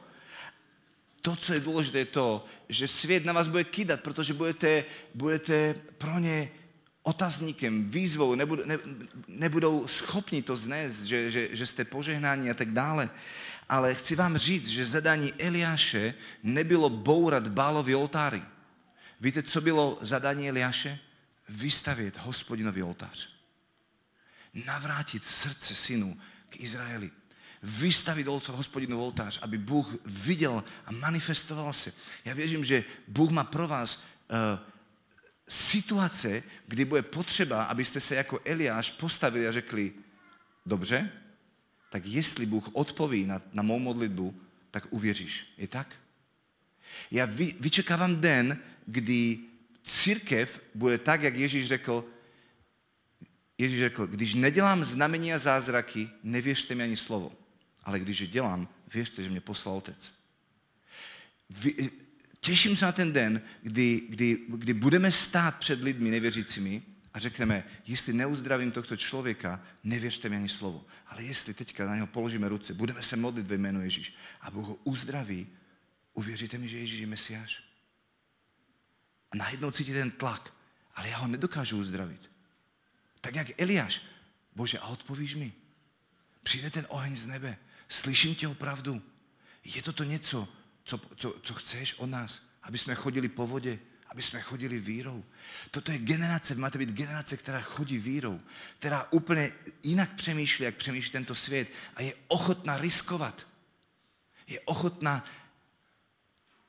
To, 1.21 1.36
co 1.36 1.53
je 1.53 1.59
důležité, 1.59 1.99
je 1.99 2.05
to, 2.05 2.45
že 2.69 2.88
svět 2.88 3.25
na 3.25 3.33
vás 3.33 3.47
bude 3.47 3.63
kydat, 3.63 4.01
protože 4.01 4.33
budete, 4.33 4.86
budete 5.13 5.75
pro 5.97 6.19
ně 6.19 6.49
otazníkem, 7.03 7.89
výzvou, 7.89 8.36
nebudou, 8.36 8.63
ne, 8.65 8.77
nebudou 9.27 9.88
schopni 9.88 10.41
to 10.41 10.55
znést, 10.55 11.03
že, 11.03 11.31
že, 11.31 11.49
že 11.51 11.65
jste 11.65 11.86
požehnáni 11.86 12.49
a 12.49 12.53
tak 12.53 12.71
dále. 12.71 13.09
Ale 13.70 13.95
chci 13.95 14.16
vám 14.16 14.38
říct, 14.38 14.68
že 14.68 14.86
zadání 14.86 15.34
Eliáše 15.34 16.13
nebylo 16.43 16.89
bourat 16.89 17.47
bálový 17.47 17.95
oltáry. 17.95 18.43
Víte, 19.22 19.43
co 19.43 19.61
bylo 19.61 19.97
zadání 20.01 20.49
Eliáše? 20.49 20.99
Vystavět 21.49 22.18
hospodinový 22.18 22.84
oltář. 22.84 23.30
Navrátit 24.66 25.26
srdce 25.26 25.76
synu 25.76 26.18
k 26.49 26.59
Izraeli. 26.59 27.11
Vystavit 27.63 28.28
hospodinu 28.28 29.03
oltář, 29.03 29.39
aby 29.41 29.57
Bůh 29.57 29.95
viděl 30.05 30.63
a 30.86 30.91
manifestoval 30.91 31.74
se. 31.74 31.93
Já 32.26 32.34
věřím, 32.34 32.63
že 32.63 32.84
Bůh 33.07 33.32
má 33.32 33.43
pro 33.43 33.68
vás 33.68 33.97
uh, 33.97 34.59
situace, 35.49 36.43
kdy 36.68 36.86
bude 36.86 37.01
potřeba, 37.01 37.63
abyste 37.63 38.01
se 38.01 38.16
jako 38.16 38.39
Eliáš 38.45 38.91
postavili 38.91 39.47
a 39.47 39.51
řekli, 39.51 39.93
dobře, 40.66 41.11
tak 41.96 42.06
jestli 42.06 42.46
Bůh 42.46 42.70
odpoví 42.74 43.26
na, 43.26 43.41
na 43.54 43.64
mou 43.64 43.80
modlitbu, 43.80 44.41
tak 44.72 44.88
uvěříš. 44.89 45.48
Je 45.58 45.68
tak? 45.68 45.96
Já 47.12 47.26
vy, 47.26 47.56
vyčekávám 47.60 48.22
den, 48.22 48.58
kdy 48.86 49.39
církev 49.84 50.62
bude 50.74 50.98
tak, 50.98 51.22
jak 51.24 51.36
Ježíš 51.36 51.68
řekl, 51.68 52.06
Ježíš 53.58 53.80
řekl, 53.80 54.08
když 54.08 54.34
nedělám 54.34 54.86
znamení 54.86 55.34
a 55.34 55.39
zázraky, 55.39 56.10
nevěřte 56.24 56.76
mi 56.76 56.84
ani 56.84 56.98
slovo. 56.98 57.32
Ale 57.84 58.00
když 58.00 58.20
je 58.20 58.28
dělám, 58.28 58.68
věřte, 58.93 59.24
že 59.24 59.30
mě 59.30 59.41
poslal 59.41 59.76
Otec. 59.76 60.12
Vy, 61.50 61.76
těším 62.39 62.76
se 62.76 62.86
na 62.86 62.91
ten 62.91 63.14
den, 63.14 63.41
kdy, 63.62 64.02
kdy, 64.10 64.38
kdy 64.48 64.74
budeme 64.74 65.12
stát 65.12 65.56
před 65.56 65.84
lidmi 65.84 66.12
nevěřícími 66.12 66.84
a 67.16 67.20
řekneme, 67.20 67.63
jestli 67.86 68.13
neuzdravím 68.13 68.72
tohto 68.72 68.97
člověka, 68.97 69.63
nevěřte 69.84 70.30
mi 70.30 70.36
ani 70.36 70.49
slovo. 70.49 70.86
Ale 71.07 71.24
jestli 71.24 71.53
teďka 71.53 71.86
na 71.86 71.95
něho 71.95 72.07
položíme 72.07 72.49
ruce, 72.49 72.74
budeme 72.74 73.03
se 73.03 73.16
modlit 73.16 73.47
ve 73.47 73.55
jménu 73.55 73.82
Ježíš 73.82 74.13
a 74.41 74.51
Bůh 74.51 74.68
ho 74.68 74.76
uzdraví, 74.84 75.47
uvěříte 76.13 76.57
mi, 76.57 76.68
že 76.68 76.78
Ježíš 76.78 76.99
je 76.99 77.07
Mesiáš? 77.07 77.63
A 79.32 79.38
najednou 79.38 79.72
cítíte 79.72 79.99
ten 79.99 80.11
tlak, 80.11 80.53
ale 80.95 81.09
já 81.09 81.18
ho 81.18 81.28
nedokážu 81.28 81.78
uzdravit. 81.78 82.32
Tak 83.22 83.36
jak 83.36 83.61
Eliáš, 83.61 84.01
Bože, 84.55 84.80
a 84.80 84.88
odpovíš 84.88 85.36
mi? 85.36 85.53
Přijde 86.43 86.70
ten 86.70 86.86
oheň 86.89 87.18
z 87.18 87.26
nebe, 87.26 87.57
slyším 87.89 88.36
tě 88.36 88.47
opravdu. 88.47 89.01
Je 89.63 89.82
to 89.82 89.93
to 89.93 90.03
něco, 90.03 90.47
co, 90.84 90.97
co, 90.97 91.39
co 91.43 91.53
chceš 91.53 91.93
od 91.93 92.07
nás? 92.07 92.41
Aby 92.63 92.78
jsme 92.78 92.95
chodili 92.95 93.30
po 93.30 93.47
vodě, 93.47 93.80
aby 94.16 94.22
jsme 94.22 94.41
chodili 94.41 94.80
vírou. 94.80 95.26
Toto 95.72 95.91
je 95.91 95.97
generace, 95.97 96.55
máte 96.55 96.78
být 96.78 96.89
generace, 96.89 97.38
která 97.38 97.61
chodí 97.61 97.97
vírou, 97.97 98.41
která 98.80 99.07
úplně 99.11 99.51
jinak 99.84 100.16
přemýšlí, 100.16 100.66
jak 100.66 100.76
přemýšlí 100.76 101.11
tento 101.11 101.36
svět 101.36 101.68
a 101.95 102.01
je 102.01 102.13
ochotná 102.28 102.78
riskovat. 102.78 103.47
Je 104.47 104.59
ochotná 104.59 105.26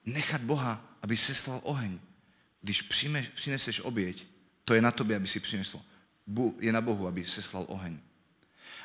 nechat 0.04 0.40
Boha, 0.40 0.98
aby 1.02 1.16
seslal 1.16 1.60
oheň. 1.62 2.00
Když 2.62 2.82
přijme, 2.82 3.26
přineseš 3.34 3.80
oběť, 3.80 4.26
to 4.64 4.74
je 4.74 4.82
na 4.82 4.90
tobě, 4.90 5.16
aby 5.16 5.28
si 5.28 5.40
přinesl. 5.40 5.80
Je 6.60 6.72
na 6.72 6.80
Bohu, 6.80 7.06
aby 7.06 7.26
seslal 7.26 7.64
oheň. 7.68 7.98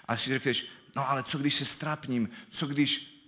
A 0.05 0.17
si 0.17 0.29
řekneš, 0.29 0.65
no 0.95 1.09
ale 1.09 1.23
co 1.23 1.37
když 1.37 1.55
se 1.55 1.65
strápním, 1.65 2.29
co 2.49 2.67
když, 2.67 3.21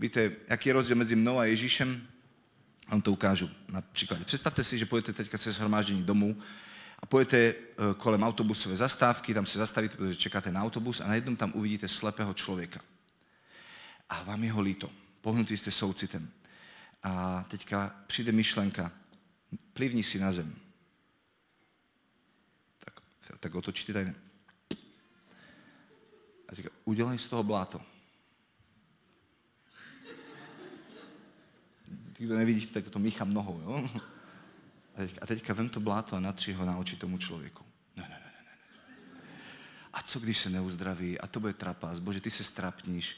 víte, 0.00 0.32
jaký 0.48 0.68
je 0.68 0.72
rozdíl 0.72 0.96
mezi 0.96 1.16
mnou 1.16 1.38
a 1.38 1.44
Ježíšem? 1.44 2.08
A 2.86 2.90
vám 2.90 3.02
to 3.02 3.12
ukážu 3.12 3.50
na 3.68 3.80
příkladě. 3.80 4.24
Představte 4.24 4.64
si, 4.64 4.78
že 4.78 4.86
pojete 4.86 5.12
teďka 5.12 5.38
se 5.38 5.52
shromáždění 5.52 6.02
domů 6.02 6.42
a 6.98 7.06
pojete 7.06 7.36
eh, 7.36 7.54
kolem 7.96 8.22
autobusové 8.22 8.76
zastávky, 8.76 9.34
tam 9.34 9.46
se 9.46 9.58
zastavíte, 9.58 9.96
protože 9.96 10.16
čekáte 10.16 10.52
na 10.52 10.62
autobus 10.62 11.00
a 11.00 11.06
najednou 11.06 11.36
tam 11.36 11.52
uvidíte 11.54 11.88
slepého 11.88 12.34
člověka. 12.34 12.80
A 14.08 14.22
vám 14.22 14.44
je 14.44 14.52
ho 14.52 14.60
líto. 14.60 14.90
Pohnutý 15.20 15.56
jste 15.56 15.70
soucitem. 15.70 16.30
A 17.02 17.44
teďka 17.48 17.94
přijde 18.06 18.32
myšlenka, 18.32 18.92
plivni 19.72 20.02
si 20.02 20.18
na 20.18 20.32
zem. 20.32 20.54
Tak, 22.84 23.00
tak 23.40 23.54
otočíte 23.54 23.92
tady. 23.92 24.12
A 26.48 26.54
říká, 26.54 26.68
udělej 26.84 27.18
z 27.18 27.28
toho 27.28 27.42
bláto. 27.42 27.93
Kdo 32.24 32.36
nevidíte, 32.36 32.80
tak 32.80 32.92
to 32.92 32.98
míchám 32.98 33.34
nohou, 33.34 33.60
jo? 33.60 33.90
A, 34.96 35.00
teď, 35.00 35.18
a 35.22 35.26
teďka 35.26 35.54
vem 35.54 35.68
to 35.68 35.80
bláto 35.80 36.16
a 36.16 36.20
natři 36.20 36.52
ho 36.52 36.64
na 36.64 36.78
oči 36.78 36.96
tomu 36.96 37.18
člověku. 37.18 37.64
Ne, 37.96 38.02
ne, 38.02 38.08
ne, 38.08 38.32
ne, 38.44 38.56
ne. 39.94 40.02
co 40.06 40.20
když 40.20 40.38
se 40.38 40.50
neuzdraví 40.50 41.20
a 41.20 41.26
to 41.26 41.40
bude 41.40 41.52
trapas, 41.52 41.98
bože, 41.98 42.20
ty 42.20 42.30
se 42.30 42.44
strapníš. 42.44 43.16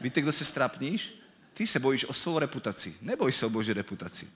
Víte, 0.00 0.20
kdo 0.20 0.32
se 0.32 0.44
strapníš? 0.44 1.14
Ty 1.54 1.66
se 1.66 1.78
bojíš 1.78 2.04
o 2.04 2.12
svou 2.12 2.38
reputaci. 2.38 2.94
Neboj 3.02 3.32
se 3.32 3.46
o 3.46 3.50
boží 3.50 3.72
reputaci. 3.72 4.28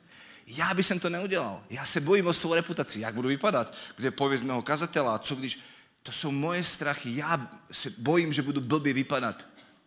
Já 0.46 0.74
bych 0.74 0.92
to 1.00 1.10
neudělal. 1.10 1.64
Já 1.70 1.84
se 1.84 2.00
bojím 2.00 2.26
o 2.26 2.32
svou 2.32 2.54
reputaci. 2.54 3.00
Jak 3.00 3.14
budu 3.14 3.28
vypadat? 3.28 3.76
Kde 3.96 4.10
pověz 4.10 4.42
mého 4.42 4.62
kazatela? 4.62 5.18
Co 5.18 5.34
když... 5.34 5.58
To 6.02 6.12
jsou 6.12 6.30
moje 6.30 6.64
strachy. 6.64 7.16
Já 7.16 7.60
se 7.72 7.90
bojím, 7.98 8.32
že 8.32 8.42
budu 8.42 8.60
blbě 8.60 8.92
vypadat. 8.92 9.44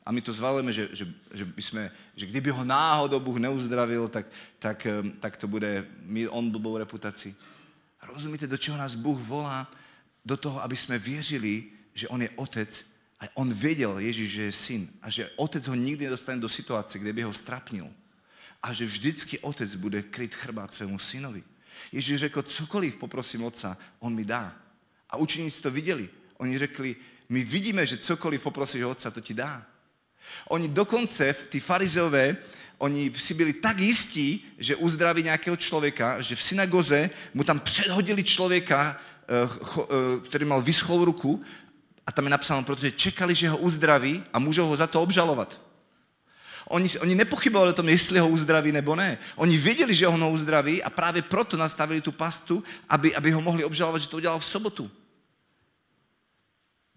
A 0.07 0.11
my 0.11 0.21
to 0.21 0.33
zvalujeme, 0.33 0.73
že, 0.73 0.89
že, 0.91 1.07
že, 1.33 1.47
jsme, 1.57 1.91
že 2.15 2.25
kdyby 2.25 2.49
ho 2.49 2.63
náhodou 2.63 3.19
Bůh 3.19 3.37
neuzdravil, 3.37 4.07
tak, 4.07 4.25
tak, 4.59 4.85
eh, 4.85 5.03
tak 5.19 5.37
to 5.37 5.47
bude 5.47 5.87
mít 6.01 6.27
on 6.27 6.49
blbou 6.49 6.77
reputaci. 6.77 7.35
Rozumíte, 8.01 8.47
do 8.47 8.57
čeho 8.57 8.77
nás 8.77 8.95
Bůh 8.95 9.19
volá? 9.19 9.71
Do 10.25 10.37
toho, 10.37 10.63
aby 10.63 10.77
jsme 10.77 10.99
věřili, 10.99 11.63
že 11.93 12.07
On 12.07 12.21
je 12.21 12.29
otec 12.29 12.85
a 13.19 13.23
On 13.33 13.53
věděl, 13.53 13.99
Ježíš, 13.99 14.31
že 14.31 14.41
je 14.41 14.51
syn 14.51 14.89
a 15.01 15.09
že 15.09 15.29
otec 15.35 15.67
ho 15.67 15.75
nikdy 15.75 16.05
nedostane 16.05 16.41
do 16.41 16.49
situace, 16.49 16.99
kde 16.99 17.13
by 17.13 17.21
ho 17.21 17.33
strapnil. 17.33 17.89
A 18.63 18.73
že 18.73 18.85
vždycky 18.85 19.39
otec 19.39 19.75
bude 19.75 20.01
kryt 20.01 20.35
chrbát 20.35 20.73
svému 20.73 20.99
synovi. 20.99 21.43
Ježíš 21.91 22.19
řekl, 22.19 22.41
cokoliv 22.41 22.95
poprosím 22.95 23.43
otca, 23.43 23.77
on 23.99 24.15
mi 24.15 24.25
dá. 24.25 24.55
A 25.09 25.17
učeníci 25.17 25.61
to 25.61 25.71
viděli. 25.71 26.09
Oni 26.37 26.57
řekli, 26.57 26.95
my 27.29 27.43
vidíme, 27.43 27.85
že 27.85 27.97
cokoliv 27.97 28.41
poprosíš 28.41 28.83
otca, 28.83 29.11
to 29.11 29.21
ti 29.21 29.33
dá. 29.33 29.67
Oni 30.49 30.67
dokonce, 30.67 31.33
ty 31.33 31.59
farizeové, 31.59 32.37
oni 32.77 33.11
si 33.17 33.33
byli 33.33 33.53
tak 33.53 33.79
jistí, 33.79 34.45
že 34.57 34.75
uzdraví 34.75 35.23
nějakého 35.23 35.57
člověka, 35.57 36.21
že 36.21 36.35
v 36.35 36.41
synagoze 36.41 37.09
mu 37.33 37.43
tam 37.43 37.59
předhodili 37.59 38.23
člověka, 38.23 39.01
eh, 39.29 39.49
eh, 39.81 40.27
který 40.29 40.45
mal 40.45 40.61
vyschlou 40.61 41.05
ruku 41.05 41.43
a 42.05 42.11
tam 42.11 42.23
je 42.23 42.29
napsáno, 42.29 42.63
protože 42.63 42.91
čekali, 42.91 43.35
že 43.35 43.49
ho 43.49 43.57
uzdraví 43.57 44.23
a 44.33 44.39
můžou 44.39 44.67
ho 44.67 44.77
za 44.77 44.87
to 44.87 45.01
obžalovat. 45.01 45.61
Oni, 46.67 46.99
oni 46.99 47.15
nepochybovali 47.15 47.69
o 47.69 47.73
tom, 47.73 47.89
jestli 47.89 48.19
ho 48.19 48.29
uzdraví 48.29 48.71
nebo 48.71 48.95
ne. 48.95 49.17
Oni 49.35 49.57
věděli, 49.57 49.95
že 49.95 50.07
ho 50.07 50.29
uzdraví 50.29 50.83
a 50.83 50.89
právě 50.89 51.21
proto 51.21 51.57
nastavili 51.57 52.01
tu 52.01 52.11
pastu, 52.11 52.63
aby, 52.89 53.15
aby 53.15 53.31
ho 53.31 53.41
mohli 53.41 53.63
obžalovat, 53.63 54.01
že 54.01 54.07
to 54.07 54.17
udělal 54.17 54.39
v 54.39 54.45
sobotu. 54.45 54.91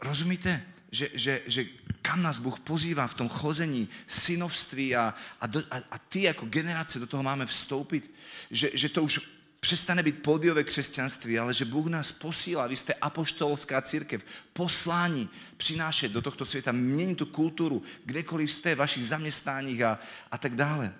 Rozumíte? 0.02 0.62
Že, 0.90 1.08
že, 1.14 1.42
že 1.46 1.64
kam 2.02 2.22
nás 2.22 2.38
Bůh 2.38 2.60
pozývá 2.60 3.06
v 3.06 3.14
tom 3.14 3.28
chození, 3.28 3.88
synovství 4.06 4.96
a, 4.96 5.14
a, 5.40 5.46
do, 5.46 5.62
a, 5.70 5.76
a 5.90 5.98
ty 5.98 6.22
jako 6.22 6.46
generace 6.46 6.98
do 6.98 7.06
toho 7.06 7.22
máme 7.22 7.46
vstoupit. 7.46 8.14
Že, 8.50 8.70
že 8.74 8.88
to 8.88 9.02
už 9.02 9.20
přestane 9.60 10.02
být 10.02 10.22
pódiové 10.22 10.64
křesťanství, 10.64 11.38
ale 11.38 11.54
že 11.54 11.64
Bůh 11.64 11.86
nás 11.86 12.12
posílá, 12.12 12.66
vy 12.66 12.76
jste 12.76 12.94
apoštolská 12.94 13.82
církev, 13.82 14.24
poslání 14.52 15.30
přinášet 15.56 16.12
do 16.12 16.22
tohto 16.22 16.44
světa, 16.44 16.72
měnit 16.72 17.14
tu 17.14 17.26
kulturu, 17.26 17.82
kdekoliv 18.04 18.50
jste, 18.50 18.74
vašich 18.74 19.06
zaměstnáních 19.06 19.82
a, 19.82 19.98
a 20.30 20.38
tak 20.38 20.56
dále. 20.56 20.94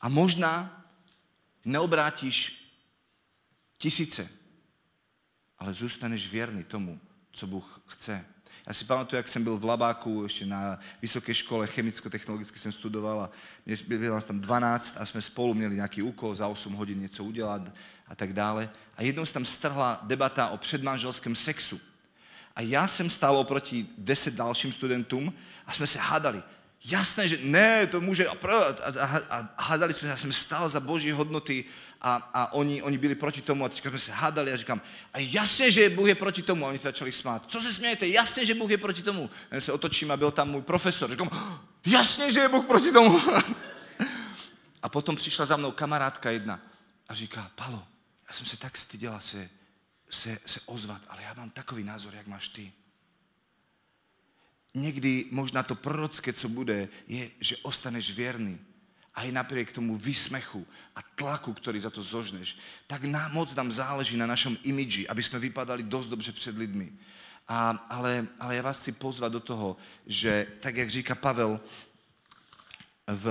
A 0.00 0.08
možná 0.08 0.84
neobrátíš 1.64 2.66
tisíce, 3.78 4.28
ale 5.60 5.74
zůstaneš 5.74 6.30
věrný 6.30 6.64
tomu, 6.64 7.00
co 7.32 7.46
Bůh 7.46 7.82
chce. 7.86 8.24
Já 8.66 8.74
si 8.74 8.84
pamatuju, 8.84 9.16
jak 9.16 9.28
jsem 9.28 9.44
byl 9.44 9.58
v 9.58 9.64
Labáku, 9.64 10.22
ještě 10.22 10.46
na 10.46 10.78
vysoké 11.02 11.34
škole 11.34 11.66
chemicko-technologicky 11.66 12.58
jsem 12.58 12.72
studoval 12.72 13.20
a 13.20 13.30
bylo 13.86 14.14
nás 14.14 14.24
tam 14.24 14.40
12 14.40 14.94
a 14.98 15.06
jsme 15.06 15.22
spolu 15.22 15.54
měli 15.54 15.74
nějaký 15.74 16.02
úkol 16.02 16.34
za 16.34 16.46
8 16.46 16.72
hodin 16.72 17.00
něco 17.00 17.24
udělat 17.24 17.62
a 18.08 18.14
tak 18.14 18.32
dále. 18.32 18.70
A 18.96 19.02
jednou 19.02 19.26
se 19.26 19.32
tam 19.32 19.44
strhla 19.44 20.00
debata 20.02 20.48
o 20.48 20.56
předmanželském 20.56 21.36
sexu. 21.36 21.80
A 22.56 22.60
já 22.60 22.86
jsem 22.86 23.10
stál 23.10 23.36
oproti 23.36 23.86
deset 23.98 24.34
dalším 24.34 24.72
studentům 24.72 25.32
a 25.66 25.72
jsme 25.72 25.86
se 25.86 25.98
hádali. 25.98 26.42
Jasné, 26.84 27.28
že 27.28 27.38
ne, 27.42 27.86
to 27.86 28.00
může... 28.00 28.26
A, 28.26 28.32
a, 28.32 29.04
a, 29.04 29.38
a 29.56 29.62
hádali 29.62 29.94
jsme, 29.94 30.08
já 30.08 30.16
jsem 30.16 30.32
stál 30.32 30.68
za 30.68 30.80
boží 30.80 31.10
hodnoty 31.10 31.64
a, 32.00 32.30
a 32.34 32.52
oni, 32.52 32.82
oni 32.82 32.98
byli 32.98 33.14
proti 33.14 33.42
tomu 33.42 33.64
a 33.64 33.68
teďka 33.68 33.88
jsme 33.88 33.98
se 33.98 34.12
hádali 34.12 34.52
a 34.52 34.56
říkám, 34.56 34.80
a 35.12 35.18
jasně, 35.18 35.70
že 35.70 35.90
Bůh 35.90 36.08
je 36.08 36.14
proti 36.14 36.42
tomu. 36.42 36.66
A 36.66 36.68
oni 36.68 36.78
se 36.78 36.88
začali 36.88 37.12
smát. 37.12 37.44
Co 37.48 37.60
se 37.60 37.72
smějete? 37.72 38.08
Jasně, 38.08 38.46
že 38.46 38.54
Bůh 38.54 38.70
je 38.70 38.78
proti 38.78 39.02
tomu. 39.02 39.30
A 39.50 39.54
já 39.54 39.60
se 39.60 39.72
otočím 39.72 40.10
a 40.10 40.16
byl 40.16 40.30
tam 40.30 40.50
můj 40.50 40.62
profesor. 40.62 41.10
Říkám, 41.10 41.30
jasně, 41.86 42.32
že 42.32 42.40
je 42.40 42.48
Bůh 42.48 42.66
proti 42.66 42.92
tomu. 42.92 43.20
a 44.82 44.88
potom 44.88 45.16
přišla 45.16 45.46
za 45.46 45.56
mnou 45.56 45.70
kamarádka 45.70 46.30
jedna 46.30 46.60
a 47.08 47.14
říká, 47.14 47.50
Palo, 47.54 47.86
já 48.28 48.34
jsem 48.34 48.46
se 48.46 48.56
tak 48.56 48.76
styděla 48.76 49.20
se, 49.20 49.50
se, 50.10 50.38
se 50.46 50.60
ozvat, 50.66 51.02
ale 51.08 51.22
já 51.22 51.34
mám 51.34 51.50
takový 51.50 51.84
názor, 51.84 52.14
jak 52.14 52.26
máš 52.26 52.48
ty. 52.48 52.72
Někdy 54.74 55.26
možná 55.30 55.62
to 55.62 55.74
prorocké, 55.74 56.32
co 56.32 56.48
bude, 56.48 56.88
je, 57.08 57.30
že 57.40 57.56
ostaneš 57.56 58.12
věrný 58.12 58.58
a 59.20 59.22
i 59.22 59.32
napriek 59.32 59.72
tomu 59.72 59.98
výsmechu 59.98 60.66
a 60.96 61.02
tlaku, 61.02 61.52
který 61.52 61.80
za 61.80 61.90
to 61.90 62.02
zožneš, 62.02 62.56
tak 62.86 63.04
nám, 63.04 63.32
moc 63.32 63.54
nám 63.54 63.72
záleží 63.72 64.16
na 64.16 64.26
našem 64.26 64.56
imidži, 64.62 65.08
aby 65.08 65.22
jsme 65.22 65.38
vypadali 65.38 65.82
dost 65.82 66.06
dobře 66.06 66.32
před 66.32 66.56
lidmi. 66.56 66.92
A, 67.48 67.70
ale, 67.90 68.26
ale 68.40 68.56
já 68.56 68.62
vás 68.62 68.80
chci 68.80 68.92
pozvat 68.92 69.32
do 69.32 69.40
toho, 69.40 69.76
že 70.06 70.46
tak, 70.60 70.76
jak 70.76 70.90
říká 70.90 71.14
Pavel 71.14 71.60
v, 73.06 73.26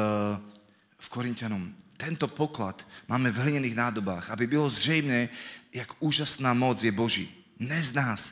v 1.00 1.10
Korintianům, 1.10 1.76
tento 1.98 2.28
poklad 2.28 2.88
máme 3.08 3.32
v 3.32 3.38
hliněných 3.38 3.76
nádobách, 3.76 4.30
aby 4.30 4.48
bylo 4.48 4.70
zřejmé, 4.70 5.30
jak 5.74 5.90
úžasná 6.00 6.54
moc 6.54 6.84
je 6.84 6.92
Boží. 6.92 7.46
Ne 7.60 7.82
z 7.84 7.94
nás, 7.94 8.32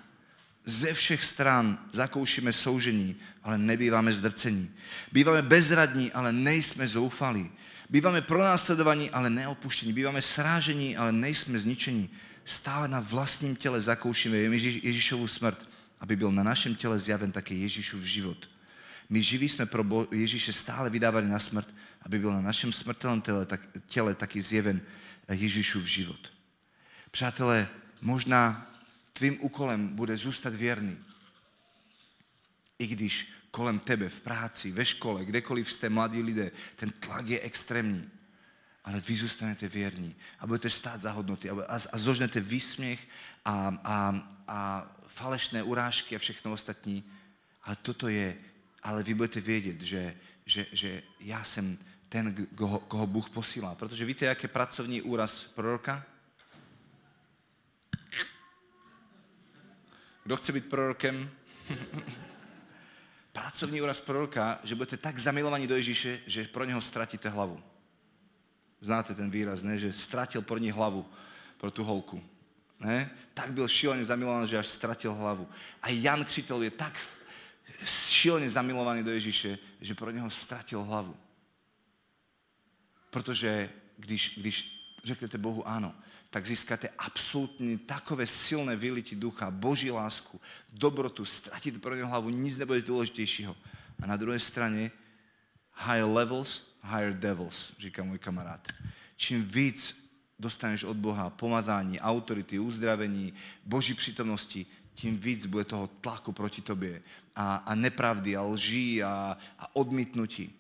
ze 0.68 0.94
všech 0.94 1.24
stran 1.24 1.78
zakoušíme 1.92 2.54
soužení, 2.54 3.16
ale 3.44 3.58
nebýváme 3.58 4.14
zdrcení. 4.14 4.72
Býváme 5.12 5.42
bezradní, 5.42 6.12
ale 6.12 6.34
nejsme 6.34 6.88
zoufalí. 6.88 7.52
Býváme 7.90 8.22
pronásledovaní, 8.22 9.12
ale 9.12 9.30
neopuštění. 9.30 9.94
Býváme 9.94 10.22
srážení, 10.22 10.98
ale 10.98 11.12
nejsme 11.12 11.60
zničení. 11.60 12.10
Stále 12.46 12.88
na 12.88 13.00
vlastním 13.00 13.56
těle 13.56 13.82
zakoušíme 13.82 14.38
Ježíšovu 14.38 15.28
smrt, 15.28 15.68
aby 16.00 16.16
byl 16.16 16.32
na 16.32 16.44
našem 16.44 16.76
těle 16.76 17.00
zjaven 17.00 17.32
také 17.32 17.56
Ježíšův 17.56 18.04
život. 18.04 18.50
My 19.10 19.24
živí 19.24 19.50
jsme 19.50 19.66
pro 19.66 20.08
Ježíše 20.12 20.54
stále 20.54 20.90
vydávali 20.90 21.28
na 21.28 21.40
smrt, 21.40 21.68
aby 22.02 22.20
byl 22.20 22.34
na 22.34 22.42
našem 22.42 22.72
smrtelném 22.72 23.22
těle, 23.22 23.46
tak, 23.46 23.62
těle 23.86 24.16
taky 24.16 24.42
zjeven 24.42 24.82
Ježíšův 25.32 25.84
život. 25.84 26.32
Přátelé, 27.12 27.68
možná 28.02 28.72
tvým 29.18 29.38
úkolem 29.42 29.88
bude 29.88 30.18
zůstat 30.18 30.56
věrný. 30.56 30.98
I 32.80 32.88
když 32.88 33.34
kolem 33.52 33.80
tebe 33.80 34.10
v 34.10 34.20
práci, 34.20 34.72
ve 34.72 34.86
škole, 34.86 35.26
kdekoliv 35.26 35.72
jste 35.72 35.90
mladí 35.90 36.22
lidé, 36.22 36.52
ten 36.76 36.90
tlak 36.90 37.28
je 37.28 37.40
extrémní. 37.42 38.10
Ale 38.84 39.02
vy 39.02 39.16
zůstanete 39.16 39.68
věrní 39.68 40.16
a 40.40 40.48
budete 40.48 40.70
stát 40.70 41.02
za 41.02 41.12
hodnoty 41.12 41.50
a, 41.50 41.56
a 41.92 41.98
zožnete 41.98 42.42
výsměch 42.42 43.08
a, 43.46 43.82
a, 43.84 43.96
a 44.48 44.92
falešné 45.08 45.64
urážky 45.64 46.16
a 46.16 46.20
všechno 46.20 46.54
ostatní. 46.54 47.04
Ale 47.64 47.76
toto 47.76 48.08
je, 48.08 48.38
ale 48.84 49.04
vy 49.04 49.14
budete 49.14 49.42
vědět, 49.42 49.82
že, 49.82 50.16
že, 50.46 50.66
že 50.72 51.04
já 51.20 51.44
jsem 51.44 51.78
ten, 52.10 52.48
koho, 52.56 52.80
koho 52.80 53.08
Bůh 53.08 53.30
posílá. 53.30 53.76
Protože 53.76 54.06
víte, 54.06 54.26
jak 54.26 54.44
je 54.44 54.50
pracovní 54.50 55.02
úraz 55.02 55.44
proroka? 55.44 56.06
Kdo 60.28 60.38
chce 60.38 60.52
být 60.52 60.66
prorokem? 60.66 61.30
Pracovní 63.32 63.82
úraz 63.82 64.00
proroka, 64.00 64.60
že 64.64 64.76
budete 64.76 64.98
tak 64.98 65.20
zamilovaní 65.20 65.68
do 65.68 65.76
Ježíše, 65.76 66.20
že 66.26 66.48
pro 66.48 66.64
něho 66.64 66.82
ztratíte 66.82 67.30
hlavu. 67.30 67.64
Znáte 68.82 69.16
ten 69.16 69.30
výraz, 69.30 69.64
ne? 69.64 69.80
Že 69.80 69.94
ztratil 69.94 70.42
pro 70.42 70.58
ní 70.58 70.72
hlavu, 70.72 71.10
pro 71.58 71.72
tu 71.72 71.84
holku. 71.84 72.24
Ne? 72.80 73.10
Tak 73.34 73.54
byl 73.54 73.68
šíleně 73.68 74.06
zamilovaný, 74.06 74.48
že 74.48 74.58
až 74.58 74.68
ztratil 74.68 75.14
hlavu. 75.14 75.50
A 75.82 75.90
Jan 75.90 76.26
Křitel 76.26 76.64
je 76.64 76.72
tak 76.72 77.00
šíleně 77.86 78.50
zamilovaný 78.50 79.04
do 79.04 79.12
Ježíše, 79.12 79.58
že 79.82 79.96
pro 79.96 80.12
něho 80.12 80.30
ztratil 80.30 80.84
hlavu. 80.84 81.16
Protože 83.10 83.70
když, 83.98 84.34
když 84.38 84.84
řeknete 85.04 85.38
Bohu 85.38 85.68
ano, 85.68 85.96
tak 86.30 86.46
získáte 86.46 86.90
absolutně 86.98 87.78
takové 87.78 88.28
silné 88.28 88.76
vylití 88.76 89.16
ducha, 89.16 89.52
boží 89.52 89.92
lásku, 89.92 90.42
dobrotu, 90.74 91.26
ztratit 91.26 91.82
pro 91.82 91.96
něho 91.96 92.08
hlavu, 92.08 92.30
nic 92.30 92.58
nebude 92.58 92.82
důležitějšího. 92.82 93.58
A 94.02 94.08
na 94.08 94.18
druhé 94.18 94.40
straně 94.40 94.92
higher 95.86 96.06
levels, 96.06 96.78
higher 96.84 97.14
devils, 97.14 97.74
říká 97.80 98.04
můj 98.04 98.20
kamarád. 98.20 98.68
Čím 99.16 99.46
víc 99.46 100.08
dostaneš 100.40 100.84
od 100.84 100.98
Boha 100.98 101.30
pomazání, 101.30 102.00
autority, 102.00 102.60
uzdravení, 102.60 103.34
boží 103.66 103.94
přítomnosti, 103.94 104.66
tím 104.94 105.18
víc 105.18 105.46
bude 105.46 105.64
toho 105.64 105.88
tlaku 105.88 106.32
proti 106.32 106.62
tobě 106.62 107.02
a, 107.36 107.56
a 107.56 107.76
nepravdy 107.76 108.36
a 108.36 108.42
lží 108.42 109.04
a, 109.04 109.38
a 109.60 109.76
odmítnutí. 109.76 110.54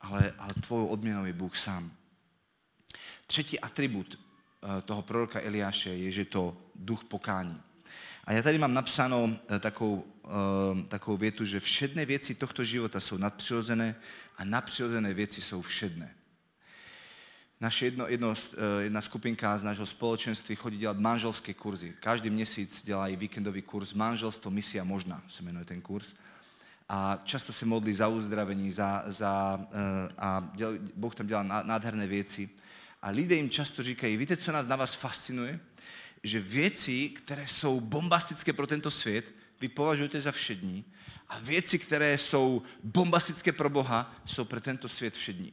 Ale, 0.00 0.34
ale 0.38 0.54
tvojou 0.54 0.86
odměnou 0.86 1.24
je 1.24 1.32
Bůh 1.32 1.56
sám. 1.56 1.92
Třetí 3.26 3.60
atribut 3.60 4.25
toho 4.84 5.02
proroka 5.02 5.40
Eliáše 5.40 5.90
je, 5.90 6.10
že 6.10 6.24
to 6.24 6.56
duch 6.74 7.04
pokání. 7.04 7.60
A 8.24 8.32
já 8.32 8.42
tady 8.42 8.58
mám 8.58 8.74
napsanou 8.74 9.36
takovou, 9.60 10.04
takovou 10.88 11.16
větu, 11.16 11.44
že 11.44 11.60
všedné 11.60 12.06
věci 12.06 12.34
tohto 12.34 12.64
života 12.64 13.00
jsou 13.00 13.16
nadpřirozené 13.16 13.94
a 14.36 14.44
nadpřirozené 14.44 15.14
věci 15.14 15.42
jsou 15.42 15.62
všedné. 15.62 16.14
Naše 17.60 17.86
jedno, 17.86 18.08
jedno, 18.08 18.34
jedna 18.80 19.00
skupinka 19.00 19.58
z 19.58 19.62
nášho 19.62 19.86
společenství 19.86 20.56
chodí 20.56 20.78
dělat 20.78 20.98
manželské 20.98 21.54
kurzy. 21.54 21.94
Každý 22.00 22.30
měsíc 22.30 22.82
dělají 22.84 23.16
víkendový 23.16 23.62
kurz 23.62 23.94
Manželstvo, 23.94 24.50
misia 24.50 24.84
možná, 24.84 25.22
se 25.28 25.42
jmenuje 25.42 25.64
ten 25.64 25.80
kurz 25.80 26.14
a 26.88 27.22
často 27.24 27.52
se 27.52 27.66
modlí 27.66 27.94
za 27.94 28.08
uzdravení 28.08 28.72
za, 28.72 29.04
za, 29.06 29.60
a 30.18 30.50
Boh 30.94 31.14
tam 31.14 31.26
dělá 31.26 31.42
nádherné 31.42 32.06
věci. 32.06 32.50
A 33.06 33.10
lidé 33.10 33.34
jim 33.34 33.50
často 33.50 33.82
říkají, 33.82 34.16
víte, 34.16 34.36
co 34.36 34.52
nás 34.52 34.66
na 34.66 34.76
vás 34.76 34.94
fascinuje? 34.94 35.60
Že 36.22 36.40
věci, 36.40 37.08
které 37.08 37.48
jsou 37.48 37.80
bombastické 37.80 38.52
pro 38.52 38.66
tento 38.66 38.90
svět, 38.90 39.34
vy 39.60 39.68
považujete 39.68 40.20
za 40.20 40.32
všední 40.32 40.84
a 41.28 41.38
věci, 41.38 41.78
které 41.78 42.18
jsou 42.18 42.62
bombastické 42.82 43.52
pro 43.52 43.70
Boha, 43.70 44.14
jsou 44.24 44.44
pro 44.44 44.60
tento 44.60 44.88
svět 44.88 45.14
všední 45.14 45.52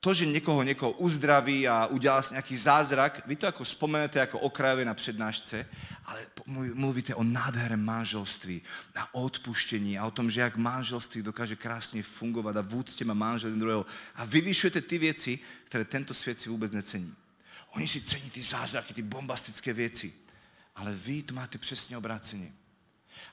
to, 0.00 0.14
že 0.14 0.26
někoho 0.26 0.62
někoho 0.62 0.92
uzdraví 0.92 1.68
a 1.68 1.86
udělá 1.86 2.22
nějaký 2.30 2.56
zázrak, 2.56 3.22
vy 3.26 3.36
to 3.36 3.46
jako 3.46 3.64
vzpomenete 3.64 4.18
jako 4.18 4.38
okrajové 4.38 4.84
na 4.84 4.94
přednášce, 4.94 5.66
ale 6.04 6.26
mluvíte 6.74 7.14
o 7.14 7.24
nádherném 7.24 7.84
manželství, 7.84 8.62
na 8.96 9.14
odpuštění 9.14 9.98
a 9.98 10.06
o 10.06 10.10
tom, 10.10 10.30
že 10.30 10.40
jak 10.40 10.56
manželství 10.56 11.22
dokáže 11.22 11.56
krásně 11.56 12.02
fungovat 12.02 12.56
a 12.56 12.60
v 12.60 12.74
úctě 12.74 13.04
má 13.04 13.14
manžel 13.14 13.50
druhého. 13.50 13.86
A 14.14 14.24
vyvyšujete 14.24 14.80
ty 14.80 14.98
věci, 14.98 15.38
které 15.70 15.84
tento 15.84 16.14
svět 16.14 16.40
si 16.40 16.50
vůbec 16.50 16.72
necení. 16.72 17.14
Oni 17.70 17.88
si 17.88 18.00
cení 18.00 18.30
ty 18.30 18.42
zázraky, 18.42 18.94
ty 18.94 19.02
bombastické 19.02 19.72
věci. 19.72 20.12
Ale 20.76 20.94
vy 20.94 21.22
to 21.22 21.34
máte 21.34 21.58
přesně 21.58 21.96
obráceně. 21.96 22.52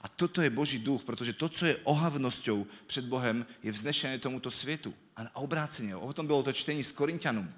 A 0.02 0.08
toto 0.08 0.42
je 0.42 0.50
Boží 0.50 0.80
duch, 0.80 1.04
protože 1.04 1.34
to, 1.34 1.50
co 1.50 1.66
je 1.66 1.78
ohavnosťou 1.78 2.68
před 2.88 3.06
Bohem, 3.06 3.46
je 3.64 3.72
vznešené 3.72 4.20
tomuto 4.20 4.52
světu. 4.52 4.94
A 5.16 5.36
obráceně, 5.36 5.96
o 5.96 6.14
tom 6.14 6.28
bylo 6.28 6.44
to 6.44 6.54
čtení 6.54 6.84
s 6.84 6.92
Korintianům. 6.92 7.54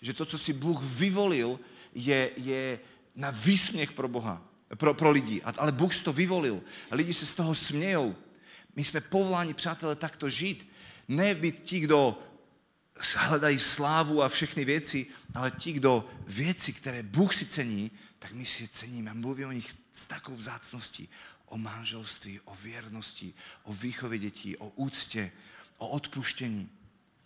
Že 0.00 0.12
to, 0.12 0.26
co 0.26 0.38
si 0.38 0.52
Bůh 0.52 0.82
vyvolil, 0.82 1.60
je, 1.94 2.30
je 2.36 2.80
na 3.16 3.30
výsměch 3.30 3.92
pro 3.92 4.08
Boha, 4.08 4.44
pro, 4.76 4.94
pro 4.94 5.10
lidi. 5.10 5.42
Ale 5.42 5.72
Bůh 5.72 6.00
to 6.00 6.12
vyvolil. 6.12 6.62
A 6.90 6.94
lidi 6.94 7.14
se 7.14 7.26
z 7.26 7.34
toho 7.34 7.54
smějou. 7.54 8.16
My 8.76 8.84
jsme 8.84 9.00
povoláni, 9.00 9.54
přátelé, 9.54 9.96
takto 9.96 10.28
žít. 10.28 10.68
Ne 11.08 11.34
být 11.34 11.62
ti, 11.62 11.80
kdo 11.80 12.27
hledají 13.16 13.58
slávu 13.58 14.22
a 14.22 14.28
všechny 14.28 14.64
věci, 14.64 15.06
ale 15.34 15.50
ti, 15.50 15.72
kdo 15.72 16.10
věci, 16.26 16.72
které 16.72 17.02
Bůh 17.02 17.34
si 17.34 17.46
cení, 17.46 17.90
tak 18.18 18.32
my 18.32 18.46
si 18.46 18.62
je 18.62 18.68
ceníme 18.68 19.10
a 19.10 19.14
mluvíme 19.14 19.48
o 19.48 19.52
nich 19.52 19.74
s 19.92 20.04
takovou 20.04 20.36
vzácností 20.36 21.08
o 21.48 21.58
manželství, 21.58 22.40
o 22.40 22.54
věrnosti, 22.54 23.34
o 23.62 23.72
výchově 23.72 24.18
dětí, 24.18 24.56
o 24.56 24.68
úctě, 24.68 25.32
o 25.76 25.88
odpuštění. 25.88 26.70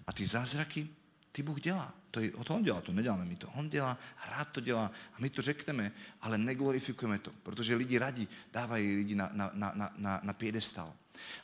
A 0.07 0.13
ty 0.13 0.27
zázraky, 0.27 0.89
ty 1.33 1.43
Bůh 1.43 1.61
dělá. 1.61 1.95
To 2.11 2.21
je, 2.21 2.31
to 2.31 2.55
on 2.55 2.63
dělá, 2.63 2.81
to 2.81 2.93
neděláme 2.93 3.25
my 3.25 3.37
to. 3.37 3.49
On 3.49 3.71
dělá, 3.71 3.99
rád 4.31 4.49
to 4.49 4.61
dělá 4.61 4.93
a 5.15 5.17
my 5.19 5.31
to 5.31 5.43
řekneme, 5.43 5.93
ale 6.21 6.39
neglorifikujeme 6.39 7.19
to, 7.19 7.31
protože 7.43 7.75
lidi 7.75 7.99
rádi 7.99 8.29
dávají 8.53 8.97
lidi 8.97 9.15
na, 9.15 9.31
na, 9.33 9.51
na, 9.55 9.93
na, 9.97 10.21
na 10.23 10.33
piedestal. 10.33 10.95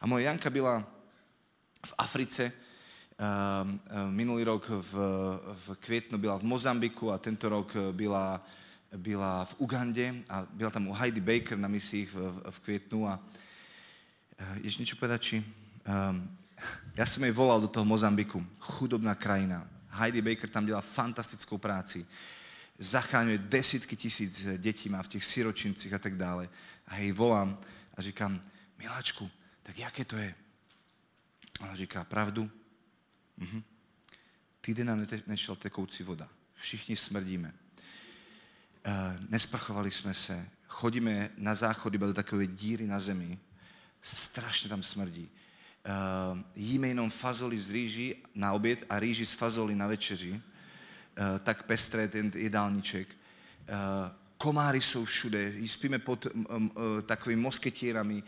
A 0.00 0.06
moje 0.06 0.24
Janka 0.24 0.50
byla 0.50 0.86
v 1.86 1.94
Africe, 1.98 2.52
minulý 4.10 4.44
rok 4.44 4.68
v, 4.68 4.92
v 5.54 5.76
květnu 5.80 6.18
byla 6.18 6.38
v 6.38 6.42
Mozambiku 6.42 7.12
a 7.12 7.18
tento 7.18 7.48
rok 7.48 7.76
byla 7.92 8.42
byla 8.96 9.44
v 9.44 9.54
Ugandě 9.58 10.14
a 10.28 10.46
byla 10.50 10.70
tam 10.70 10.88
u 10.88 10.92
Heidi 10.92 11.20
Baker 11.20 11.58
na 11.58 11.68
misích 11.68 12.14
v, 12.14 12.50
v 12.50 12.60
květnu 12.60 13.08
a 13.08 13.20
eh, 14.38 14.58
ještě 14.62 14.82
něco 14.82 14.96
povedať, 14.96 15.22
či 15.22 15.44
um, 16.10 16.38
já 16.94 17.06
jsem 17.06 17.22
jej 17.22 17.32
volal 17.32 17.60
do 17.60 17.68
toho 17.68 17.84
Mozambiku, 17.84 18.46
chudobná 18.58 19.14
krajina. 19.14 19.68
Heidi 19.88 20.22
Baker 20.22 20.50
tam 20.50 20.66
dělá 20.66 20.80
fantastickou 20.80 21.58
práci. 21.58 22.06
Zachráňuje 22.78 23.38
desítky 23.38 23.96
tisíc 23.96 24.46
dětí, 24.56 24.88
má 24.88 25.02
v 25.02 25.08
těch 25.08 25.24
siročincích 25.24 25.92
a 25.92 25.98
tak 25.98 26.16
dále. 26.16 26.48
A 26.86 26.96
jej 26.96 27.12
volám 27.12 27.58
a 27.96 28.02
říkám, 28.02 28.40
miláčku, 28.78 29.30
tak 29.62 29.78
jaké 29.78 30.04
to 30.04 30.16
je? 30.16 30.34
Ona 31.60 31.74
říká, 31.74 32.04
pravdu? 32.04 32.50
Mhm. 33.38 33.62
Týden 34.60 34.86
nám 34.86 35.06
nešel 35.26 35.56
tekoucí 35.56 36.02
voda. 36.02 36.28
Všichni 36.54 36.96
smrdíme. 36.96 37.54
Eh, 38.84 39.18
nesprchovali 39.28 39.90
jsme 39.90 40.14
se, 40.14 40.48
chodíme 40.66 41.30
na 41.36 41.54
záchod 41.54 41.94
iba 41.94 42.06
do 42.06 42.14
takové 42.14 42.46
díry 42.46 42.86
na 42.86 42.98
zemi, 42.98 43.38
strašně 44.02 44.68
tam 44.68 44.82
smrdí. 44.82 45.28
Uh, 45.88 46.38
jíme 46.56 46.88
jenom 46.88 47.10
fazoli 47.10 47.60
z 47.60 47.70
rýží 47.70 48.14
na 48.34 48.52
oběd 48.52 48.84
a 48.90 49.00
rýži 49.00 49.26
z 49.26 49.32
fazoli 49.32 49.74
na 49.74 49.86
večeři. 49.86 50.32
Uh, 50.32 50.40
tak 51.42 51.62
pestré 51.62 52.08
ten 52.08 52.32
jedálniček. 52.34 53.08
Uh, 53.08 53.74
komáry 54.38 54.80
jsou 54.80 55.04
všude, 55.04 55.52
spíme 55.66 55.98
pod 55.98 56.26
um, 56.26 56.46
um, 56.50 56.72
takovými 57.06 57.42
mosketírami, 57.42 58.22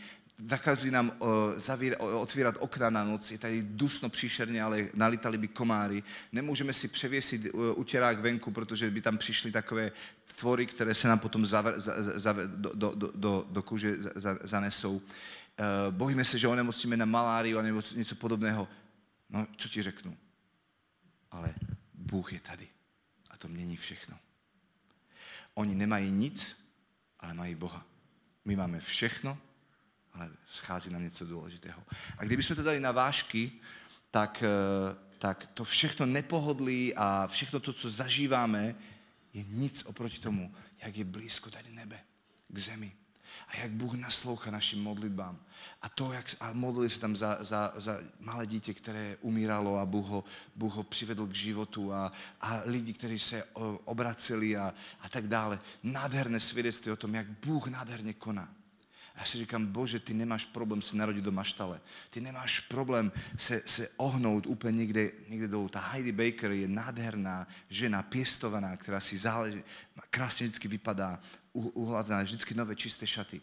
zakazují 0.45 0.91
nám 0.91 1.13
uh, 1.19 1.29
zavír, 1.57 1.97
otvírat 1.99 2.57
okna 2.59 2.91
na 2.91 3.05
noc, 3.05 3.31
je 3.31 3.39
tady 3.39 3.63
dusno 3.63 4.09
příšerně, 4.09 4.63
ale 4.63 4.89
nalitali 4.95 5.39
by 5.39 5.49
komáry. 5.49 6.03
Nemůžeme 6.33 6.73
si 6.73 6.89
převěsit 6.89 7.55
uh, 7.55 7.79
utěrák 7.79 8.21
venku, 8.21 8.51
protože 8.51 8.91
by 8.91 9.01
tam 9.01 9.19
přišly 9.19 9.53
takové 9.53 9.93
tvory, 10.35 10.67
které 10.67 10.95
se 10.95 11.09
nám 11.09 11.19
potom 11.19 11.47
zaver, 11.47 11.81
za, 11.81 11.93
za, 12.21 12.33
do, 12.47 12.73
do, 12.75 13.13
do, 13.15 13.47
do 13.51 13.63
kůže 13.63 13.97
za, 14.15 14.39
zanesou. 14.43 14.97
Uh, 14.97 15.03
bojíme 15.91 16.25
se, 16.25 16.39
že 16.39 16.49
onemocníme 16.49 16.97
na 16.97 17.05
maláriu 17.05 17.61
nebo 17.61 17.83
něco 17.95 18.15
podobného. 18.15 18.69
No, 19.31 19.47
co 19.57 19.69
ti 19.69 19.83
řeknu? 19.83 20.17
Ale 21.31 21.55
Bůh 21.95 22.33
je 22.33 22.41
tady 22.41 22.69
a 23.31 23.37
to 23.37 23.49
mění 23.49 23.77
všechno. 23.77 24.19
Oni 25.55 25.75
nemají 25.75 26.11
nic, 26.11 26.57
ale 27.21 27.35
mají 27.35 27.55
Boha. 27.55 27.87
My 28.45 28.57
máme 28.57 28.81
všechno, 28.81 29.39
ale 30.13 30.31
schází 30.47 30.91
nám 30.91 31.03
něco 31.03 31.27
důležitého. 31.27 31.83
A 32.19 32.25
kdybychom 32.25 32.57
to 32.57 32.63
dali 32.63 32.81
na 32.81 32.93
vážky, 32.93 33.53
tak, 34.11 34.43
eh, 34.43 34.97
tak 35.19 35.49
to 35.55 35.65
všechno 35.65 36.07
nepohodlí 36.07 36.95
a 36.95 37.27
všechno 37.27 37.61
to, 37.61 37.73
co 37.73 37.91
zažíváme, 37.91 38.75
je 39.35 39.45
nic 39.49 39.83
oproti 39.87 40.19
tomu, 40.19 40.55
jak 40.83 40.97
je 40.97 41.05
blízko 41.05 41.51
tady 41.51 41.71
nebe 41.73 42.01
k 42.49 42.59
zemi. 42.59 42.93
A 43.49 43.57
jak 43.57 43.71
Bůh 43.71 43.95
naslouchá 43.95 44.51
našim 44.51 44.83
modlitbám. 44.83 45.39
A 45.83 45.89
to, 45.89 46.13
jak 46.13 46.37
a 46.41 46.53
modlili 46.53 46.91
se 46.91 47.01
tam 47.01 47.17
za, 47.17 47.39
za, 47.41 47.73
za 47.77 47.99
malé 48.21 48.47
dítě, 48.47 48.75
které 48.75 49.17
umíralo 49.21 49.79
a 49.79 49.87
Bůh 49.87 50.07
ho, 50.07 50.25
Bůh 50.57 50.75
ho 50.75 50.83
přivedl 50.83 51.27
k 51.27 51.35
životu 51.35 51.93
a, 51.93 52.13
a 52.41 52.63
lidi, 52.65 52.93
kteří 52.93 53.19
se 53.19 53.45
obraceli 53.85 54.57
a, 54.57 54.75
a 55.01 55.09
tak 55.09 55.29
dále. 55.29 55.61
Nádherné 55.83 56.41
svědectví 56.41 56.93
o 56.93 56.97
tom, 56.97 57.15
jak 57.15 57.27
Bůh 57.27 57.67
nádherně 57.67 58.13
koná. 58.13 58.55
Já 59.21 59.27
si 59.27 59.39
říkám, 59.39 59.67
bože, 59.67 60.01
ty 60.01 60.15
nemáš 60.15 60.45
problém 60.45 60.83
se 60.83 60.97
narodit 60.97 61.25
do 61.25 61.33
maštale. 61.33 61.81
Ty 62.11 62.21
nemáš 62.21 62.61
problém 62.61 63.13
se, 63.39 63.63
se 63.67 63.89
ohnout 63.97 64.47
úplně 64.47 64.79
někde, 64.79 65.11
někde 65.29 65.49
dolů. 65.49 65.69
Ta 65.69 65.81
Heidi 65.81 66.13
Baker 66.13 66.51
je 66.51 66.69
nádherná 66.69 67.49
žena, 67.69 68.03
pěstovaná, 68.03 68.77
která 68.77 69.01
si 69.01 69.19
záleží, 69.19 69.63
krásně 70.11 70.47
vždycky 70.47 70.69
vypadá, 70.69 71.21
uhladená, 71.53 72.23
vždycky 72.23 72.55
nové 72.55 72.77
čisté 72.77 73.07
šaty. 73.07 73.41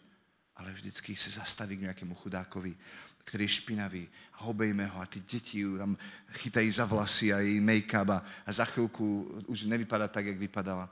Ale 0.56 0.72
vždycky 0.72 1.16
se 1.16 1.30
zastaví 1.30 1.76
k 1.76 1.80
nějakému 1.80 2.14
chudákovi, 2.14 2.76
který 3.24 3.44
je 3.44 3.48
špinavý. 3.48 4.08
A 4.32 4.40
obejme 4.40 4.86
ho 4.86 5.00
a 5.00 5.06
ty 5.06 5.20
děti 5.20 5.64
tam 5.78 5.96
chytají 6.30 6.70
za 6.70 6.84
vlasy 6.84 7.34
a 7.34 7.38
její 7.38 7.60
make-up 7.60 8.10
a, 8.10 8.22
a 8.46 8.52
za 8.52 8.64
chvilku 8.64 9.22
už 9.46 9.62
nevypadá 9.62 10.08
tak, 10.08 10.26
jak 10.26 10.38
vypadala. 10.38 10.90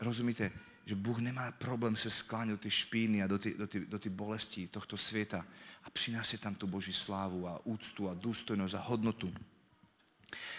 Rozumíte? 0.00 0.50
Že 0.86 0.94
Bůh 0.94 1.18
nemá 1.18 1.52
problém 1.52 1.96
se 1.96 2.10
sklánět 2.10 2.54
do 2.54 2.58
ty 2.58 2.70
špíny 2.70 3.22
a 3.22 3.26
do 3.26 3.38
ty, 3.38 3.54
do, 3.54 3.66
ty, 3.66 3.86
do 3.86 3.98
ty 3.98 4.08
bolesti 4.08 4.68
tohto 4.68 4.96
světa 4.96 5.46
a 5.84 5.90
přináší 5.90 6.38
tam 6.38 6.54
tu 6.54 6.66
Boží 6.66 6.92
slávu 6.92 7.48
a 7.48 7.66
úctu 7.66 8.08
a 8.08 8.14
důstojnost 8.14 8.74
a 8.74 8.80
hodnotu. 8.80 9.34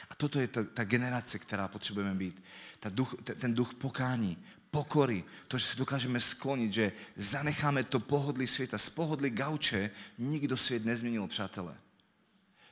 A 0.10 0.16
toto 0.16 0.40
je 0.40 0.48
ta, 0.48 0.64
ta 0.64 0.84
generace, 0.84 1.40
která 1.40 1.68
potřebujeme 1.68 2.16
být. 2.16 2.44
Ta 2.80 2.90
duch, 2.90 3.16
ten 3.40 3.54
duch 3.54 3.74
pokání, 3.74 4.38
pokory, 4.72 5.24
to, 5.48 5.58
že 5.58 5.66
se 5.66 5.78
dokážeme 5.78 6.20
sklonit, 6.20 6.74
že 6.74 6.92
zanecháme 7.16 7.84
to 7.84 8.00
pohodlí 8.00 8.48
světa. 8.48 8.78
Z 8.78 8.90
pohodlí 8.90 9.30
gauče 9.30 9.92
nikdo 10.18 10.58
svět 10.58 10.86
nezměnil, 10.86 11.28
přátelé. 11.28 11.78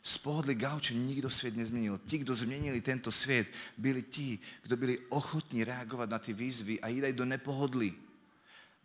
Z 0.04 0.18
pohodlí 0.18 0.56
gauče 0.56 0.94
nikdo 0.94 1.30
svět 1.30 1.56
nezměnil. 1.56 2.00
Ti, 2.08 2.18
kdo 2.18 2.36
změnili 2.36 2.82
tento 2.82 3.12
svět, 3.12 3.48
byli 3.78 4.02
ti, 4.02 4.40
kdo 4.64 4.78
byli 4.78 5.00
ochotní 5.10 5.64
reagovat 5.64 6.10
na 6.10 6.20
ty 6.20 6.34
výzvy 6.34 6.82
a 6.82 6.88
jít 6.88 7.06
do 7.12 7.26
nepohodlí. 7.26 7.94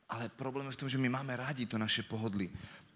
Ale 0.08 0.28
problém 0.28 0.66
je 0.66 0.72
v 0.72 0.76
tom, 0.76 0.88
že 0.88 0.98
my 0.98 1.08
máme 1.08 1.36
rádi 1.36 1.66
to 1.66 1.78
naše 1.78 2.02
pohodlí. 2.02 2.50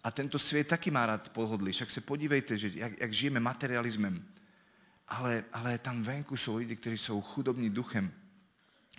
A 0.05 0.11
tento 0.11 0.39
svět 0.39 0.69
taky 0.69 0.91
má 0.91 1.07
rád 1.07 1.29
pohodlí. 1.29 1.73
Však 1.73 1.91
se 1.91 2.01
podívejte, 2.01 2.59
že 2.59 2.71
jak, 2.75 3.01
jak 3.01 3.13
žijeme 3.13 3.41
materialismem. 3.41 4.25
Ale, 5.09 5.45
ale 5.53 5.79
tam 5.79 6.03
venku 6.03 6.37
jsou 6.37 6.57
lidi, 6.57 6.77
kteří 6.77 6.99
jsou 6.99 7.21
chudobní 7.21 7.71
duchem. 7.71 8.13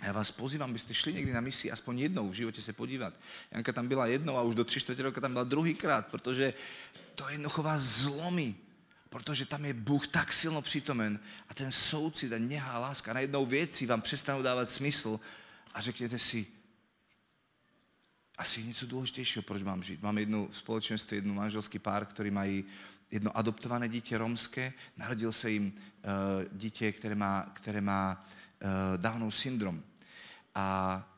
Já 0.02 0.12
vás 0.12 0.30
pozývám, 0.30 0.70
abyste 0.70 0.94
šli 0.94 1.12
někdy 1.12 1.32
na 1.32 1.40
misi, 1.40 1.70
aspoň 1.70 1.98
jednou 1.98 2.28
v 2.28 2.34
životě 2.34 2.62
se 2.62 2.72
podívat. 2.72 3.14
Janka 3.50 3.72
tam 3.72 3.88
byla 3.88 4.06
jednou 4.06 4.36
a 4.36 4.42
už 4.42 4.54
do 4.54 4.64
tři 4.64 4.80
čtvrtě 4.80 5.02
roka 5.02 5.20
tam 5.20 5.32
byla 5.32 5.44
druhýkrát, 5.44 6.06
protože 6.06 6.54
to 7.14 7.28
jednoducho 7.28 7.62
vás 7.62 7.82
zlomí. 7.82 8.56
Protože 9.12 9.46
tam 9.46 9.64
je 9.64 9.74
Bůh 9.74 10.06
tak 10.06 10.32
silno 10.32 10.62
přítomen 10.62 11.20
a 11.48 11.54
ten 11.54 11.72
soucit 11.72 12.32
a 12.32 12.38
něha 12.38 12.72
a 12.72 12.78
láska 12.78 13.12
najednou 13.12 13.46
věci 13.46 13.86
vám 13.86 14.00
přestanou 14.02 14.42
dávat 14.42 14.70
smysl 14.70 15.20
a 15.74 15.80
řekněte 15.80 16.18
si, 16.18 16.46
asi 18.38 18.60
je 18.60 18.66
něco 18.66 18.86
důležitějšího, 18.86 19.42
proč 19.42 19.62
mám 19.62 19.82
žít. 19.82 20.02
Mám 20.02 20.18
jednu 20.18 20.48
společenství, 20.52 21.16
jednu 21.16 21.34
manželský 21.34 21.78
pár, 21.78 22.06
který 22.06 22.30
mají 22.30 22.64
jedno 23.10 23.36
adoptované 23.36 23.88
dítě 23.88 24.18
romské. 24.18 24.72
Narodil 24.96 25.32
se 25.32 25.50
jim 25.50 25.72
uh, 25.72 26.58
dítě, 26.58 26.92
které 26.92 27.14
má, 27.14 27.52
které 27.52 27.80
má 27.80 28.24
uh, 28.62 28.68
Downov 28.96 29.36
syndrom. 29.36 29.82
A, 30.54 31.08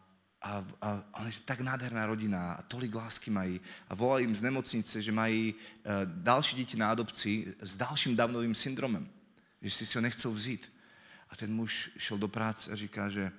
a, 0.45 0.65
a, 0.81 1.05
a 1.15 1.25
je 1.27 1.33
tak 1.45 1.61
nádherná 1.61 2.07
rodina 2.07 2.53
a 2.53 2.63
tolik 2.63 2.95
lásky 2.95 3.31
mají. 3.31 3.61
A 3.89 3.95
volají 3.95 4.25
jim 4.25 4.37
z 4.37 4.41
nemocnice, 4.41 5.03
že 5.03 5.13
mají 5.13 5.55
uh, 5.55 5.93
další 6.05 6.57
dítě 6.57 6.77
na 6.77 6.91
adopci 6.91 7.55
s 7.61 7.75
dalším 7.75 8.17
Downovým 8.17 8.55
syndromem. 8.55 9.09
Že 9.63 9.71
si 9.71 9.87
si 9.87 9.99
ho 9.99 10.03
nechcou 10.03 10.33
vzít. 10.33 10.73
A 11.31 11.37
ten 11.37 11.55
muž 11.55 11.91
šel 11.99 12.19
do 12.19 12.29
práce 12.29 12.71
a 12.71 12.77
říká, 12.77 13.11
že 13.11 13.33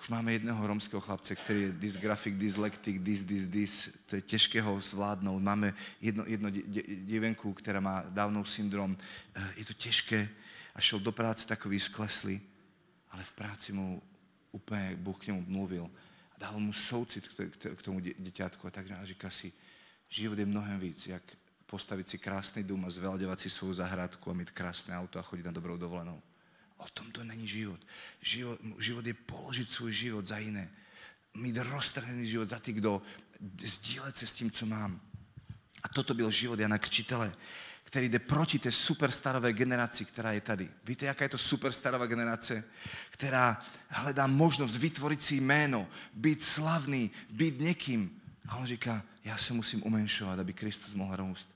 už 0.00 0.08
máme 0.08 0.32
jedného 0.32 0.66
romského 0.66 1.00
chlapce, 1.00 1.36
který 1.36 1.62
je 1.62 1.72
dysgrafik, 1.72 2.34
dyslektik, 2.34 2.98
dys, 2.98 3.22
dys, 3.22 3.46
dys. 3.46 3.88
To 4.06 4.16
je 4.16 4.22
těžké 4.22 4.62
ho 4.62 4.80
zvládnout. 4.80 5.38
Máme 5.40 5.74
jedno, 6.00 6.24
jedno 6.26 6.50
děvenku, 7.04 7.52
která 7.52 7.80
má 7.80 8.04
Downov 8.08 8.50
syndrom. 8.50 8.96
Eh, 9.34 9.52
je 9.56 9.64
to 9.64 9.72
těžké. 9.72 10.28
A 10.74 10.80
šel 10.80 11.00
do 11.00 11.12
práce 11.12 11.46
takový 11.46 11.80
skleslý, 11.80 12.40
ale 13.10 13.24
v 13.24 13.32
práci 13.32 13.72
mu 13.72 14.02
úplně 14.52 14.96
Bůh 14.96 15.18
k 15.18 15.26
němu 15.26 15.44
mluvil. 15.48 15.90
A 16.36 16.38
dával 16.38 16.60
mu 16.60 16.72
soucit 16.72 17.28
k 17.76 17.82
tomu 17.82 18.00
děťátku. 18.00 18.66
A 18.66 18.70
tak 18.70 18.86
říká 19.02 19.30
si, 19.30 19.52
život 20.08 20.38
je 20.38 20.46
mnohem 20.46 20.80
víc, 20.80 21.06
jak 21.06 21.22
postavit 21.66 22.08
si 22.08 22.18
krásný 22.18 22.62
dům 22.62 22.84
a 22.84 22.90
zveľaďovat 22.90 23.40
si 23.40 23.50
svou 23.50 23.72
zahradku 23.72 24.30
a 24.30 24.34
mít 24.34 24.50
krásné 24.50 24.98
auto 24.98 25.18
a 25.18 25.22
chodit 25.22 25.42
na 25.42 25.52
dobrou 25.52 25.76
dovolenou. 25.76 26.22
O 26.76 26.88
tom 26.88 27.10
to 27.10 27.24
není 27.24 27.48
život. 27.48 27.80
Život, 28.20 28.60
život 28.78 29.06
je 29.06 29.14
položit 29.14 29.70
svůj 29.70 29.92
život 29.92 30.26
za 30.26 30.38
jiné. 30.38 30.70
Mít 31.34 31.56
roztrhený 31.56 32.26
život 32.26 32.48
za 32.48 32.58
ty, 32.58 32.72
kdo 32.72 33.02
sdílet 33.64 34.16
se 34.16 34.26
s 34.26 34.32
tím, 34.32 34.50
co 34.50 34.66
mám. 34.66 35.00
A 35.82 35.88
toto 35.88 36.14
byl 36.14 36.30
život 36.30 36.60
Jana 36.60 36.78
Křtitele, 36.78 37.34
který 37.92 38.08
jde 38.08 38.18
proti 38.18 38.58
té 38.58 38.72
superstarové 38.72 39.52
generaci, 39.52 40.04
která 40.04 40.32
je 40.32 40.40
tady. 40.40 40.68
Víte, 40.84 41.06
jaká 41.06 41.24
je 41.24 41.28
to 41.28 41.38
superstarová 41.38 42.06
generace? 42.06 42.64
Která 43.10 43.62
hledá 43.88 44.26
možnost 44.26 44.76
vytvořit 44.76 45.22
si 45.22 45.34
jméno, 45.34 45.88
být 46.14 46.44
slavný, 46.44 47.10
být 47.30 47.60
někým. 47.60 48.20
A 48.48 48.56
on 48.56 48.66
říká, 48.66 49.02
já 49.24 49.36
se 49.36 49.52
musím 49.52 49.82
umenšovat, 49.86 50.38
aby 50.38 50.52
Kristus 50.52 50.94
mohl 50.94 51.16
růst. 51.16 51.48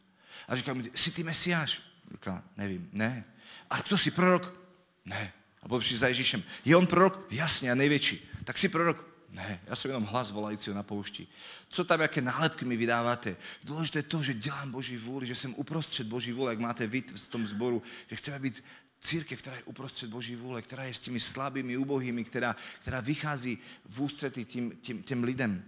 A 0.49 0.57
říká 0.57 0.75
mi, 0.75 0.91
jsi 0.95 1.11
ty 1.11 1.23
mesiáš? 1.23 1.83
Říká, 2.13 2.43
nevím, 2.57 2.89
ne. 2.93 3.25
A 3.71 3.81
kdo 3.81 3.99
jsi 3.99 4.11
prorok? 4.11 4.61
Ne. 5.05 5.33
A 5.63 5.69
potom 5.69 5.97
za 5.97 6.09
Ježíšem. 6.09 6.43
Je 6.65 6.77
on 6.77 6.87
prorok? 6.87 7.27
Jasně, 7.31 7.73
a 7.73 7.75
největší. 7.75 8.31
Tak 8.45 8.59
si 8.59 8.69
prorok? 8.69 9.16
Ne, 9.37 9.61
já 9.67 9.77
jsem 9.77 9.91
jenom 9.91 10.05
hlas 10.05 10.31
volajícího 10.31 10.77
na 10.77 10.83
poušti. 10.83 11.27
Co 11.69 11.85
tam, 11.85 12.01
jaké 12.01 12.21
nálepky 12.21 12.65
mi 12.65 12.77
vydáváte? 12.77 13.37
Důležité 13.65 13.99
je 13.99 14.03
to, 14.03 14.23
že 14.23 14.35
dělám 14.35 14.71
Boží 14.71 14.97
vůli, 14.97 15.27
že 15.27 15.35
jsem 15.35 15.55
uprostřed 15.55 16.07
Boží 16.07 16.33
vůle, 16.33 16.53
jak 16.53 16.59
máte 16.59 16.87
vy 16.87 17.01
v 17.01 17.27
tom 17.27 17.47
sboru, 17.47 17.83
že 18.07 18.17
chceme 18.17 18.39
být 18.39 18.65
církev, 19.01 19.39
která 19.39 19.57
je 19.57 19.63
uprostřed 19.63 20.11
Boží 20.11 20.37
vůle, 20.37 20.63
která 20.63 20.85
je 20.85 20.95
s 20.95 20.99
těmi 20.99 21.21
slabými, 21.21 21.77
ubohými, 21.77 22.25
která, 22.25 22.57
která 22.81 23.01
vychází 23.01 23.59
v 23.87 24.01
ústretí 24.01 24.45
tím, 24.45 24.79
tím, 24.81 25.03
těm 25.03 25.25
lidem. 25.25 25.65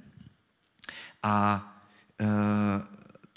A 1.23 1.63
uh, 2.21 2.29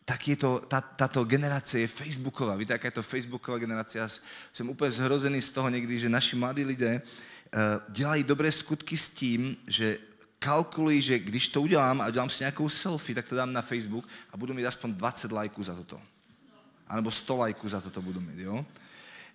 tak 0.06 0.28
je 0.28 0.36
to, 0.36 0.60
ta, 0.60 0.82
tato 0.82 1.24
generace 1.24 1.80
je 1.80 1.88
facebooková. 1.88 2.56
Víte, 2.56 2.74
jaká 2.74 2.88
je 2.88 2.92
to 2.92 3.04
facebooková 3.04 3.58
generace? 3.58 3.98
Já 3.98 4.10
jsem 4.54 4.70
úplně 4.70 4.92
zhrozený 4.92 5.42
z 5.42 5.50
toho 5.50 5.70
někdy, 5.70 6.00
že 6.00 6.10
naši 6.10 6.36
mladí 6.36 6.64
lidé 6.64 7.02
uh, 7.02 7.94
dělají 7.94 8.24
dobré 8.24 8.52
skutky 8.52 8.98
s 8.98 9.10
tím, 9.10 9.58
že 9.68 9.98
kalkulují, 10.44 11.02
že 11.02 11.20
když 11.20 11.48
to 11.48 11.62
udělám 11.62 12.02
a 12.02 12.08
udělám 12.08 12.30
si 12.30 12.44
nějakou 12.44 12.70
selfie, 12.70 13.16
tak 13.16 13.28
to 13.28 13.36
dám 13.36 13.54
na 13.54 13.62
Facebook 13.62 14.08
a 14.32 14.38
budu 14.38 14.54
mít 14.54 14.66
aspoň 14.66 14.94
20 14.94 15.32
lajků 15.32 15.64
za 15.64 15.76
toto. 15.76 16.02
A 16.88 16.96
nebo 16.96 17.12
100 17.12 17.38
lajků 17.38 17.70
za 17.70 17.82
toto 17.82 18.02
budu 18.02 18.22
mít, 18.22 18.39
jo? 18.39 18.66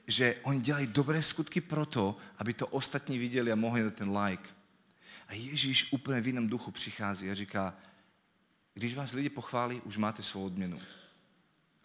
Že 0.07 0.37
oni 0.43 0.61
dělají 0.61 0.87
dobré 0.87 1.23
skutky 1.23 1.61
proto, 1.61 2.17
aby 2.39 2.53
to 2.53 2.67
ostatní 2.67 3.19
viděli 3.19 3.53
a 3.53 3.55
mohli 3.55 3.83
na 3.83 3.91
ten 3.91 4.17
like. 4.19 4.49
A 5.29 5.35
Ježíš 5.35 5.93
úplně 5.93 6.21
v 6.21 6.27
jiném 6.27 6.49
duchu 6.49 6.71
přichází 6.71 7.31
a 7.31 7.35
říká, 7.35 7.75
když 8.75 8.95
vás 8.95 9.13
lidi 9.13 9.29
pochválí, 9.29 9.81
už 9.81 9.97
máte 9.97 10.23
svou 10.23 10.47
odměnu. 10.47 10.81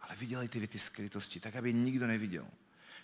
Ale 0.01 0.15
vydělejte 0.15 0.59
vy 0.59 0.67
ty 0.67 0.79
skrytosti, 0.79 1.39
tak 1.39 1.55
aby 1.55 1.73
nikdo 1.73 2.07
neviděl. 2.07 2.47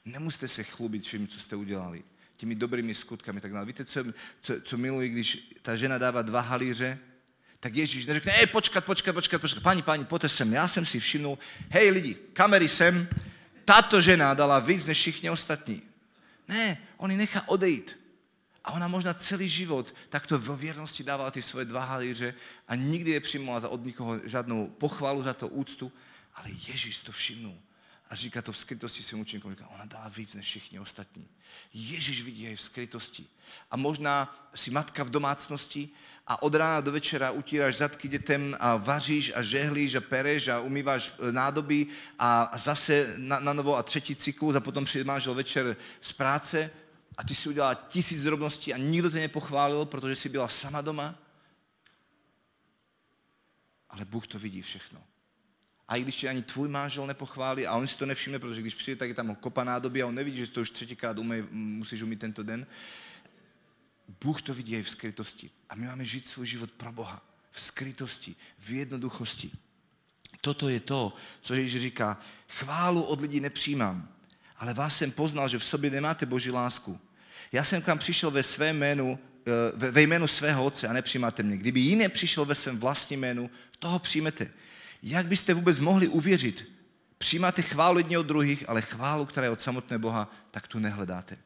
Nemusíte 0.05 0.47
se 0.47 0.63
chlubit 0.63 1.03
všem, 1.03 1.28
co 1.28 1.39
jste 1.39 1.55
udělali. 1.55 2.03
Těmi 2.38 2.55
dobrými 2.55 2.95
skutkami. 2.95 3.41
Tak 3.41 3.53
dále. 3.53 3.65
Víte, 3.65 3.85
co, 3.85 4.03
co, 4.41 4.61
co 4.61 4.77
miluji, 4.77 5.09
když 5.09 5.49
ta 5.61 5.75
žena 5.75 5.97
dává 5.97 6.21
dva 6.21 6.41
halíře, 6.41 6.99
tak 7.59 7.75
Ježíš 7.75 8.05
neřekne, 8.05 8.31
hej, 8.31 8.45
počkat, 8.45 8.85
počkat, 8.85 9.13
počkat, 9.13 9.41
počkat, 9.41 9.63
páni, 9.63 9.81
páni, 9.81 10.05
pojďte 10.05 10.29
sem, 10.29 10.53
já 10.53 10.67
jsem 10.67 10.85
si 10.85 10.99
všimnul, 10.99 11.38
hej 11.69 11.89
lidi, 11.89 12.15
kamery 12.33 12.69
sem, 12.69 13.07
tato 13.65 14.01
žena 14.01 14.33
dala 14.33 14.59
víc 14.59 14.85
než 14.85 14.97
všichni 14.97 15.29
ostatní. 15.29 15.81
Ne, 16.47 16.77
on 16.97 17.11
ji 17.11 17.17
nechá 17.17 17.47
odejít. 17.47 17.99
A 18.63 18.71
ona 18.71 18.88
možná 18.88 19.13
celý 19.13 19.49
život 19.49 19.95
takto 20.09 20.39
vo 20.39 20.57
věrnosti 20.57 21.03
dávala 21.03 21.31
ty 21.31 21.41
svoje 21.41 21.65
dva 21.65 21.85
halíře 21.85 22.33
a 22.67 22.75
nikdy 22.75 23.13
nepřijmula 23.13 23.67
od 23.69 23.85
nikoho 23.85 24.19
žádnou 24.23 24.67
pochvalu 24.67 25.23
za 25.23 25.33
to, 25.33 25.47
úctu, 25.47 25.91
ale 26.35 26.49
Ježíš 26.49 26.99
to 26.99 27.11
všimnul. 27.11 27.57
A 28.09 28.15
říká 28.15 28.41
to 28.41 28.51
v 28.51 28.57
skrytosti 28.57 29.03
svým 29.03 29.21
učeníkům, 29.21 29.51
říká, 29.51 29.67
ona 29.67 29.85
dala 29.85 30.09
víc 30.09 30.33
než 30.33 30.45
všichni 30.45 30.79
ostatní. 30.79 31.27
Ježíš 31.73 32.21
vidí 32.21 32.41
jej 32.41 32.55
v 32.55 32.61
skrytosti. 32.61 33.27
A 33.71 33.77
možná 33.77 34.49
si 34.55 34.71
matka 34.71 35.03
v 35.03 35.09
domácnosti 35.09 35.89
a 36.27 36.43
od 36.43 36.55
rána 36.55 36.81
do 36.81 36.91
večera 36.91 37.31
utíráš 37.31 37.77
zadky 37.77 38.07
dětem 38.07 38.57
a 38.59 38.75
vaříš 38.75 39.31
a 39.35 39.43
žehlíš 39.43 39.95
a 39.95 40.01
pereš 40.01 40.47
a 40.47 40.59
umýváš 40.59 41.13
e, 41.19 41.31
nádoby 41.31 41.87
a 42.19 42.51
zase 42.57 43.13
na, 43.17 43.39
na 43.39 43.53
novo 43.53 43.75
a 43.75 43.83
třetí 43.83 44.15
cyklus 44.15 44.55
a 44.55 44.59
potom 44.59 44.85
přijde 44.85 45.05
manžel 45.05 45.33
večer 45.33 45.75
z 46.01 46.11
práce 46.11 46.71
a 47.17 47.23
ty 47.23 47.35
si 47.35 47.49
udělala 47.49 47.73
tisíc 47.73 48.23
drobností 48.23 48.73
a 48.73 48.77
nikdo 48.77 49.09
tě 49.09 49.19
nepochválil, 49.19 49.85
protože 49.85 50.15
jsi 50.15 50.29
byla 50.29 50.47
sama 50.47 50.81
doma. 50.81 51.15
Ale 53.89 54.05
Bůh 54.05 54.27
to 54.27 54.39
vidí 54.39 54.61
všechno. 54.61 55.03
A 55.88 55.95
i 55.95 56.01
když 56.01 56.15
tě 56.15 56.29
ani 56.29 56.41
tvůj 56.41 56.69
manžel 56.69 57.07
nepochválí 57.07 57.67
a 57.67 57.75
on 57.75 57.88
si 57.88 57.97
to 57.97 58.05
nevšimne, 58.05 58.39
protože 58.39 58.61
když 58.61 58.75
přijde, 58.75 58.95
tak 58.95 59.09
je 59.09 59.15
tam 59.15 59.35
kopa 59.35 59.63
nádoby 59.63 60.01
a 60.01 60.07
on 60.07 60.15
nevidí, 60.15 60.38
že 60.38 60.51
to 60.51 60.61
už 60.61 60.69
třetíkrát 60.69 61.19
umej, 61.19 61.43
musíš 61.51 62.01
umít 62.01 62.19
tento 62.19 62.43
den. 62.43 62.67
Bůh 64.23 64.41
to 64.41 64.53
vidí 64.53 64.75
i 64.75 64.83
v 64.83 64.89
skrytosti. 64.89 65.49
A 65.69 65.75
my 65.75 65.85
máme 65.85 66.05
žít 66.05 66.27
svůj 66.27 66.47
život 66.47 66.71
pro 66.71 66.91
Boha. 66.91 67.21
V 67.51 67.61
skrytosti, 67.61 68.35
v 68.59 68.69
jednoduchosti. 68.69 69.51
Toto 70.41 70.69
je 70.69 70.79
to, 70.79 71.13
co 71.41 71.53
Ježíš 71.53 71.81
říká. 71.81 72.21
Chválu 72.47 73.03
od 73.03 73.21
lidí 73.21 73.39
nepřijímám, 73.39 74.09
ale 74.57 74.73
vás 74.73 74.97
jsem 74.97 75.11
poznal, 75.11 75.49
že 75.49 75.59
v 75.59 75.65
sobě 75.65 75.89
nemáte 75.89 76.25
boží 76.25 76.51
lásku. 76.51 76.99
Já 77.51 77.63
jsem 77.63 77.81
kam 77.81 77.99
přišel 77.99 78.31
ve 78.31 78.43
svém 78.43 78.77
jménu, 78.77 79.19
eh, 79.47 79.91
ve 79.91 80.01
jménu 80.01 80.27
svého 80.27 80.65
otce 80.65 80.88
a 80.88 80.93
nepřijímáte 80.93 81.43
mě. 81.43 81.57
Kdyby 81.57 81.79
jiný 81.79 82.09
přišel 82.09 82.45
ve 82.45 82.55
svém 82.55 82.77
vlastním 82.77 83.19
jménu, 83.19 83.49
toho 83.79 83.99
přijmete. 83.99 84.51
Jak 85.03 85.27
byste 85.27 85.53
vůbec 85.53 85.79
mohli 85.79 86.07
uvěřit? 86.07 86.71
Přijímáte 87.17 87.61
chválu 87.61 87.97
jedni 87.97 88.17
od 88.17 88.27
druhých, 88.27 88.69
ale 88.69 88.81
chválu, 88.81 89.25
která 89.25 89.45
je 89.45 89.51
od 89.51 89.61
samotné 89.61 89.97
Boha, 89.97 90.31
tak 90.51 90.67
tu 90.67 90.79
nehledáte. 90.79 91.37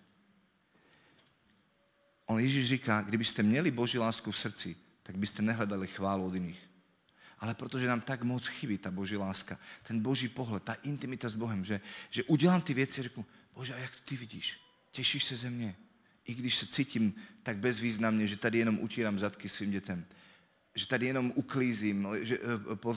On 2.25 2.39
Ježíš 2.39 2.67
říká, 2.67 3.01
kdybyste 3.01 3.43
měli 3.43 3.71
Boží 3.71 3.97
lásku 3.97 4.31
v 4.31 4.37
srdci, 4.37 4.75
tak 5.03 5.17
byste 5.17 5.41
nehledali 5.41 5.87
chválu 5.87 6.25
od 6.25 6.33
jiných. 6.33 6.69
Ale 7.39 7.53
protože 7.53 7.87
nám 7.87 8.01
tak 8.01 8.23
moc 8.23 8.47
chybí 8.47 8.77
ta 8.77 8.91
Boží 8.91 9.17
láska, 9.17 9.59
ten 9.83 9.99
Boží 9.99 10.27
pohled, 10.27 10.63
ta 10.63 10.73
intimita 10.73 11.29
s 11.29 11.35
Bohem, 11.35 11.65
že, 11.65 11.81
že 12.09 12.23
udělám 12.23 12.61
ty 12.61 12.73
věci 12.73 13.01
řeknu, 13.01 13.25
Bože, 13.55 13.73
a 13.73 13.77
jak 13.77 13.91
to 13.91 14.01
ty 14.05 14.17
vidíš? 14.17 14.61
Těšíš 14.91 15.23
se 15.23 15.35
ze 15.35 15.49
mě? 15.49 15.75
I 16.25 16.33
když 16.33 16.55
se 16.55 16.67
cítím 16.67 17.13
tak 17.43 17.57
bezvýznamně, 17.57 18.27
že 18.27 18.37
tady 18.37 18.57
jenom 18.57 18.79
utírám 18.79 19.19
zadky 19.19 19.49
svým 19.49 19.71
dětem, 19.71 20.05
že 20.75 20.87
tady 20.87 21.05
jenom 21.05 21.31
uklízím, 21.35 22.07
že 22.21 22.39
eh, 22.71 22.75
po, 22.75 22.95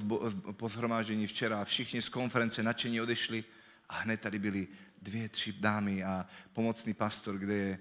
po 0.52 0.68
zhromáždění 0.68 1.26
včera 1.26 1.64
všichni 1.64 2.02
z 2.02 2.08
konference 2.08 2.62
nadšení 2.62 3.00
odešli 3.00 3.44
a 3.88 3.98
hned 3.98 4.20
tady 4.20 4.38
byly 4.38 4.68
dvě, 5.02 5.28
tři 5.28 5.52
dámy 5.52 6.04
a 6.04 6.26
pomocný 6.52 6.94
pastor, 6.94 7.38
kde 7.38 7.54
je, 7.54 7.78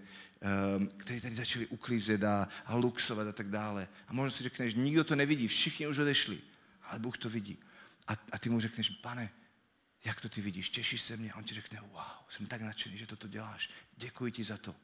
um, 0.78 0.88
který 0.88 1.22
tady 1.22 1.36
začali 1.36 1.68
uklízet 1.68 2.24
a, 2.24 2.48
a 2.66 2.76
luxovat 2.76 3.28
a 3.28 3.32
tak 3.32 3.50
dále. 3.50 3.88
A 4.08 4.14
možná 4.14 4.38
si 4.38 4.44
řekneš, 4.44 4.76
nikdo 4.76 5.04
to 5.04 5.16
nevidí, 5.16 5.48
všichni 5.48 5.88
už 5.88 5.98
odešli, 5.98 6.42
ale 6.84 7.00
Bůh 7.00 7.18
to 7.18 7.30
vidí. 7.30 7.60
A, 8.08 8.14
a 8.32 8.40
ty 8.40 8.50
mu 8.50 8.60
řekneš, 8.60 8.90
pane, 8.90 9.30
jak 10.06 10.22
to 10.22 10.30
ty 10.30 10.42
vidíš, 10.42 10.70
těšíš 10.70 11.02
se 11.02 11.18
mě? 11.18 11.32
A 11.32 11.36
on 11.36 11.44
ti 11.44 11.56
řekne, 11.56 11.80
wow, 11.82 12.02
jsem 12.30 12.46
tak 12.46 12.62
nadšený, 12.62 12.98
že 12.98 13.08
toto 13.08 13.28
děláš, 13.28 13.70
děkuji 13.98 14.32
ti 14.32 14.44
za 14.44 14.58
to. 14.58 14.76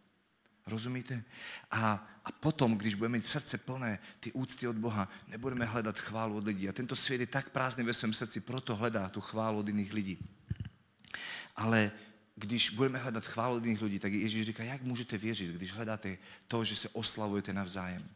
Rozumíte? 0.69 1.23
A, 1.71 2.07
a 2.25 2.31
potom, 2.31 2.77
když 2.77 2.95
budeme 2.95 3.17
mít 3.17 3.27
srdce 3.27 3.57
plné 3.57 3.99
ty 4.19 4.31
úcty 4.31 4.67
od 4.67 4.75
Boha, 4.75 5.09
nebudeme 5.27 5.65
hledat 5.65 5.99
chválu 5.99 6.37
od 6.37 6.45
lidí. 6.45 6.69
A 6.69 6.73
tento 6.73 6.95
svět 6.95 7.21
je 7.21 7.27
tak 7.27 7.49
prázdný 7.49 7.83
ve 7.83 7.93
svém 7.93 8.13
srdci, 8.13 8.39
proto 8.39 8.75
hledá 8.75 9.09
tu 9.09 9.21
chválu 9.21 9.59
od 9.59 9.67
jiných 9.67 9.93
lidí. 9.93 10.17
Ale 11.55 11.91
když 12.35 12.69
budeme 12.69 12.99
hledat 12.99 13.25
chválu 13.25 13.55
od 13.55 13.65
jiných 13.65 13.81
lidí, 13.81 13.99
tak 13.99 14.13
Ježíš 14.13 14.45
říká, 14.45 14.63
jak 14.63 14.81
můžete 14.81 15.17
věřit, 15.17 15.55
když 15.55 15.73
hledáte 15.73 16.17
to, 16.47 16.65
že 16.65 16.75
se 16.75 16.89
oslavujete 16.89 17.53
navzájem. 17.53 18.09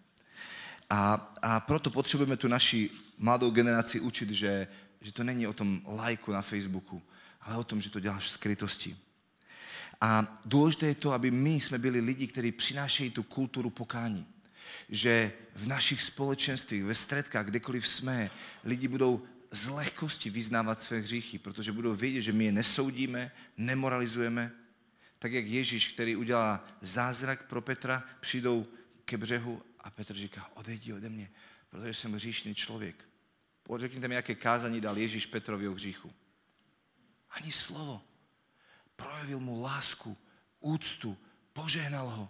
A, 0.89 1.33
a 1.41 1.59
proto 1.59 1.89
potřebujeme 1.89 2.37
tu 2.37 2.47
naši 2.47 2.89
mladou 3.17 3.51
generaci 3.51 3.99
učit, 3.99 4.29
že, 4.29 4.67
že 5.01 5.11
to 5.11 5.23
není 5.23 5.47
o 5.47 5.53
tom 5.53 5.81
lajku 5.85 6.31
na 6.31 6.41
Facebooku, 6.41 7.01
ale 7.41 7.57
o 7.57 7.63
tom, 7.63 7.81
že 7.81 7.89
to 7.89 7.99
děláš 7.99 8.25
v 8.25 8.31
skrytosti. 8.31 8.97
A 10.03 10.41
důležité 10.45 10.87
je 10.87 10.95
to, 10.95 11.13
aby 11.13 11.31
my 11.31 11.49
jsme 11.49 11.77
byli 11.77 11.99
lidi, 11.99 12.27
kteří 12.27 12.51
přinášejí 12.51 13.09
tu 13.09 13.23
kulturu 13.23 13.69
pokání. 13.69 14.27
Že 14.89 15.33
v 15.55 15.67
našich 15.67 16.01
společenstvích, 16.01 16.83
ve 16.83 16.95
stredkách, 16.95 17.45
kdekoliv 17.45 17.87
jsme, 17.87 18.31
lidi 18.63 18.87
budou 18.87 19.23
z 19.51 19.67
lehkosti 19.67 20.29
vyznávat 20.29 20.81
své 20.81 20.99
hříchy, 20.99 21.39
protože 21.39 21.71
budou 21.71 21.95
vědět, 21.95 22.21
že 22.21 22.33
my 22.33 22.45
je 22.45 22.51
nesoudíme, 22.51 23.31
nemoralizujeme. 23.57 24.51
Tak 25.19 25.31
jak 25.31 25.45
Ježíš, 25.45 25.87
který 25.87 26.15
udělá 26.15 26.67
zázrak 26.81 27.47
pro 27.47 27.61
Petra, 27.61 28.03
přijdou 28.19 28.67
ke 29.05 29.17
břehu 29.17 29.61
a 29.79 29.89
Petr 29.89 30.13
říká, 30.13 30.51
odejdi 30.53 30.93
ode 30.93 31.09
mě, 31.09 31.29
protože 31.69 31.93
jsem 31.93 32.13
hříšný 32.13 32.55
člověk. 32.55 33.09
Řekněte 33.77 34.07
mi, 34.07 34.15
jaké 34.15 34.35
kázání 34.35 34.81
dal 34.81 34.97
Ježíš 34.97 35.25
Petrovi 35.25 35.67
o 35.67 35.73
hříchu. 35.73 36.13
Ani 37.29 37.51
slovo 37.51 38.01
projevil 38.95 39.39
mu 39.39 39.61
lásku, 39.61 40.17
úctu, 40.59 41.17
požehnal 41.53 42.09
ho. 42.09 42.29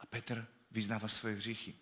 A 0.00 0.06
Petr 0.06 0.46
vyznáva 0.70 1.08
svoje 1.08 1.34
hříchy. 1.36 1.74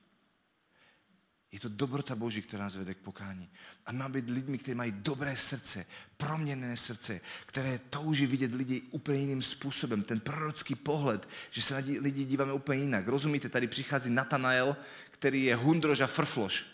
Je 1.52 1.60
to 1.60 1.68
dobrota 1.68 2.16
Boží, 2.16 2.42
která 2.42 2.64
nás 2.64 2.76
vede 2.76 2.94
k 2.94 2.98
pokání. 2.98 3.50
A 3.86 3.92
má 3.92 4.08
být 4.08 4.30
lidmi, 4.30 4.58
kteří 4.58 4.74
mají 4.74 4.92
dobré 4.92 5.36
srdce, 5.36 5.86
proměněné 6.16 6.76
srdce, 6.76 7.20
které 7.46 7.78
touží 7.78 8.26
vidět 8.26 8.54
lidi 8.54 8.82
úplně 8.90 9.20
jiným 9.20 9.42
způsobem. 9.42 10.02
Ten 10.02 10.20
prorocký 10.20 10.74
pohled, 10.74 11.28
že 11.50 11.62
se 11.62 11.74
na 11.74 11.80
lidi 12.00 12.24
díváme 12.24 12.52
úplně 12.52 12.80
jinak. 12.80 13.08
Rozumíte, 13.08 13.48
tady 13.48 13.66
přichází 13.66 14.10
Natanael, 14.10 14.76
který 15.10 15.44
je 15.44 15.56
hundrož 15.56 16.00
a 16.00 16.06
frfloš. 16.06 16.66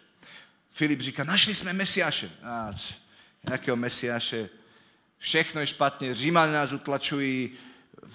Filip 0.70 1.00
říká, 1.00 1.24
našli 1.24 1.54
jsme 1.54 1.72
Mesiáše. 1.72 2.30
A, 2.42 2.72
jakého 3.50 3.76
Mesiáše? 3.76 4.50
Všechno 5.20 5.60
je 5.60 5.66
špatně, 5.66 6.14
Římany 6.14 6.52
nás 6.52 6.72
utlačují, 6.72 7.50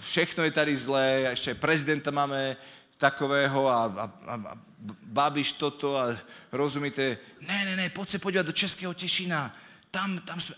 všechno 0.01 0.43
je 0.43 0.51
tady 0.51 0.77
zlé, 0.77 1.09
ještě 1.09 1.55
prezidenta 1.55 2.11
máme 2.11 2.57
takového 2.97 3.67
a, 3.67 3.85
a, 3.85 4.03
a, 4.25 4.35
a 4.35 4.57
babiš 5.03 5.51
toto 5.51 5.97
a 5.97 6.17
rozumíte, 6.51 7.17
ne, 7.41 7.65
ne, 7.65 7.75
ne, 7.75 7.89
pojď 7.89 8.09
se 8.09 8.19
podívat 8.19 8.45
do 8.45 8.51
Českého 8.51 8.93
Těšina, 8.93 9.55
tam, 9.91 10.19
tam 10.19 10.41
jsme, 10.41 10.55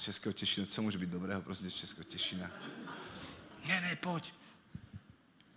Českého 0.00 0.32
Těšina, 0.32 0.66
co 0.66 0.82
může 0.82 0.98
být 0.98 1.10
dobrého 1.10 1.42
prostě 1.42 1.70
z 1.70 1.74
Českého 1.74 2.04
Těšina? 2.04 2.50
Ne, 3.64 3.80
ne, 3.80 3.96
pojď. 3.96 4.34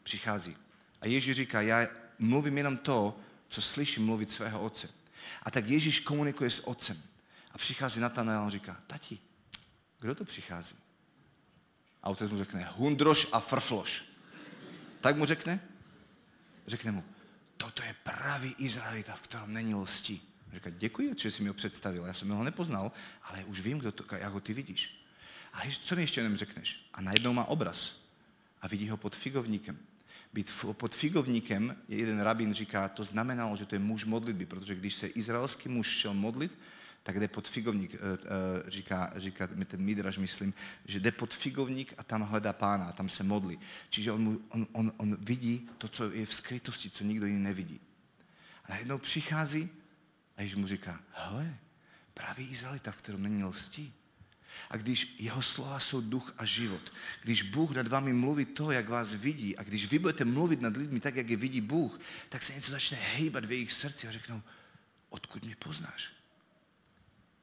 Přichází. 0.03 0.55
A 1.01 1.07
Ježíš 1.07 1.35
říká, 1.35 1.61
já 1.61 1.87
mluvím 2.19 2.57
jenom 2.57 2.77
to, 2.77 3.19
co 3.49 3.61
slyším 3.61 4.05
mluvit 4.05 4.31
svého 4.31 4.61
otce. 4.61 4.89
A 5.43 5.51
tak 5.51 5.67
Ježíš 5.67 5.99
komunikuje 5.99 6.49
s 6.49 6.67
otcem. 6.67 7.01
A 7.51 7.57
přichází 7.57 7.99
Natanael 7.99 8.43
a 8.43 8.49
říká, 8.49 8.77
tati, 8.87 9.19
kdo 9.99 10.15
to 10.15 10.25
přichází? 10.25 10.75
A 12.03 12.09
otec 12.09 12.31
mu 12.31 12.37
řekne, 12.37 12.67
hundroš 12.75 13.27
a 13.31 13.39
frfloš. 13.39 14.03
Tak 15.01 15.17
mu 15.17 15.25
řekne? 15.25 15.59
Řekne 16.67 16.91
mu, 16.91 17.03
toto 17.57 17.83
je 17.83 17.95
pravý 18.03 18.55
Izraelita, 18.57 19.15
v 19.15 19.21
kterém 19.21 19.53
není 19.53 19.75
lstí. 19.75 20.21
Říká, 20.53 20.69
děkuji, 20.69 21.15
že 21.17 21.31
jsi 21.31 21.41
mi 21.41 21.47
ho 21.47 21.53
představil, 21.53 22.05
já 22.05 22.13
jsem 22.13 22.29
ho 22.29 22.43
nepoznal, 22.43 22.91
ale 23.23 23.43
už 23.43 23.61
vím, 23.61 23.79
kdo 23.79 23.91
to, 23.91 24.15
jak 24.15 24.33
ho 24.33 24.39
ty 24.39 24.53
vidíš. 24.53 25.05
A 25.53 25.61
co 25.79 25.95
mi 25.95 26.01
ještě 26.01 26.21
jenom 26.21 26.37
řekneš? 26.37 26.89
A 26.93 27.01
najednou 27.01 27.33
má 27.33 27.45
obraz 27.45 28.01
a 28.61 28.67
vidí 28.67 28.89
ho 28.89 28.97
pod 28.97 29.15
figovníkem. 29.15 29.79
Být 30.33 30.51
pod 30.73 30.95
figovníkem, 30.95 31.75
jeden 31.87 32.19
rabin 32.19 32.53
říká, 32.53 32.89
to 32.89 33.03
znamenalo, 33.03 33.55
že 33.55 33.65
to 33.65 33.75
je 33.75 33.79
muž 33.79 34.05
modlitby, 34.05 34.45
protože 34.45 34.75
když 34.75 34.95
se 34.95 35.07
izraelský 35.07 35.69
muž 35.69 35.87
šel 35.87 36.13
modlit, 36.13 36.59
tak 37.07 37.19
jde 37.19 37.27
pod 37.27 37.47
figovník, 37.47 37.95
eh, 37.95 37.97
eh, 37.97 38.69
říká, 38.69 39.13
říká 39.15 39.47
ten 39.47 39.81
Midraž, 39.81 40.17
myslím, 40.17 40.53
že 40.85 40.99
jde 40.99 41.11
pod 41.11 41.33
figovník 41.33 41.93
a 41.97 42.03
tam 42.03 42.21
hledá 42.21 42.53
pána, 42.53 42.85
a 42.85 42.91
tam 42.91 43.09
se 43.09 43.23
modlí. 43.23 43.59
Čiže 43.89 44.11
on, 44.11 44.39
on, 44.49 44.67
on, 44.71 44.91
on 44.97 45.17
vidí 45.19 45.69
to, 45.77 45.87
co 45.87 46.11
je 46.11 46.25
v 46.25 46.33
skrytosti, 46.33 46.89
co 46.89 47.03
nikdo 47.03 47.25
jiný 47.25 47.43
nevidí. 47.43 47.79
A 48.65 48.71
najednou 48.71 48.97
přichází 48.97 49.69
a 50.37 50.41
Ježíš 50.41 50.55
mu 50.55 50.67
říká, 50.67 50.99
hele, 51.11 51.57
právě 52.13 52.47
Izraelita, 52.47 52.91
v 52.91 52.97
kterém 52.97 53.23
není 53.23 53.43
lstí. 53.43 53.93
A 54.69 54.77
když 54.77 55.15
jeho 55.19 55.41
slova 55.41 55.79
jsou 55.79 56.01
duch 56.01 56.33
a 56.37 56.45
život, 56.45 56.93
když 57.23 57.41
Bůh 57.41 57.71
nad 57.71 57.87
vámi 57.87 58.13
mluví 58.13 58.45
to, 58.45 58.71
jak 58.71 58.89
vás 58.89 59.13
vidí, 59.13 59.57
a 59.57 59.63
když 59.63 59.87
vy 59.87 59.99
budete 59.99 60.25
mluvit 60.25 60.61
nad 60.61 60.77
lidmi 60.77 60.99
tak, 60.99 61.15
jak 61.15 61.29
je 61.29 61.37
vidí 61.37 61.61
Bůh, 61.61 61.99
tak 62.29 62.43
se 62.43 62.53
něco 62.53 62.71
začne 62.71 62.97
hejbat 62.97 63.45
v 63.45 63.51
jejich 63.51 63.73
srdci 63.73 64.07
a 64.07 64.11
řeknou, 64.11 64.41
odkud 65.09 65.45
mě 65.45 65.55
poznáš? 65.55 66.16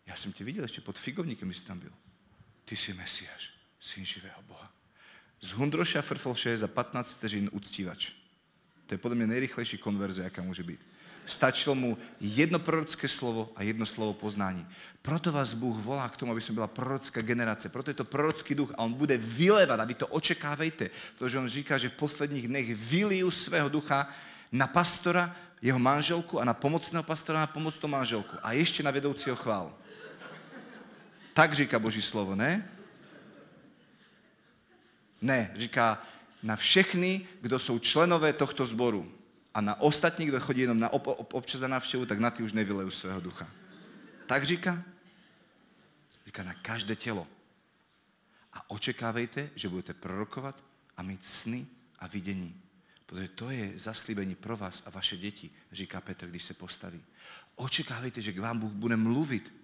Já 0.07 0.17
jsem 0.17 0.33
tě 0.33 0.45
viděl 0.45 0.65
ještě 0.65 0.81
pod 0.81 0.99
figovníkem, 0.99 1.49
když 1.49 1.59
jsi 1.59 1.65
tam 1.65 1.79
byl. 1.79 1.93
Ty 2.65 2.77
jsi 2.77 2.93
Mesiáš, 2.93 3.51
syn 3.81 4.07
živého 4.07 4.43
Boha. 4.43 4.73
Z 5.41 5.51
Hundroša 5.51 6.03
Frfolše 6.03 6.59
za 6.59 6.69
15 6.69 7.15
vteřin 7.15 7.51
uctívač. 7.53 8.11
To 8.87 8.95
je 8.95 8.99
podle 8.99 9.15
mě 9.15 9.27
nejrychlejší 9.27 9.79
konverze, 9.79 10.23
jaká 10.23 10.43
může 10.43 10.63
být. 10.63 10.81
Stačilo 11.27 11.75
mu 11.75 11.99
jedno 12.21 12.59
prorocké 12.59 13.09
slovo 13.09 13.53
a 13.57 13.63
jedno 13.63 13.87
slovo 13.87 14.13
poznání. 14.13 14.67
Proto 15.03 15.33
vás 15.33 15.55
Bůh 15.55 15.77
volá 15.77 16.09
k 16.09 16.17
tomu, 16.17 16.33
aby 16.33 16.41
jsme 16.41 16.55
byla 16.55 16.67
prorocká 16.67 17.23
generace. 17.23 17.69
Proto 17.69 17.91
je 17.91 17.95
to 17.95 18.05
prorocký 18.05 18.55
duch 18.55 18.71
a 18.75 18.79
on 18.79 18.93
bude 18.93 19.19
vylevat, 19.19 19.81
aby 19.81 19.95
to 19.95 20.07
očekávejte. 20.07 20.91
Protože 21.19 21.39
on 21.39 21.49
říká, 21.49 21.79
že 21.79 21.89
v 21.89 21.93
posledních 21.93 22.49
dnech 22.49 22.77
vyliju 22.77 23.31
svého 23.31 23.69
ducha 23.69 24.09
na 24.53 24.67
pastora, 24.67 25.37
jeho 25.63 25.79
manželku 25.79 26.41
a 26.41 26.45
na 26.45 26.55
pomocného 26.55 27.03
pastora, 27.03 27.41
na 27.41 27.47
pomocnou 27.47 27.89
manželku. 27.89 28.37
A 28.43 28.53
ještě 28.53 28.83
na 28.83 28.91
vedoucího 28.91 29.37
chvál. 29.37 29.73
Tak 31.35 31.53
říká 31.53 31.78
Boží 31.78 32.03
slovo, 32.03 32.35
ne? 32.35 32.70
Ne, 35.22 35.51
říká 35.57 36.03
na 36.43 36.57
všechny, 36.57 37.28
kdo 37.41 37.59
jsou 37.59 37.78
členové 37.78 38.32
tohto 38.32 38.66
sboru. 38.66 39.18
A 39.55 39.61
na 39.61 39.80
ostatní, 39.80 40.26
kdo 40.26 40.41
chodí 40.41 40.61
jenom 40.61 40.78
na 40.78 40.89
ob, 40.89 41.07
ob, 41.07 41.35
občas 41.35 41.61
na 41.61 41.68
návštěvu, 41.68 42.07
tak 42.07 42.18
na 42.18 42.30
ty 42.30 42.43
už 42.43 42.53
nevyleju 42.53 42.91
svého 42.91 43.20
ducha. 43.20 43.51
Tak 44.26 44.45
říká? 44.45 44.82
Říká 46.26 46.43
na 46.43 46.55
každé 46.55 46.97
tělo. 46.97 47.26
A 48.53 48.70
očekávejte, 48.70 49.51
že 49.55 49.68
budete 49.68 49.95
prorokovat 49.95 50.64
a 50.97 51.03
mít 51.03 51.26
sny 51.28 51.66
a 51.99 52.07
vidění. 52.07 52.61
Protože 53.07 53.28
to 53.28 53.51
je 53.51 53.72
zaslíbení 53.76 54.35
pro 54.35 54.57
vás 54.57 54.82
a 54.87 54.91
vaše 54.91 55.16
děti, 55.16 55.51
říká 55.72 56.01
Petr, 56.01 56.26
když 56.26 56.45
se 56.45 56.55
postaví. 56.55 57.03
Očekávejte, 57.55 58.22
že 58.22 58.32
k 58.32 58.39
vám 58.39 58.59
Bůh 58.59 58.72
bude 58.72 58.97
mluvit 58.97 59.64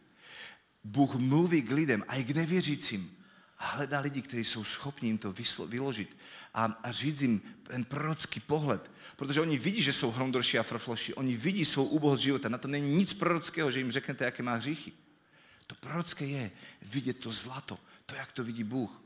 Bůh 0.84 1.14
mluví 1.14 1.62
k 1.62 1.70
lidem, 1.70 2.04
a 2.08 2.16
i 2.16 2.24
k 2.24 2.30
nevěřícím. 2.30 3.16
A 3.58 3.66
hledá 3.66 4.00
lidi, 4.00 4.22
kteří 4.22 4.44
jsou 4.44 4.64
schopni 4.64 5.08
jim 5.08 5.18
to 5.18 5.34
vyložit 5.66 6.16
a, 6.54 6.64
a 6.64 6.92
říct 6.92 7.20
jim 7.20 7.40
ten 7.62 7.84
prorocký 7.84 8.40
pohled. 8.40 8.90
Protože 9.16 9.40
oni 9.40 9.58
vidí, 9.58 9.82
že 9.82 9.92
jsou 9.92 10.10
hromdroši 10.10 10.58
a 10.58 10.62
frfloši. 10.62 11.14
Oni 11.14 11.36
vidí 11.36 11.64
svou 11.64 11.84
úbohost 11.84 12.20
života. 12.20 12.48
Na 12.48 12.58
to 12.58 12.68
není 12.68 12.96
nic 12.96 13.14
prorockého, 13.14 13.70
že 13.70 13.78
jim 13.78 13.92
řeknete, 13.92 14.24
jaké 14.24 14.42
má 14.42 14.54
hříchy. 14.54 14.92
To 15.66 15.74
prorocké 15.74 16.26
je 16.26 16.50
vidět 16.82 17.18
to 17.18 17.30
zlato, 17.30 17.78
to, 18.06 18.14
jak 18.14 18.32
to 18.32 18.44
vidí 18.44 18.64
Bůh. 18.64 19.02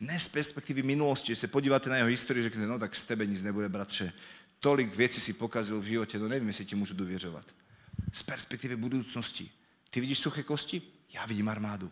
Ne 0.00 0.18
z 0.18 0.28
perspektivy 0.28 0.82
minulosti, 0.82 1.32
že 1.32 1.36
se 1.36 1.48
podíváte 1.48 1.90
na 1.90 1.96
jeho 1.96 2.08
historii, 2.08 2.42
řeknete, 2.42 2.66
no 2.66 2.78
tak 2.78 2.96
z 2.96 3.02
tebe 3.04 3.26
nic 3.26 3.42
nebude, 3.42 3.68
bratře. 3.68 4.12
Tolik 4.60 4.96
věcí 4.96 5.20
si 5.20 5.32
pokazil 5.32 5.80
v 5.80 5.84
životě, 5.84 6.18
no 6.18 6.28
nevím, 6.28 6.48
jestli 6.48 6.64
ti 6.64 6.74
můžu 6.74 6.94
důvěřovat. 6.94 7.46
Z 8.12 8.22
perspektivy 8.22 8.76
budoucnosti. 8.76 9.50
Ty 9.90 10.00
vidíš 10.00 10.18
suché 10.18 10.42
kosti? 10.42 10.82
Já 11.14 11.26
vidím 11.26 11.48
armádu. 11.48 11.90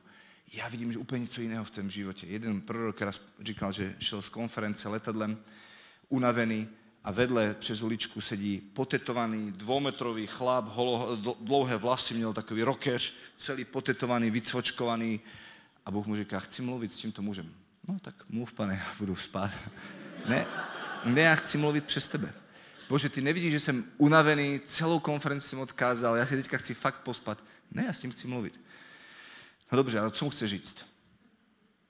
Já 0.52 0.68
vidím, 0.68 0.92
že 0.92 0.98
úplně 0.98 1.22
něco 1.22 1.40
jiného 1.40 1.64
v 1.64 1.70
tom 1.70 1.90
životě. 1.90 2.26
Jeden 2.26 2.60
prorok 2.60 3.02
raz 3.02 3.20
říkal, 3.40 3.72
že 3.72 3.96
šel 3.98 4.22
z 4.22 4.28
konference 4.28 4.88
letadlem, 4.88 5.38
unavený 6.08 6.68
a 7.04 7.12
vedle 7.12 7.54
přes 7.54 7.82
uličku 7.82 8.20
sedí 8.20 8.58
potetovaný 8.74 9.52
dvoumetrový 9.52 10.26
chlap, 10.26 10.64
holo, 10.68 11.16
dlouhé 11.40 11.76
vlasy, 11.76 12.14
měl 12.14 12.32
takový 12.32 12.62
rokeř, 12.62 13.14
celý 13.38 13.64
potetovaný, 13.64 14.30
vycvočkovaný. 14.30 15.20
A 15.86 15.90
Bůh 15.90 16.06
mu 16.06 16.16
říká, 16.16 16.40
chci 16.40 16.62
mluvit 16.62 16.92
s 16.92 16.96
tímto 16.96 17.22
mužem. 17.22 17.54
No 17.88 17.98
tak 17.98 18.14
mluv, 18.28 18.52
pane, 18.52 18.74
já 18.74 18.94
budu 18.98 19.16
spát. 19.16 19.50
Ne, 20.28 20.46
ne, 21.04 21.20
já 21.20 21.34
chci 21.34 21.58
mluvit 21.58 21.84
přes 21.84 22.06
tebe. 22.06 22.34
Bože, 22.88 23.08
ty 23.08 23.20
nevidíš, 23.20 23.52
že 23.52 23.60
jsem 23.60 23.84
unavený, 23.96 24.60
celou 24.66 25.00
konferenci 25.00 25.48
jsem 25.48 25.58
odkázal, 25.58 26.16
já 26.16 26.26
si 26.26 26.36
teďka 26.36 26.58
chci 26.58 26.74
fakt 26.74 27.00
pospat. 27.00 27.44
Ne, 27.70 27.84
já 27.86 27.92
s 27.92 27.98
tím 27.98 28.10
chci 28.10 28.26
mluvit. 28.26 28.60
No 29.72 29.76
dobře, 29.76 29.98
ale 29.98 30.10
co 30.10 30.24
mu 30.24 30.30
chce 30.30 30.48
říct? 30.48 30.74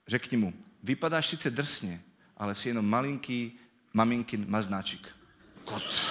Řekni 0.07 0.37
mu, 0.37 0.53
vypadáš 0.83 1.27
sice 1.27 1.49
drsně, 1.49 2.03
ale 2.37 2.55
jsi 2.55 2.67
jenom 2.69 2.89
malinký 2.89 3.59
maminkin 3.93 4.45
maznáčik. 4.49 5.07
Kot. 5.63 6.01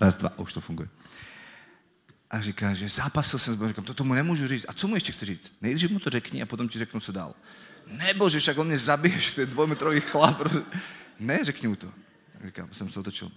Raz, 0.00 0.16
dva, 0.16 0.38
už 0.38 0.52
to 0.52 0.60
funguje. 0.60 0.88
A 2.30 2.40
říká, 2.40 2.74
že 2.74 2.88
zápasil 2.88 3.38
jsem 3.38 3.54
s 3.54 3.56
Bohem. 3.56 3.70
Říkám, 3.70 3.84
to 3.84 3.94
tomu 3.94 4.14
nemůžu 4.14 4.48
říct. 4.48 4.64
A 4.68 4.72
co 4.72 4.88
mu 4.88 4.94
ještě 4.94 5.12
chce 5.12 5.26
říct? 5.26 5.52
Nejdřív 5.60 5.90
mu 5.90 5.98
to 5.98 6.10
řekni 6.10 6.42
a 6.42 6.46
potom 6.46 6.68
ti 6.68 6.78
řeknu, 6.78 7.00
co 7.00 7.12
dál. 7.12 7.34
Nebo, 7.86 8.28
že 8.28 8.40
však 8.40 8.58
on 8.58 8.66
mě 8.66 8.78
zabije, 8.78 9.18
že 9.18 9.34
to 9.34 9.40
je 9.40 9.46
dvojmetrový 9.46 10.00
chlap. 10.00 10.42
Ne, 11.18 11.44
řekni 11.44 11.68
mu 11.68 11.76
to. 11.76 11.92
Říkám, 12.44 12.74
jsem 12.74 12.88
se 12.88 13.00
otočil. 13.00 13.32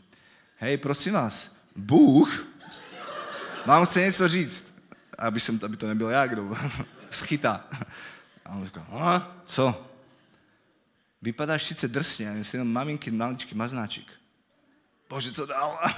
Hej, 0.57 0.77
prosím 0.77 1.13
vás, 1.13 1.55
Bůh 1.75 2.48
vám 3.65 3.85
chce 3.85 4.01
něco 4.01 4.27
říct. 4.27 4.73
Aby, 5.17 5.39
jsem, 5.39 5.59
aby 5.65 5.77
to 5.77 5.87
nebyl 5.87 6.09
já, 6.09 6.27
kdo 6.27 6.57
schytá. 7.11 7.67
A 8.45 8.49
on 8.49 8.65
říká, 8.65 8.85
no, 8.91 9.27
co? 9.45 9.85
Vypadáš 11.21 11.63
sice 11.63 11.87
drsně, 11.87 12.29
ale 12.29 12.43
jsi 12.43 12.55
jenom 12.55 12.73
maminky, 12.73 13.11
maličký 13.11 13.55
maznáček. 13.55 14.05
Bože, 15.09 15.31
co 15.31 15.45
dál? 15.45 15.79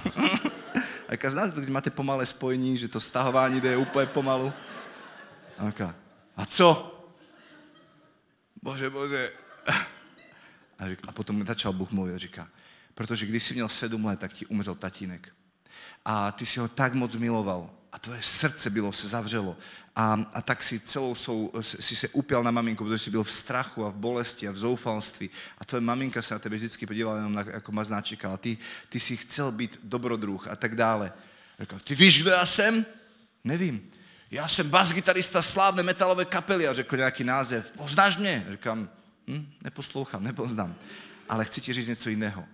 A 1.08 1.12
říká, 1.12 1.30
znáte 1.30 1.52
to, 1.52 1.60
když 1.60 1.74
máte 1.74 1.90
pomalé 1.90 2.26
spojení, 2.26 2.78
že 2.78 2.88
to 2.88 3.00
stahování 3.00 3.62
jde 3.62 3.78
úplně 3.78 4.06
pomalu? 4.06 4.54
A 5.58 5.70
říká, 5.70 5.96
a 6.38 6.46
co? 6.46 6.98
Bože, 8.64 8.90
bože. 8.90 9.32
A, 10.80 10.90
říká, 10.90 11.02
a 11.08 11.12
potom 11.12 11.46
začal 11.46 11.74
Bůh 11.74 11.92
mluvit 11.92 12.14
a 12.14 12.18
říká, 12.18 12.48
protože 12.94 13.26
když 13.26 13.44
jsi 13.44 13.54
měl 13.54 13.70
sedm 13.70 14.06
let, 14.06 14.20
tak 14.20 14.34
ti 14.34 14.46
umřel 14.46 14.76
tatínek. 14.76 15.34
A 16.06 16.32
ty 16.32 16.46
si 16.46 16.60
ho 16.60 16.68
tak 16.68 16.94
moc 16.94 17.16
miloval 17.16 17.70
a 17.92 18.00
tvoje 18.00 18.22
srdce 18.22 18.70
bylo, 18.70 18.92
se 18.92 19.08
zavřelo. 19.08 19.58
A, 19.96 20.26
a 20.34 20.42
tak 20.42 20.64
si 20.64 20.80
celou 20.80 21.16
svou, 21.16 21.52
si 21.62 21.96
se 21.96 22.08
upěl 22.08 22.44
na 22.44 22.52
maminku, 22.52 22.84
protože 22.84 23.00
jsi 23.00 23.10
byl 23.10 23.24
v 23.24 23.32
strachu 23.32 23.86
a 23.86 23.90
v 23.90 23.96
bolesti 23.96 24.48
a 24.48 24.52
v 24.52 24.58
zoufalství. 24.58 25.30
A 25.58 25.66
tvoje 25.66 25.82
maminka 25.82 26.22
se 26.22 26.34
na 26.34 26.40
tebe 26.40 26.56
vždycky 26.56 26.86
podívala 26.86 27.16
jenom 27.16 27.34
na, 27.34 27.46
jako 27.48 27.72
maznáčika. 27.72 28.34
A 28.34 28.38
ty, 28.38 28.58
ty 28.90 29.00
si 29.00 29.18
chcel 29.18 29.52
být 29.52 29.80
dobrodruh 29.84 30.48
a 30.48 30.56
tak 30.56 30.76
dále. 30.76 31.14
Říkal, 31.60 31.80
ty 31.84 31.96
víš, 31.96 32.22
kdo 32.22 32.30
já 32.30 32.46
jsem? 32.46 32.86
Nevím. 33.44 33.92
Já 34.32 34.48
jsem 34.48 34.70
basgitarista 34.70 35.42
slávné 35.42 35.84
metalové 35.84 36.26
kapely 36.26 36.68
a 36.68 36.74
řekl 36.74 36.98
nějaký 36.98 37.24
název. 37.24 37.72
Poznáš 37.72 38.18
mě? 38.18 38.48
Říkám, 38.52 38.90
hm, 39.28 39.52
neposlouchám, 39.62 40.24
nepoznám. 40.24 40.76
Ale 41.30 41.46
chci 41.46 41.62
ti 41.62 41.74
říct 41.74 41.88
něco 41.88 42.10
jiného. 42.10 42.46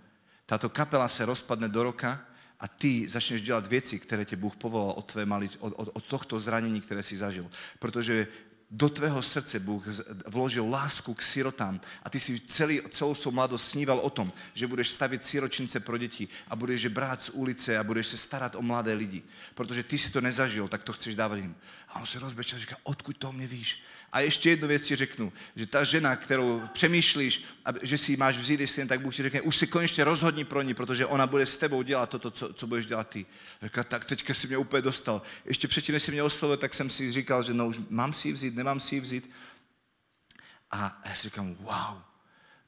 Tato 0.46 0.70
kapela 0.70 1.08
se 1.08 1.26
rozpadne 1.26 1.70
do 1.70 1.84
roka 1.84 2.27
a 2.60 2.68
ty 2.68 3.10
začneš 3.10 3.42
dělat 3.42 3.68
věci, 3.68 4.00
které 4.00 4.26
tě 4.26 4.36
Bůh 4.36 4.56
povolal 4.56 4.92
od, 4.92 5.12
tvé 5.12 5.26
mali, 5.26 5.50
od, 5.60 5.74
od, 5.76 5.90
od 5.94 6.04
tohto 6.04 6.40
zranění, 6.40 6.82
které 6.82 7.04
jsi 7.04 7.18
zažil. 7.18 7.50
Protože 7.80 8.28
do 8.72 8.90
tvého 8.90 9.22
srdce 9.22 9.60
Bůh 9.60 9.84
vložil 10.28 10.70
lásku 10.70 11.14
k 11.14 11.22
sirotám 11.22 11.82
a 12.04 12.10
ty 12.10 12.20
si 12.20 12.40
celý, 12.40 12.82
celou 12.92 13.16
svou 13.16 13.32
mladost 13.32 13.70
sníval 13.70 14.00
o 14.00 14.10
tom, 14.10 14.34
že 14.54 14.68
budeš 14.68 14.90
stavit 14.90 15.26
siročince 15.26 15.80
pro 15.80 15.98
děti 15.98 16.28
a 16.48 16.56
budeš 16.56 16.82
je 16.82 16.90
brát 16.90 17.22
z 17.22 17.30
ulice 17.30 17.78
a 17.78 17.84
budeš 17.84 18.08
se 18.08 18.18
starat 18.18 18.56
o 18.56 18.62
mladé 18.62 18.94
lidi. 18.94 19.24
Protože 19.56 19.84
ty 19.84 19.98
si 19.98 20.12
to 20.12 20.22
nezažil, 20.22 20.68
tak 20.68 20.84
to 20.84 20.94
chceš 20.94 21.16
dávat 21.16 21.36
jim. 21.36 21.56
A 21.88 22.00
on 22.00 22.06
se 22.06 22.20
rozbečel 22.20 22.58
a 22.58 22.60
říká, 22.60 22.76
odkud 22.84 23.18
to 23.18 23.34
mě 23.34 23.48
víš? 23.48 23.84
A 24.12 24.20
ještě 24.20 24.50
jednu 24.50 24.68
věc 24.68 24.84
ti 24.84 24.96
řeknu, 24.96 25.34
že 25.56 25.66
ta 25.66 25.84
žena, 25.84 26.16
kterou 26.16 26.62
přemýšlíš, 26.74 27.44
že 27.82 27.98
si 27.98 28.12
ji 28.12 28.18
máš 28.18 28.38
vzít, 28.38 28.60
jestli 28.60 28.82
jen 28.82 28.88
tak 28.88 29.02
Bůh 29.02 29.16
ti 29.16 29.24
řekne, 29.24 29.42
už 29.42 29.56
se 29.58 29.68
konečně 29.68 30.04
rozhodni 30.04 30.44
pro 30.44 30.62
ní, 30.62 30.74
protože 30.74 31.06
ona 31.06 31.28
bude 31.28 31.46
s 31.46 31.58
tebou 31.58 31.82
dělat 31.82 32.10
toto, 32.10 32.32
co, 32.32 32.54
co 32.54 32.68
budeš 32.68 32.86
dělat 32.86 33.10
ty. 33.10 33.26
Říká, 33.64 33.84
tak 33.84 34.06
teďka 34.06 34.34
si 34.34 34.48
mě 34.48 34.58
úplně 34.58 34.82
dostal. 34.82 35.22
Ještě 35.46 35.68
předtím, 35.68 35.94
než 35.94 36.04
si 36.04 36.12
mě 36.12 36.24
oslovil, 36.24 36.58
tak 36.58 36.74
jsem 36.74 36.90
si 36.90 37.12
říkal, 37.12 37.44
že 37.44 37.54
no 37.54 37.68
už 37.68 37.80
mám 37.90 38.14
si 38.14 38.28
ji 38.28 38.34
vzít, 38.34 38.56
nemám 38.56 38.80
si 38.80 38.96
ji 38.96 39.02
vzít. 39.02 39.32
A 40.72 41.02
já 41.06 41.16
si 41.16 41.24
říkám, 41.24 41.56
wow, 41.56 42.02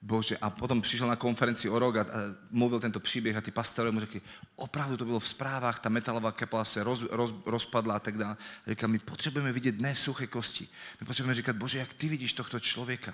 Bože, 0.02 0.38
a 0.38 0.50
potom 0.50 0.82
přišel 0.82 1.08
na 1.08 1.16
konferenci 1.16 1.70
o 1.70 1.80
rok 1.80 1.98
a, 1.98 2.02
a 2.02 2.06
mluvil 2.52 2.80
tento 2.80 3.00
příběh 3.00 3.36
a 3.36 3.42
ty 3.42 3.52
pastorové 3.52 3.92
mu 3.92 4.00
řekli, 4.00 4.22
opravdu 4.56 4.98
to 4.98 5.06
bylo 5.06 5.20
v 5.20 5.28
zprávách, 5.28 5.80
ta 5.80 5.90
metalová 5.90 6.32
kapela 6.32 6.66
se 6.66 6.84
roz, 6.84 7.02
roz, 7.12 7.34
rozpadla 7.46 7.96
a 7.96 8.00
tak 8.00 8.18
dále. 8.18 8.38
A 8.68 8.70
říká, 8.70 8.88
my 8.88 9.00
potřebujeme 9.00 9.52
vidět 9.52 9.80
ne 9.80 9.96
suché 9.96 10.28
kosti. 10.28 10.68
My 11.02 11.08
potřebujeme 11.08 11.36
říkat, 11.36 11.56
Bože, 11.56 11.78
jak 11.78 11.94
ty 11.94 12.10
vidíš 12.10 12.34
tohto 12.34 12.60
člověka. 12.60 13.14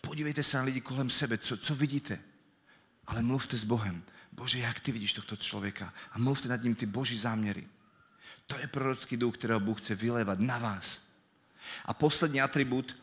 Podívejte 0.00 0.42
se 0.42 0.56
na 0.56 0.62
lidi 0.62 0.80
kolem 0.80 1.10
sebe, 1.10 1.38
co, 1.38 1.56
co 1.56 1.74
vidíte. 1.74 2.18
Ale 3.06 3.22
mluvte 3.22 3.56
s 3.56 3.64
Bohem. 3.64 4.02
Bože, 4.32 4.58
jak 4.58 4.80
ty 4.80 4.92
vidíš 4.92 5.12
tohto 5.12 5.36
člověka. 5.36 5.94
A 6.12 6.18
mluvte 6.18 6.48
nad 6.48 6.62
ním 6.62 6.74
ty 6.74 6.86
boží 6.86 7.18
záměry. 7.18 7.66
To 8.46 8.58
je 8.58 8.66
prorocký 8.66 9.16
duch, 9.16 9.34
kterého 9.34 9.60
Bůh 9.60 9.80
chce 9.80 9.94
vylévat 9.94 10.40
na 10.40 10.58
vás. 10.58 11.00
A 11.84 11.94
poslední 11.94 12.40
atribut, 12.40 12.96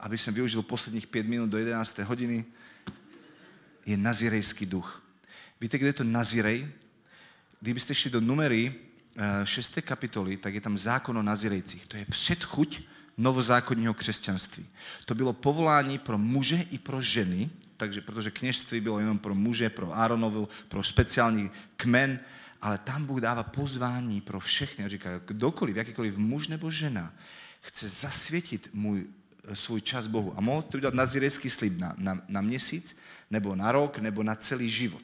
aby 0.00 0.18
jsem 0.18 0.34
využil 0.34 0.62
posledních 0.62 1.06
pět 1.06 1.26
minut 1.26 1.50
do 1.50 1.58
11. 1.58 1.98
hodiny, 1.98 2.44
je 3.86 3.96
nazirejský 3.96 4.66
duch. 4.66 5.02
Víte, 5.60 5.78
kde 5.78 5.88
je 5.88 5.92
to 5.92 6.04
nazirej? 6.04 6.68
Kdybyste 7.60 7.94
šli 7.94 8.10
do 8.10 8.20
numery 8.20 8.74
6. 9.44 9.78
Eh, 9.78 9.82
kapitoly, 9.82 10.36
tak 10.36 10.54
je 10.54 10.60
tam 10.60 10.78
zákon 10.78 11.18
o 11.18 11.22
nazirejcích. 11.22 11.86
To 11.86 11.96
je 11.96 12.04
předchuť 12.04 12.82
novozákonního 13.18 13.94
křesťanství. 13.94 14.66
To 15.04 15.14
bylo 15.14 15.32
povolání 15.32 15.98
pro 15.98 16.18
muže 16.18 16.66
i 16.70 16.78
pro 16.78 17.02
ženy, 17.02 17.50
takže, 17.76 18.00
protože 18.00 18.30
kněžství 18.30 18.80
bylo 18.80 18.98
jenom 18.98 19.18
pro 19.18 19.34
muže, 19.34 19.70
pro 19.70 19.98
Áronovu, 19.98 20.48
pro 20.68 20.82
speciální 20.84 21.50
kmen, 21.76 22.20
ale 22.62 22.78
tam 22.78 23.04
Bůh 23.04 23.20
dává 23.20 23.42
pozvání 23.42 24.20
pro 24.20 24.40
všechny 24.40 24.84
a 24.84 24.88
říká, 24.88 25.20
kdokoliv, 25.26 25.76
jakýkoliv 25.76 26.16
muž 26.16 26.48
nebo 26.48 26.70
žena 26.70 27.12
chce 27.62 27.88
zasvětit 27.88 28.70
můj 28.72 29.06
svůj 29.54 29.80
čas 29.80 30.06
Bohu. 30.06 30.34
A 30.36 30.40
mohl 30.40 30.62
to 30.62 30.78
udělat 30.78 30.94
nazirejský 30.94 31.50
slib 31.50 31.78
na, 31.78 31.94
na, 31.98 32.22
na 32.28 32.40
měsíc, 32.40 32.96
nebo 33.30 33.56
na 33.56 33.72
rok, 33.72 33.98
nebo 33.98 34.22
na 34.22 34.34
celý 34.34 34.70
život. 34.70 35.02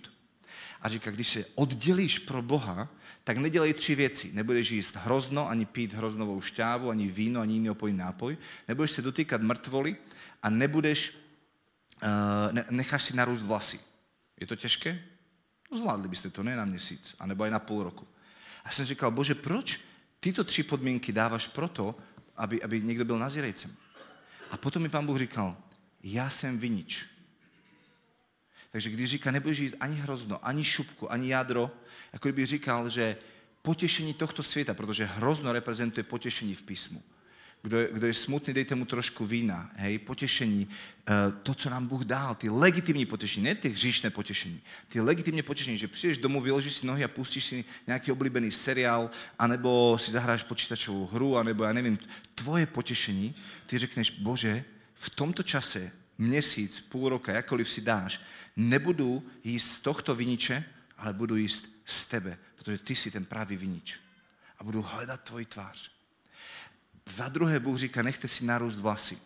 A 0.80 0.88
říká, 0.88 1.10
když 1.10 1.28
se 1.28 1.44
oddělíš 1.54 2.18
pro 2.18 2.42
Boha, 2.42 2.88
tak 3.24 3.38
nedělej 3.38 3.74
tři 3.74 3.94
věci. 3.94 4.30
Nebudeš 4.32 4.70
jíst 4.70 4.96
hrozno, 4.96 5.48
ani 5.48 5.64
pít 5.64 5.92
hroznovou 5.92 6.40
šťávu, 6.40 6.90
ani 6.90 7.08
víno, 7.08 7.40
ani 7.40 7.54
jiný 7.54 7.70
opojný 7.70 7.98
nápoj. 7.98 8.38
Nebudeš 8.68 8.90
se 8.90 9.02
dotýkat 9.02 9.42
mrtvoly 9.42 9.96
a 10.42 10.50
nebudeš, 10.50 11.14
uh, 12.02 12.52
ne, 12.52 12.64
necháš 12.70 13.04
si 13.04 13.16
narůst 13.16 13.42
vlasy. 13.42 13.80
Je 14.40 14.46
to 14.46 14.56
těžké? 14.56 15.02
No 15.72 15.78
zvládli 15.78 16.08
byste 16.08 16.30
to, 16.30 16.42
ne 16.42 16.56
na 16.56 16.64
měsíc, 16.64 17.14
anebo 17.18 17.44
i 17.44 17.50
na 17.50 17.58
půl 17.58 17.82
roku. 17.82 18.06
A 18.64 18.70
jsem 18.70 18.84
říkal, 18.84 19.10
bože, 19.10 19.34
proč 19.34 19.80
tyto 20.20 20.44
tři 20.44 20.62
podmínky 20.62 21.12
dáváš 21.12 21.48
proto, 21.48 21.94
aby, 22.36 22.62
aby 22.62 22.80
někdo 22.80 23.04
byl 23.04 23.18
nazírejcem? 23.18 23.76
A 24.50 24.56
potom 24.56 24.82
mi 24.82 24.88
pán 24.88 25.06
Bůh 25.06 25.18
říkal, 25.18 25.56
já 26.02 26.30
jsem 26.30 26.58
vinič. 26.58 27.06
Takže 28.70 28.90
když 28.90 29.10
říká, 29.10 29.30
nebudeš 29.30 29.58
žít 29.58 29.76
ani 29.80 29.96
hrozno, 29.96 30.46
ani 30.46 30.64
šupku, 30.64 31.12
ani 31.12 31.28
jádro, 31.28 31.70
jako 32.12 32.28
kdyby 32.28 32.46
říkal, 32.46 32.88
že 32.88 33.16
potěšení 33.62 34.14
tohto 34.14 34.42
světa, 34.42 34.74
protože 34.74 35.04
hrozno 35.04 35.52
reprezentuje 35.52 36.04
potěšení 36.04 36.54
v 36.54 36.62
písmu. 36.62 37.02
Kdo 37.62 37.78
je, 37.78 37.88
kdo 37.92 38.06
je 38.06 38.14
smutný, 38.14 38.54
dejte 38.54 38.74
mu 38.74 38.84
trošku 38.84 39.26
vína, 39.26 39.70
hej, 39.76 39.98
potěšení, 39.98 40.68
eh, 40.68 41.12
to, 41.42 41.54
co 41.54 41.70
nám 41.70 41.86
Bůh 41.86 42.04
dal, 42.04 42.34
ty 42.34 42.48
legitimní 42.50 43.06
potěšení, 43.06 43.44
ne 43.44 43.54
ty 43.54 43.68
hříšné 43.68 44.10
potěšení, 44.10 44.60
ty 44.88 45.00
legitimní 45.00 45.42
potěšení, 45.42 45.78
že 45.78 45.88
přijdeš 45.88 46.18
domů, 46.18 46.40
vyložíš 46.40 46.74
si 46.74 46.86
nohy 46.86 47.04
a 47.04 47.08
pustíš 47.08 47.44
si 47.44 47.64
nějaký 47.86 48.12
oblíbený 48.12 48.52
seriál, 48.52 49.10
anebo 49.38 49.98
si 50.00 50.12
zahráš 50.12 50.42
počítačovou 50.42 51.06
hru, 51.06 51.36
anebo 51.36 51.64
já 51.64 51.72
nevím, 51.72 51.98
tvoje 52.34 52.66
potěšení, 52.66 53.34
ty 53.66 53.78
řekneš, 53.78 54.10
bože, 54.10 54.64
v 54.94 55.10
tomto 55.10 55.42
čase, 55.42 55.90
měsíc, 56.18 56.80
půl 56.80 57.08
roka, 57.08 57.32
jakkoliv 57.32 57.70
si 57.70 57.80
dáš, 57.80 58.20
nebudu 58.56 59.30
jíst 59.44 59.72
z 59.72 59.78
tohto 59.78 60.14
viniče, 60.14 60.64
ale 60.98 61.12
budu 61.12 61.36
jíst 61.36 61.64
z 61.84 62.04
tebe, 62.04 62.38
protože 62.56 62.78
ty 62.78 62.94
jsi 62.94 63.10
ten 63.10 63.24
pravý 63.24 63.56
vinič. 63.56 64.00
A 64.58 64.64
budu 64.64 64.82
hledat 64.82 65.20
tvoji 65.20 65.44
tvář. 65.44 65.97
Za 67.08 67.28
druhé 67.28 67.60
Bůh 67.60 67.78
říká, 67.78 68.02
nechte 68.02 68.28
si 68.28 68.44
narůst 68.44 68.78
vlasy. 68.78 69.18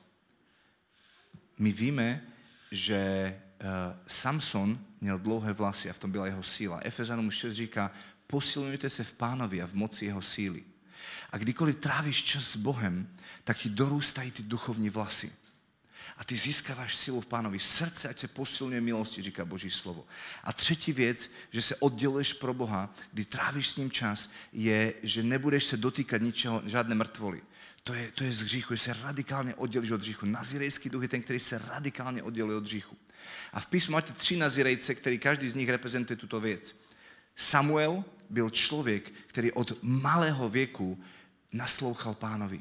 My 1.58 1.72
víme, 1.72 2.22
že 2.70 3.34
uh, 3.60 3.68
Samson 4.06 4.78
měl 5.00 5.18
dlouhé 5.18 5.52
vlasy 5.52 5.90
a 5.90 5.92
v 5.92 5.98
tom 5.98 6.12
byla 6.12 6.26
jeho 6.26 6.42
síla. 6.42 6.80
Efezanům 6.82 7.30
6 7.30 7.54
říká, 7.54 7.90
posilujte 8.26 8.90
se 8.90 9.04
v 9.04 9.12
pánovi 9.12 9.62
a 9.62 9.66
v 9.66 9.74
moci 9.74 10.04
jeho 10.04 10.22
síly. 10.22 10.62
A 11.30 11.38
kdykoliv 11.38 11.76
trávíš 11.76 12.24
čas 12.24 12.44
s 12.44 12.56
Bohem, 12.56 13.16
tak 13.44 13.58
ti 13.58 13.68
dorůstají 13.68 14.30
ty 14.30 14.42
duchovní 14.42 14.90
vlasy. 14.90 15.32
A 16.16 16.24
ty 16.24 16.36
získáváš 16.36 16.96
silu 16.96 17.20
v 17.20 17.26
pánovi. 17.26 17.58
Srdce, 17.58 18.08
ať 18.08 18.18
se 18.18 18.28
posilňuje 18.28 18.80
milosti, 18.80 19.22
říká 19.22 19.44
Boží 19.44 19.70
slovo. 19.70 20.06
A 20.44 20.52
třetí 20.52 20.92
věc, 20.92 21.30
že 21.50 21.62
se 21.62 21.76
odděluješ 21.76 22.32
pro 22.32 22.54
Boha, 22.54 22.94
kdy 23.12 23.24
trávíš 23.24 23.68
s 23.68 23.76
ním 23.76 23.90
čas, 23.90 24.30
je, 24.52 24.94
že 25.02 25.22
nebudeš 25.22 25.64
se 25.64 25.76
dotýkat 25.76 26.22
ničeho, 26.22 26.62
žádné 26.66 26.94
mrtvoly. 26.94 27.42
To 27.84 27.94
je, 27.94 28.12
to 28.14 28.24
je 28.24 28.32
z 28.32 28.42
hříchu, 28.42 28.74
že 28.74 28.80
se 28.82 28.92
radikálně 28.92 29.54
oddělíš 29.54 29.90
od 29.90 30.00
hříchu. 30.00 30.26
Nazirejský 30.26 30.88
duch 30.88 31.02
je 31.02 31.08
ten, 31.08 31.22
který 31.22 31.38
se 31.38 31.58
radikálně 31.58 32.22
odděluje 32.22 32.56
od 32.56 32.64
hříchu. 32.64 32.96
A 33.52 33.60
v 33.60 33.66
písmu 33.66 33.92
máte 33.92 34.12
tři 34.12 34.36
nazirejce, 34.36 34.94
který 34.94 35.18
každý 35.18 35.50
z 35.50 35.54
nich 35.54 35.68
reprezentuje 35.68 36.16
tuto 36.16 36.40
věc. 36.40 36.76
Samuel 37.36 38.04
byl 38.30 38.50
člověk, 38.50 39.12
který 39.26 39.52
od 39.52 39.82
malého 39.82 40.48
věku 40.48 41.04
naslouchal 41.52 42.14
pánovi. 42.14 42.60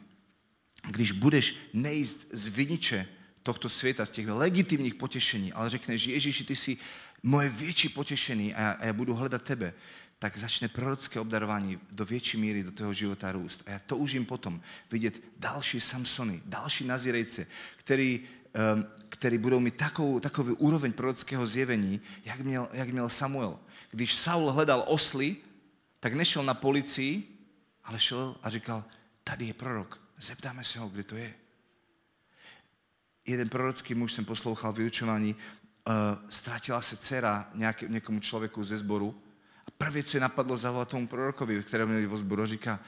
když 0.90 1.12
budeš 1.12 1.56
nejíst 1.74 2.28
z 2.32 2.48
viniče 2.48 3.08
tohto 3.44 3.70
světa, 3.70 4.06
z 4.06 4.10
těch 4.10 4.28
legitimních 4.28 4.96
potěšení, 4.96 5.54
ale 5.54 5.70
řekneš, 5.70 6.06
Ježíši, 6.06 6.44
ty 6.44 6.56
jsi 6.56 6.78
moje 7.24 7.50
větší 7.50 7.90
potěšení 7.90 8.54
a 8.54 8.62
já, 8.62 8.72
a 8.72 8.86
já 8.86 8.94
budu 8.94 9.14
hledat 9.14 9.42
tebe, 9.42 9.74
tak 10.22 10.38
začne 10.38 10.68
prorocké 10.68 11.20
obdarování 11.20 11.80
do 11.92 12.06
větší 12.06 12.38
míry 12.38 12.64
do 12.64 12.72
toho 12.72 12.94
života 12.94 13.32
růst. 13.32 13.64
A 13.66 13.72
já 13.72 13.80
toužím 13.80 14.26
potom 14.26 14.62
vidět 14.92 15.22
další 15.38 15.80
Samsony, 15.80 16.42
další 16.46 16.86
Nazirejce, 16.86 17.48
který, 17.76 18.22
um, 18.76 18.86
který 19.10 19.38
budou 19.38 19.60
mít 19.60 19.76
takovou, 19.76 20.20
takový 20.20 20.54
úroveň 20.54 20.94
prorockého 20.94 21.48
zjevení, 21.48 22.02
jak 22.26 22.40
měl, 22.40 22.70
jak 22.74 22.90
měl 22.90 23.10
Samuel. 23.10 23.60
Když 23.92 24.16
Saul 24.16 24.52
hledal 24.52 24.84
osly, 24.88 25.36
tak 26.00 26.14
nešel 26.14 26.44
na 26.44 26.54
policii, 26.54 27.38
ale 27.84 28.00
šel 28.00 28.36
a 28.44 28.50
říkal, 28.50 28.84
tady 29.24 29.46
je 29.46 29.54
prorok, 29.54 30.02
zeptáme 30.20 30.64
se 30.64 30.80
ho, 30.80 30.90
kde 30.90 31.04
to 31.04 31.16
je. 31.16 31.34
Jeden 33.26 33.50
prorocký 33.50 33.94
muž 33.94 34.14
jsem 34.14 34.26
poslouchal 34.26 34.74
vyučování, 34.74 35.36
uh, 35.36 35.94
ztratila 36.30 36.82
se 36.82 36.98
dcera 36.98 37.50
nějak, 37.54 37.82
někomu 37.82 38.20
člověku 38.20 38.64
ze 38.64 38.78
sboru 38.78 39.22
a 39.82 39.86
prvě, 39.86 40.04
co 40.04 40.18
je 40.18 40.22
napadlo, 40.22 40.58
zavolat 40.58 40.88
tomu 40.88 41.08
prorokovi, 41.08 41.64
kterého 41.64 41.88
měli 41.88 42.06
vo 42.06 42.18
sboru, 42.18 42.46
říká, 42.46 42.80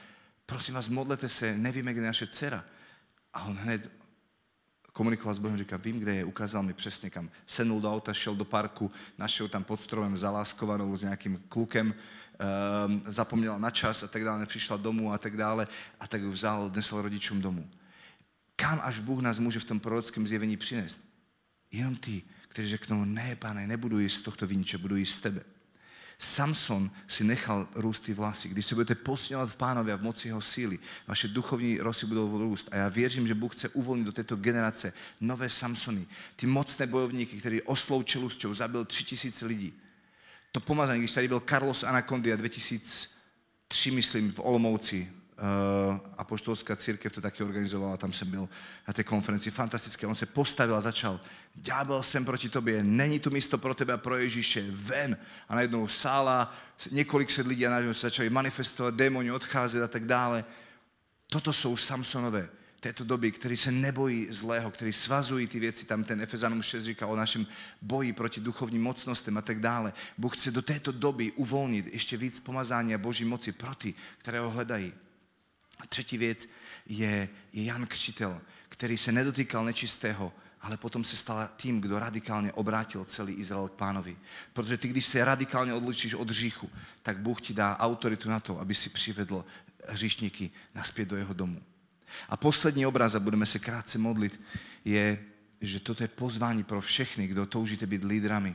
prosím 0.46 0.74
vás, 0.74 0.88
modlete 0.88 1.28
se, 1.28 1.58
nevíme, 1.58 1.92
kde 1.92 2.02
je 2.02 2.06
naše 2.06 2.26
dcera. 2.26 2.64
A 3.32 3.44
on 3.44 3.56
hned 3.56 3.90
komunikoval 4.92 5.34
s 5.34 5.38
Bohem, 5.38 5.58
říká, 5.58 5.76
vím, 5.76 5.98
kde 5.98 6.14
je, 6.14 6.24
ukázal 6.24 6.62
mi 6.62 6.72
přesně 6.72 7.10
kam. 7.10 7.30
Senul 7.46 7.80
do 7.80 7.92
auta, 7.92 8.12
šel 8.12 8.34
do 8.34 8.44
parku, 8.44 8.90
našel 9.18 9.48
tam 9.48 9.64
pod 9.64 9.80
stromem 9.80 10.16
zaláskovanou 10.16 10.96
s 10.96 11.02
nějakým 11.02 11.42
klukem, 11.48 11.94
um, 12.86 13.02
zapomněla 13.06 13.58
na 13.58 13.70
čas 13.70 14.02
a 14.02 14.08
tak 14.08 14.24
dále, 14.24 14.40
nepřišla 14.40 14.76
domů 14.76 15.12
a 15.12 15.18
tak 15.18 15.36
dále 15.36 15.68
a 16.00 16.08
tak 16.08 16.22
ju 16.22 16.30
vzal, 16.30 16.62
odnesl 16.62 17.02
rodičům 17.02 17.40
domů. 17.40 17.70
Kam 18.56 18.80
až 18.82 18.98
Bůh 18.98 19.22
nás 19.22 19.38
může 19.38 19.60
v 19.60 19.64
tom 19.64 19.80
prorockém 19.80 20.26
zjevení 20.26 20.56
přinést? 20.56 20.98
Jenom 21.72 21.96
ty, 21.96 22.22
kteří 22.48 22.68
řeknou, 22.68 23.04
ne, 23.04 23.36
pane, 23.36 23.66
nebudu 23.66 23.98
jíst 23.98 24.14
z 24.14 24.22
tohto 24.22 24.46
viniče, 24.46 24.78
budu 24.78 24.96
jíst 24.96 25.14
z 25.14 25.20
tebe. 25.20 25.53
Samson 26.18 26.90
si 27.08 27.24
nechal 27.24 27.68
růst 27.74 28.02
ty 28.02 28.14
vlasy. 28.14 28.48
Když 28.48 28.66
se 28.66 28.74
budete 28.74 28.94
posňovat 28.94 29.50
v 29.50 29.56
pánovi 29.56 29.92
a 29.92 29.96
v 29.96 30.02
moci 30.02 30.28
jeho 30.28 30.40
síly, 30.40 30.78
vaše 31.06 31.28
duchovní 31.28 31.78
rosy 31.78 32.06
budou 32.06 32.38
růst. 32.38 32.68
A 32.72 32.76
já 32.76 32.88
věřím, 32.88 33.26
že 33.26 33.34
Bůh 33.34 33.56
chce 33.56 33.68
uvolnit 33.68 34.04
do 34.04 34.12
této 34.12 34.36
generace 34.36 34.92
nové 35.20 35.50
Samsony. 35.50 36.06
Ty 36.36 36.46
mocné 36.46 36.86
bojovníky, 36.86 37.36
který 37.40 37.62
oslou 37.62 38.02
čelustťou 38.02 38.54
zabil 38.54 38.84
tři 38.84 39.04
tisíce 39.04 39.46
lidí. 39.46 39.72
To 40.52 40.60
pomazání, 40.60 41.00
když 41.00 41.12
tady 41.12 41.28
byl 41.28 41.42
Carlos 41.48 41.82
Anacondia 41.82 42.36
2003, 42.36 43.90
myslím, 43.90 44.32
v 44.32 44.38
Olomouci, 44.38 45.12
uh, 45.38 45.98
apoštolská 46.18 46.76
církev 46.76 47.12
to 47.12 47.20
taky 47.20 47.44
organizovala, 47.44 47.96
tam 47.96 48.12
jsem 48.12 48.30
byl 48.30 48.48
na 48.88 48.94
té 48.94 49.04
konferenci, 49.04 49.50
fantastické, 49.50 50.06
on 50.06 50.14
se 50.14 50.26
postavil 50.26 50.76
a 50.76 50.80
začal, 50.80 51.20
ďábel 51.54 52.02
jsem 52.02 52.24
proti 52.24 52.48
tobě, 52.48 52.84
není 52.84 53.20
tu 53.20 53.30
místo 53.30 53.58
pro 53.58 53.74
tebe 53.74 53.92
a 53.92 53.96
pro 53.96 54.16
Ježíše, 54.16 54.64
ven. 54.70 55.16
A 55.48 55.54
najednou 55.54 55.88
sála, 55.88 56.56
několik 56.90 57.30
set 57.30 57.46
lidí 57.46 57.66
a 57.66 57.70
najednou 57.70 57.94
se 57.94 58.06
začali 58.06 58.30
manifestovat, 58.30 58.94
démoni 58.94 59.30
odcházet 59.30 59.82
a 59.82 59.88
tak 59.88 60.06
dále. 60.06 60.44
Toto 61.26 61.52
jsou 61.52 61.76
Samsonové 61.76 62.48
této 62.84 63.04
doby, 63.04 63.32
který 63.32 63.56
se 63.56 63.72
nebojí 63.72 64.26
zlého, 64.30 64.70
který 64.70 64.92
svazují 64.92 65.46
ty 65.46 65.60
věci, 65.60 65.86
tam 65.86 66.04
ten 66.04 66.20
Efezanum 66.20 66.62
6 66.62 66.84
říká 66.84 67.06
o 67.06 67.16
našem 67.16 67.46
boji 67.82 68.12
proti 68.12 68.40
duchovním 68.40 68.82
mocnostem 68.82 69.38
a 69.38 69.42
tak 69.42 69.60
dále. 69.60 69.92
Bůh 70.18 70.36
chce 70.36 70.50
do 70.50 70.62
této 70.62 70.92
doby 70.92 71.32
uvolnit 71.32 71.86
ještě 71.92 72.16
víc 72.16 72.40
pomazání 72.40 72.94
a 72.94 72.98
boží 72.98 73.24
moci 73.24 73.52
pro 73.52 73.74
ty, 73.74 73.94
které 74.18 74.40
ho 74.40 74.50
hledají. 74.50 74.92
A 75.78 75.86
třetí 75.86 76.18
věc 76.18 76.48
je, 76.86 77.28
je 77.52 77.64
Jan 77.64 77.86
Křtitel, 77.86 78.40
který 78.68 78.98
se 78.98 79.12
nedotýkal 79.12 79.64
nečistého, 79.64 80.32
ale 80.60 80.76
potom 80.76 81.04
se 81.04 81.16
stal 81.16 81.48
tím, 81.56 81.80
kdo 81.80 81.98
radikálně 81.98 82.52
obrátil 82.52 83.04
celý 83.04 83.34
Izrael 83.34 83.68
k 83.68 83.72
pánovi. 83.72 84.16
Protože 84.52 84.76
ty, 84.76 84.88
když 84.88 85.06
se 85.06 85.24
radikálně 85.24 85.74
odlučíš 85.74 86.14
od 86.14 86.30
hříchu, 86.30 86.70
tak 87.02 87.18
Bůh 87.18 87.40
ti 87.40 87.54
dá 87.54 87.76
autoritu 87.78 88.28
na 88.28 88.40
to, 88.40 88.60
aby 88.60 88.74
si 88.74 88.88
přivedl 88.88 89.44
hříšníky 89.88 90.50
naspět 90.74 91.08
do 91.08 91.16
jeho 91.16 91.34
domu. 91.34 91.62
A 92.28 92.36
poslední 92.36 92.86
obraz, 92.86 93.14
a 93.14 93.20
budeme 93.20 93.46
se 93.46 93.58
krátce 93.58 93.98
modlit, 93.98 94.40
je, 94.84 95.24
že 95.60 95.80
toto 95.80 96.04
je 96.04 96.08
pozvání 96.08 96.64
pro 96.64 96.80
všechny, 96.80 97.26
kdo 97.26 97.46
toužíte 97.46 97.86
být 97.86 98.04
lídrami. 98.04 98.54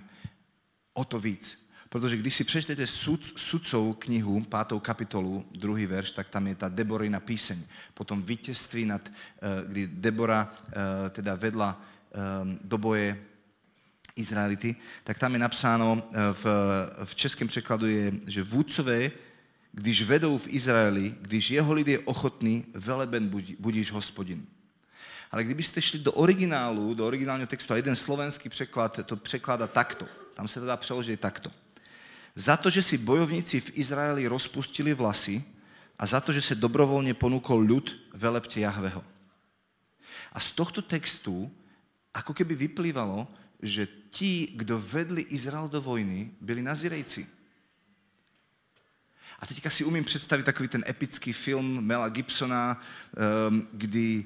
O 0.93 1.05
to 1.05 1.20
víc. 1.20 1.68
Protože 1.90 2.18
když 2.18 2.36
si 2.36 2.44
přečtete 2.44 2.88
sud, 2.88 3.34
sudcov 3.36 3.98
knihu, 3.98 4.42
pátou 4.42 4.80
kapitolu, 4.80 5.46
druhý 5.52 5.86
verš, 5.86 6.12
tak 6.12 6.30
tam 6.30 6.48
je 6.48 6.56
ta 6.56 6.70
Deborina 6.70 7.20
píseň. 7.20 7.64
Potom 7.94 8.24
vítězství, 8.24 8.86
nad, 8.86 9.12
eh, 9.12 9.48
kdy 9.68 9.88
Debora 9.88 10.54
eh, 10.68 11.10
teda 11.10 11.36
vedla 11.36 11.82
eh, 11.82 12.18
do 12.64 12.78
boje 12.78 13.18
Izraelity, 14.16 14.76
tak 15.04 15.20
tam 15.20 15.34
je 15.34 15.40
napsáno, 15.40 16.04
v, 16.34 16.46
v 17.04 17.16
českém 17.16 17.48
překladu 17.48 17.88
je, 17.88 18.14
že 18.28 18.44
vůdcové, 18.44 19.12
když 19.72 20.04
vedou 20.04 20.38
v 20.38 20.48
Izraeli, 20.48 21.16
když 21.22 21.52
jeho 21.52 21.74
lid 21.74 21.88
je 21.88 22.00
ochotný, 22.00 22.66
veleben 22.74 23.30
budíš 23.60 23.92
hospodin. 23.92 24.46
Ale 25.32 25.44
kdybyste 25.44 25.82
šli 25.82 26.00
do 26.00 26.12
originálu, 26.12 26.94
do 26.94 27.08
originálního 27.08 27.48
textu, 27.48 27.74
a 27.74 27.76
jeden 27.76 27.96
slovenský 27.96 28.50
překlad 28.50 29.00
to 29.06 29.16
překládá 29.16 29.68
takto. 29.68 30.06
Tam 30.34 30.48
se 30.48 30.60
to 30.60 30.66
dá 30.66 30.78
přeložit 30.78 31.20
takto. 31.20 31.52
Za 32.36 32.57
to, 32.57 32.69
že 32.69 32.82
si 32.82 32.97
bojovníci 32.97 33.61
v 33.61 33.73
Izraeli 33.80 34.27
rozpustili 34.27 34.93
vlasy 34.93 35.43
a 35.99 36.05
za 36.05 36.19
to, 36.19 36.34
že 36.34 36.41
se 36.41 36.55
dobrovolně 36.55 37.13
ponúkol 37.13 37.59
ľud, 37.59 37.91
velepte 38.13 38.59
Jahveho. 38.59 39.03
A 40.34 40.39
z 40.39 40.51
tohto 40.51 40.82
textu 40.82 41.51
ako 42.13 42.34
keby 42.34 42.55
vyplývalo, 42.55 43.27
že 43.61 43.88
ti, 44.09 44.55
kdo 44.55 44.80
vedli 44.80 45.21
Izrael 45.21 45.67
do 45.67 45.82
vojny, 45.82 46.32
byli 46.41 46.61
nazirejci. 46.61 47.27
A 49.39 49.45
teďka 49.45 49.69
si 49.69 49.84
umím 49.84 50.03
představit 50.03 50.43
takový 50.43 50.69
ten 50.69 50.84
epický 50.88 51.34
film 51.34 51.86
Mela 51.86 52.09
Gibsona, 52.09 52.82
um, 53.49 53.67
kdy 53.73 54.25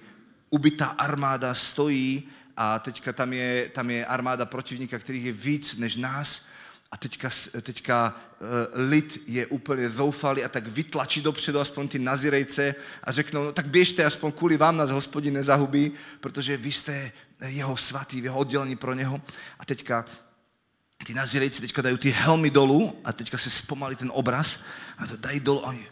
ubitá 0.50 0.86
armáda 0.86 1.54
stojí 1.54 2.24
a 2.58 2.80
teďka 2.80 3.14
tam 3.14 3.34
je, 3.34 3.70
tam 3.70 3.90
je 3.90 4.06
armáda 4.06 4.46
protivníka, 4.46 5.00
kterých 5.00 5.26
je 5.26 5.34
víc 5.34 5.76
než 5.76 5.96
nás 5.96 6.46
a 6.94 6.98
teďka, 6.98 7.30
teďka 7.62 8.16
uh, 8.40 8.48
lid 8.90 9.24
je 9.28 9.48
úplně 9.48 9.90
zoufalý 9.90 10.44
a 10.44 10.50
tak 10.50 10.68
vytlačí 10.68 11.22
dopředu 11.22 11.60
aspoň 11.60 11.88
ty 11.88 12.00
nazirejce 12.00 12.76
a 13.04 13.12
řeknou, 13.12 13.44
no 13.44 13.52
tak 13.52 13.68
běžte, 13.68 14.06
aspoň 14.06 14.32
kvůli 14.32 14.58
vám 14.58 14.78
nás 14.78 14.90
hospodin 14.90 15.34
nezahubí, 15.34 15.92
protože 16.20 16.58
vy 16.58 16.72
jste 16.72 17.12
jeho 17.46 17.78
svatý, 17.78 18.24
jeho 18.24 18.40
oddělení 18.40 18.76
pro 18.76 18.94
něho. 18.94 19.22
A 19.60 19.66
teďka 19.66 20.06
ty 21.06 21.14
nazirejci 21.14 21.62
teďka 21.62 21.82
dají 21.82 21.98
ty 21.98 22.10
helmy 22.10 22.50
dolů 22.50 23.02
a 23.04 23.14
teďka 23.14 23.38
se 23.38 23.50
zpomalí 23.50 23.96
ten 23.96 24.12
obraz 24.14 24.60
a 24.98 25.08
to 25.08 25.18
dají 25.18 25.40
dolů 25.40 25.66
a 25.66 25.70
oni 25.70 25.88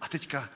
a 0.00 0.08
teďka 0.08 0.48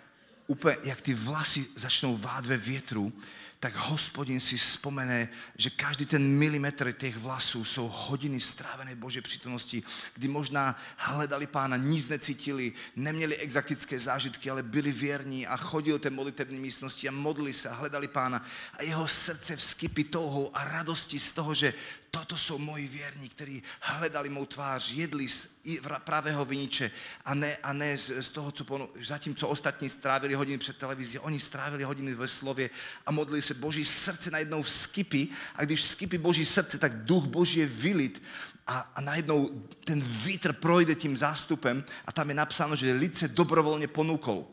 úplně, 0.47 0.77
jak 0.83 1.01
ty 1.01 1.15
vlasy 1.15 1.67
začnou 1.77 2.17
vát 2.17 2.47
ve 2.47 2.57
větru, 2.57 3.13
tak 3.61 3.77
hospodin 3.77 4.41
si 4.41 4.57
vzpomene, 4.57 5.29
že 5.57 5.71
každý 5.71 6.07
ten 6.07 6.23
milimetr 6.23 6.93
těch 6.93 7.17
vlasů 7.17 7.65
jsou 7.65 7.89
hodiny 7.89 8.41
strávené 8.41 8.97
Bože 8.97 9.23
přítomnosti, 9.23 9.83
kdy 10.15 10.29
možná 10.29 10.81
hledali 10.97 11.47
pána, 11.47 11.77
nic 11.77 12.09
necítili, 12.09 12.73
neměli 12.97 13.37
exaktické 13.37 13.99
zážitky, 13.99 14.51
ale 14.51 14.63
byli 14.63 14.93
věrní 14.93 15.47
a 15.47 15.57
chodili 15.57 15.93
do 15.93 15.99
té 15.99 16.11
modlitební 16.11 16.59
místnosti 16.59 17.09
a 17.09 17.13
modlili 17.13 17.55
se 17.55 17.69
a 17.69 17.75
hledali 17.75 18.09
pána. 18.09 18.47
A 18.79 18.83
jeho 18.83 19.09
srdce 19.09 19.57
vskypí 19.57 20.05
touhou 20.05 20.57
a 20.57 20.65
radostí 20.65 21.19
z 21.19 21.33
toho, 21.33 21.55
že 21.55 21.75
toto 22.11 22.37
jsou 22.37 22.59
moji 22.59 22.89
věrní, 22.89 23.29
kteří 23.29 23.63
hledali 23.81 24.29
mou 24.29 24.47
tvář, 24.47 24.91
jedli 24.91 25.29
z 25.65 25.81
pravého 26.05 26.45
viniče 26.45 26.91
a 27.25 27.35
ne, 27.35 27.57
a 27.57 27.73
ne 27.73 27.99
z, 27.99 28.23
z 28.23 28.29
toho, 28.29 28.53
co 28.53 28.65
ponu, 28.65 28.89
zatímco 29.07 29.49
ostatní 29.49 29.89
strávili 29.89 30.35
hodiny 30.35 30.59
před 30.59 30.77
televizí, 30.77 31.19
oni 31.19 31.41
strávili 31.41 31.85
hodiny 31.85 32.15
ve 32.15 32.29
slově 32.29 32.71
a 33.07 33.11
modlili 33.11 33.43
se 33.43 33.55
Boží 33.55 33.85
srdce 33.85 34.31
najednou 34.31 34.63
vskypí 34.63 35.31
a 35.55 35.65
když 35.65 35.81
vskypí 35.81 36.19
Boží 36.19 36.45
srdce, 36.45 36.79
tak 36.79 37.05
duch 37.05 37.25
Boží 37.25 37.61
je 37.61 37.67
vylit 37.67 38.23
a, 38.67 38.93
a 38.95 39.01
najednou 39.01 39.51
ten 39.85 40.01
vítr 40.01 40.53
projde 40.53 40.95
tím 40.95 41.17
zástupem 41.17 41.85
a 42.07 42.13
tam 42.13 42.29
je 42.29 42.35
napsáno, 42.35 42.77
že 42.77 42.93
lid 42.93 43.19
se 43.19 43.29
dobrovolně 43.29 43.89
ponúkol. 43.89 44.47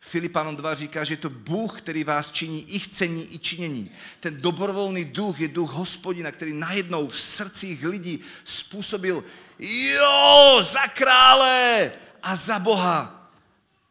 Filipanom 0.00 0.56
2 0.56 0.74
říká, 0.74 1.04
že 1.04 1.12
je 1.12 1.18
to 1.18 1.30
Bůh, 1.30 1.78
který 1.78 2.04
vás 2.04 2.30
činí 2.30 2.74
i 2.74 2.78
chcení, 2.78 3.34
i 3.34 3.38
činění. 3.38 3.90
Ten 4.20 4.40
dobrovolný 4.40 5.04
duch 5.04 5.40
je 5.40 5.48
duch 5.48 5.72
hospodina, 5.72 6.32
který 6.32 6.52
najednou 6.52 7.08
v 7.08 7.20
srdcích 7.20 7.84
lidí 7.84 8.20
způsobil 8.44 9.24
jo, 9.60 10.58
za 10.62 10.86
krále 10.86 11.92
a 12.22 12.36
za 12.36 12.58
Boha. 12.58 13.30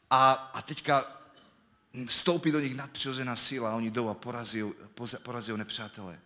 A, 0.09 0.31
a 0.31 0.61
teďka 0.61 1.21
vstoupí 2.05 2.51
do 2.51 2.59
nich 2.59 2.75
nadpřirozená 2.75 3.35
síla 3.35 3.71
a 3.71 3.75
oni 3.75 3.91
jdou 3.91 4.09
a 4.09 4.13
porazí, 4.13 4.63
nepřátelé. 5.57 6.19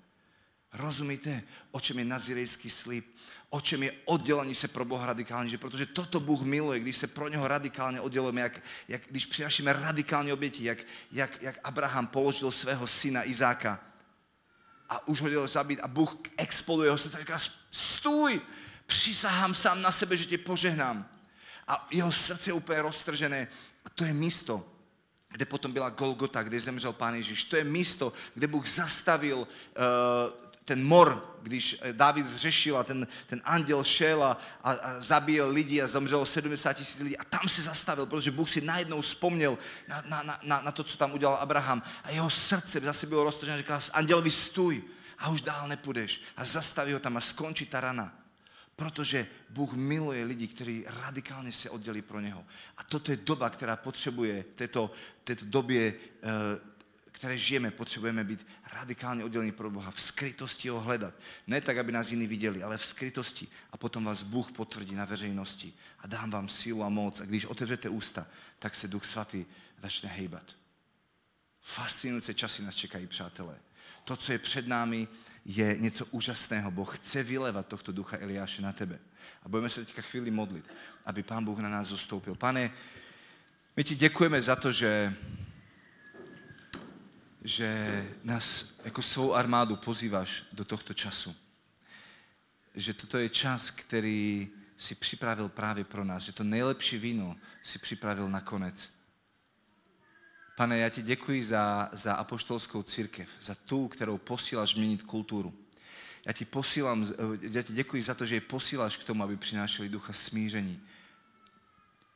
Rozumíte, 0.74 1.44
o 1.72 1.80
čem 1.80 2.00
je 2.00 2.06
nazirejský 2.06 2.70
slib? 2.70 3.14
o 3.54 3.62
čem 3.62 3.84
je 3.84 3.92
oddělení 4.06 4.56
se 4.56 4.68
pro 4.68 4.86
Boha 4.86 5.06
radikálně, 5.06 5.50
že 5.50 5.58
protože 5.58 5.86
toto 5.86 6.20
Bůh 6.20 6.42
miluje, 6.42 6.80
když 6.80 6.98
se 6.98 7.08
pro 7.08 7.30
něho 7.30 7.48
radikálně 7.48 8.02
oddělujeme, 8.02 8.42
jak, 8.42 8.62
jak 8.88 9.02
když 9.10 9.26
přinášíme 9.26 9.74
radikálně 9.74 10.34
oběti, 10.34 10.64
jak, 10.64 10.78
jak, 11.12 11.42
jak 11.42 11.60
Abraham 11.64 12.08
položil 12.08 12.52
svého 12.52 12.88
syna 12.88 13.24
Izáka 13.24 13.80
a 14.90 15.08
už 15.08 15.22
ho 15.22 15.30
dělal 15.30 15.48
zabít 15.48 15.80
a 15.80 15.88
Bůh 15.88 16.18
exploduje 16.38 16.92
ho 16.92 16.98
se 16.98 17.10
říká, 17.10 17.38
stůj, 17.72 18.42
přísahám 18.86 19.54
sám 19.54 19.82
na 19.82 19.92
sebe, 19.92 20.18
že 20.18 20.26
tě 20.26 20.38
požehnám. 20.38 21.10
A 21.68 21.88
jeho 21.92 22.12
srdce 22.12 22.50
je 22.50 22.54
úplně 22.54 22.82
roztržené. 22.82 23.48
A 23.86 23.90
to 23.90 24.04
je 24.04 24.14
místo, 24.14 24.66
kde 25.30 25.46
potom 25.46 25.74
byla 25.74 25.90
Golgota, 25.90 26.44
kde 26.44 26.60
zemřel 26.60 26.94
Pán 26.94 27.16
Ježíš. 27.16 27.44
To 27.44 27.56
je 27.56 27.64
místo, 27.64 28.14
kde 28.34 28.48
Bůh 28.48 28.68
zastavil 28.68 29.38
uh, 29.38 29.46
ten 30.66 30.88
mor, 30.88 31.38
když 31.42 31.76
eh, 31.82 31.94
David 31.94 32.28
zřešil 32.28 32.78
a 32.78 32.84
ten, 32.84 33.08
ten 33.28 33.42
anděl 33.44 33.84
šel 33.84 34.24
a, 34.24 34.38
a, 34.64 34.72
a 34.72 35.00
zabíjel 35.00 35.50
lidi 35.50 35.82
a 35.82 35.88
zemřelo 35.88 36.26
70 36.26 36.74
tisíc 36.74 37.00
lidí 37.00 37.18
a 37.18 37.24
tam 37.24 37.50
se 37.50 37.62
zastavil, 37.62 38.06
protože 38.06 38.32
Bůh 38.32 38.50
si 38.50 38.62
najednou 38.62 39.02
vzpomněl 39.02 39.58
na, 39.88 40.04
na, 40.24 40.40
na, 40.44 40.62
na 40.62 40.72
to, 40.72 40.84
co 40.84 40.98
tam 40.98 41.14
udělal 41.14 41.36
Abraham 41.36 41.84
a 42.04 42.12
jeho 42.12 42.30
srdce 42.30 42.80
zase 42.80 43.08
bylo 43.08 43.24
roztržené 43.24 43.56
a 43.56 43.62
říkal, 43.62 43.82
anděl, 43.94 44.24
stůj 44.30 44.84
a 45.20 45.30
už 45.30 45.42
dál 45.42 45.68
nepůjdeš 45.68 46.22
a 46.38 46.46
zastaví 46.46 46.94
ho 46.94 47.00
tam 47.00 47.18
a 47.18 47.22
skončí 47.22 47.66
ta 47.66 47.82
rana. 47.82 48.23
Protože 48.76 49.28
Bůh 49.50 49.74
miluje 49.74 50.26
lidi, 50.26 50.48
kteří 50.48 50.86
radikálně 50.88 51.52
se 51.52 51.70
oddělí 51.70 52.02
pro 52.02 52.20
něho. 52.20 52.46
A 52.78 52.84
toto 52.84 53.12
je 53.12 53.18
doba, 53.18 53.50
která 53.50 53.76
potřebuje 53.76 54.44
v 54.44 54.56
této, 54.56 54.92
této 55.24 55.46
době, 55.46 55.94
eh, 56.24 56.74
které 57.12 57.38
žijeme, 57.38 57.72
potřebujeme 57.72 58.24
být 58.24 58.48
radikálně 58.74 59.24
oddělení 59.24 59.52
pro 59.52 59.72
Boha, 59.72 59.92
v 59.92 60.02
skrytosti 60.02 60.70
ho 60.70 60.80
hledat. 60.80 61.14
Ne 61.48 61.62
tak, 61.62 61.78
aby 61.78 61.92
nás 61.92 62.12
jiní 62.12 62.28
viděli, 62.28 62.64
ale 62.64 62.78
v 62.78 62.86
skrytosti. 62.86 63.48
A 63.72 63.78
potom 63.78 64.04
vás 64.04 64.24
Bůh 64.24 64.52
potvrdí 64.52 64.96
na 64.96 65.06
veřejnosti 65.06 65.74
a 66.00 66.08
dám 66.08 66.32
vám 66.32 66.50
sílu 66.50 66.84
a 66.84 66.90
moc. 66.90 67.20
A 67.20 67.26
když 67.26 67.46
otevřete 67.46 67.90
ústa, 67.90 68.28
tak 68.60 68.76
se 68.76 68.88
Duch 68.88 69.06
Svatý 69.06 69.46
začne 69.82 70.10
hejbat. 70.10 70.56
Fascinující 71.62 72.34
časy 72.34 72.64
nás 72.64 72.76
čekají, 72.76 73.08
přátelé. 73.08 73.60
To, 74.04 74.18
co 74.18 74.32
je 74.32 74.40
před 74.40 74.68
námi, 74.68 75.08
je 75.46 75.78
něco 75.80 76.06
úžasného. 76.06 76.72
Boh 76.72 76.98
chce 76.98 77.24
vylevat 77.24 77.68
tohto 77.68 77.92
ducha 77.92 78.18
Eliáše 78.20 78.62
na 78.62 78.74
tebe. 78.74 79.00
A 79.44 79.50
budeme 79.50 79.70
se 79.70 79.86
teďka 79.86 80.02
chvíli 80.02 80.32
modlit, 80.32 80.66
aby 81.06 81.24
Pán 81.24 81.46
Bůh 81.46 81.60
na 81.60 81.70
nás 81.70 81.88
zostoupil. 81.88 82.36
Pane, 82.36 82.72
my 83.78 83.84
ti 83.84 83.96
děkujeme 83.96 84.42
za 84.42 84.56
to, 84.56 84.72
že, 84.72 85.16
že 87.42 88.04
nás 88.24 88.66
jako 88.84 89.02
svou 89.02 89.34
armádu 89.34 89.76
pozýváš 89.76 90.44
do 90.54 90.66
tohto 90.66 90.94
času. 90.94 91.36
Že 92.76 92.94
toto 92.94 93.18
je 93.18 93.30
čas, 93.30 93.72
který 93.72 94.50
si 94.78 94.96
připravil 94.96 95.50
právě 95.50 95.84
pro 95.84 96.04
nás. 96.04 96.24
Že 96.24 96.32
to 96.32 96.44
nejlepší 96.44 96.98
víno 96.98 97.36
si 97.64 97.80
připravil 97.80 98.30
nakonec 98.30 98.90
Pane, 100.56 100.78
já 100.78 100.90
ti 100.90 101.02
děkuji 101.02 101.44
za, 101.44 101.90
za 101.92 102.14
apoštolskou 102.14 102.84
církev, 102.84 103.30
za 103.42 103.56
tu, 103.56 103.88
kterou 103.88 104.18
posíláš 104.18 104.76
měnit 104.76 105.04
kulturu. 105.04 105.54
Já 106.26 106.34
ti, 106.34 106.46
posílám, 106.46 107.14
já 107.42 107.62
ti 107.62 107.74
děkuji 107.74 108.04
za 108.04 108.14
to, 108.14 108.26
že 108.26 108.36
je 108.36 108.42
posíláš 108.42 108.98
k 108.98 109.04
tomu, 109.04 109.24
aby 109.24 109.38
přinášeli 109.38 109.90
ducha 109.90 110.14
smíření. 110.14 110.82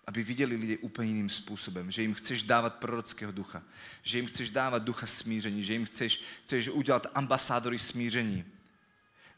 Aby 0.07 0.23
viděli 0.23 0.55
lidi 0.55 0.77
úplně 0.77 1.09
jiným 1.09 1.29
způsobem. 1.29 1.91
Že 1.91 2.01
jim 2.01 2.13
chceš 2.13 2.43
dávat 2.43 2.75
prorockého 2.75 3.31
ducha. 3.31 3.63
Že 4.03 4.17
jim 4.17 4.27
chceš 4.27 4.49
dávat 4.49 4.83
ducha 4.83 5.07
smíření. 5.07 5.63
Že 5.63 5.73
jim 5.73 5.85
chceš, 5.85 6.21
chceš 6.45 6.69
udělat 6.69 7.07
ambasádory 7.13 7.79
smíření. 7.79 8.45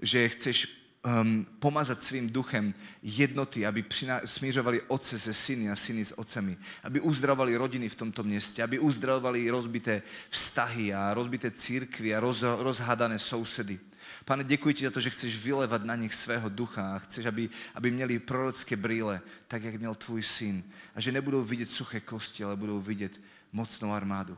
Že 0.02 0.30
chceš 0.30 0.79
um, 1.06 1.46
pomazat 1.60 2.04
svým 2.04 2.30
duchem 2.30 2.74
jednoty, 3.04 3.66
aby 3.66 3.82
přina- 3.82 4.22
smířovali 4.26 4.82
otce 4.82 5.20
se 5.20 5.34
syny 5.34 5.72
a 5.72 5.76
syny 5.76 6.06
s 6.06 6.20
otcemi, 6.20 6.58
aby 6.84 7.00
uzdravovali 7.00 7.58
rodiny 7.58 7.90
v 7.90 7.96
tomto 7.96 8.24
městě, 8.24 8.64
aby 8.64 8.80
uzdravovali 8.80 9.50
rozbité 9.50 10.02
vztahy 10.30 10.94
a 10.94 11.14
rozbité 11.14 11.52
církvy 11.52 12.16
a 12.16 12.20
roz, 12.20 12.42
rozhádané 12.42 13.20
sousedy. 13.20 13.80
Pane, 14.26 14.44
děkuji 14.44 14.74
ti 14.74 14.86
za 14.86 14.92
to, 14.92 15.00
že 15.00 15.10
chceš 15.10 15.44
vylevat 15.44 15.84
na 15.84 15.96
nich 15.96 16.14
svého 16.14 16.50
ducha 16.50 16.96
a 16.96 17.00
chceš, 17.00 17.26
aby, 17.26 17.50
aby 17.76 17.92
měli 17.92 18.20
prorocké 18.20 18.76
brýle, 18.76 19.22
tak 19.48 19.64
jak 19.64 19.76
měl 19.76 19.96
tvůj 19.96 20.24
syn. 20.24 20.64
A 20.96 21.02
že 21.02 21.12
nebudou 21.12 21.44
vidět 21.44 21.70
suché 21.70 22.00
kosti, 22.00 22.44
ale 22.44 22.56
budou 22.56 22.82
vidět 22.82 23.22
mocnou 23.52 23.92
armádu. 23.92 24.38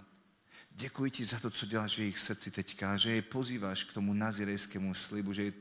Děkuji 0.82 1.12
ti 1.12 1.26
za 1.26 1.40
to, 1.40 1.49
co 1.49 1.66
děláš 1.66 1.95
v 1.95 1.99
jejich 1.99 2.20
srdci 2.20 2.52
teďka, 2.52 2.98
že 2.98 3.12
je 3.12 3.22
pozýváš 3.22 3.84
k 3.84 3.94
tomu 3.94 4.14
nazirejskému 4.14 4.94
slibu, 4.94 5.34
že 5.34 5.44
je 5.44 5.53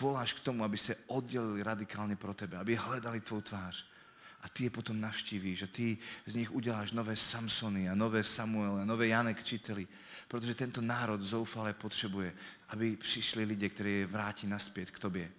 voláš 0.00 0.32
k 0.32 0.40
tomu, 0.40 0.64
aby 0.64 0.78
se 0.78 0.96
oddělili 1.06 1.62
radikálně 1.62 2.16
pro 2.16 2.34
tebe, 2.34 2.56
aby 2.56 2.76
hledali 2.76 3.20
tvou 3.20 3.40
tvář. 3.40 3.86
A 4.42 4.48
ty 4.48 4.64
je 4.64 4.70
potom 4.70 5.00
navštívíš 5.00 5.62
a 5.62 5.66
ty 5.66 5.98
z 6.26 6.34
nich 6.34 6.52
uděláš 6.52 6.92
nové 6.92 7.16
Samsony 7.16 7.90
a 7.90 7.94
nové 7.94 8.24
Samuele, 8.24 8.86
nové 8.86 9.06
Janek 9.06 9.44
Čiteli. 9.44 9.88
Protože 10.28 10.54
tento 10.54 10.80
národ 10.80 11.20
zoufale 11.20 11.72
potřebuje, 11.72 12.34
aby 12.68 12.96
přišli 12.96 13.44
lidi, 13.44 13.68
kteří 13.68 13.98
je 13.98 14.06
vrátí 14.06 14.46
naspět 14.46 14.90
k 14.90 14.98
tobě. 14.98 15.30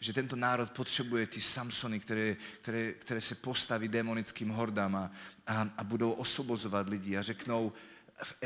Že 0.00 0.12
tento 0.12 0.36
národ 0.36 0.70
potřebuje 0.70 1.26
ty 1.26 1.40
Samsony, 1.40 2.00
které, 2.00 2.36
které, 2.60 2.92
které 2.92 3.20
se 3.20 3.34
postaví 3.34 3.88
demonickým 3.88 4.48
hordám 4.48 4.96
a, 4.96 5.10
a, 5.46 5.68
a 5.76 5.84
budou 5.84 6.12
osobozovat 6.12 6.88
lidi 6.88 7.16
a 7.16 7.22
řeknou, 7.22 7.72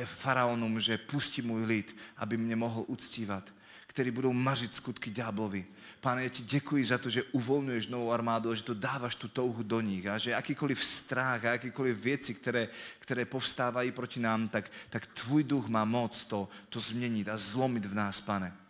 faraonům, 0.04 0.80
že 0.80 0.98
pustí 0.98 1.42
můj 1.42 1.64
lid, 1.64 1.96
aby 2.16 2.36
mě 2.36 2.56
mohl 2.56 2.84
uctívat, 2.86 3.54
který 3.86 4.10
budou 4.10 4.32
mařit 4.32 4.74
skutky 4.74 5.10
ďáblovi. 5.10 5.66
Pane, 6.00 6.22
já 6.22 6.28
ti 6.28 6.42
děkuji 6.42 6.84
za 6.84 6.98
to, 6.98 7.10
že 7.10 7.22
uvolňuješ 7.22 7.86
novou 7.86 8.12
armádu 8.12 8.50
a 8.50 8.54
že 8.54 8.62
to 8.62 8.74
dáváš 8.74 9.14
tu 9.14 9.28
touhu 9.28 9.62
do 9.62 9.80
nich 9.80 10.06
a 10.06 10.18
že 10.18 10.30
jakýkoliv 10.30 10.84
strach 10.84 11.44
a 11.44 11.52
jakýkoliv 11.52 11.98
věci, 11.98 12.34
které, 12.34 12.68
které 12.98 13.24
povstávají 13.24 13.92
proti 13.92 14.20
nám, 14.20 14.48
tak, 14.48 14.70
tak 14.90 15.06
tvůj 15.06 15.44
duch 15.44 15.66
má 15.66 15.84
moc 15.84 16.24
to, 16.24 16.48
to 16.68 16.80
změnit 16.80 17.28
a 17.28 17.36
zlomit 17.36 17.84
v 17.84 17.94
nás, 17.94 18.20
pane. 18.20 18.63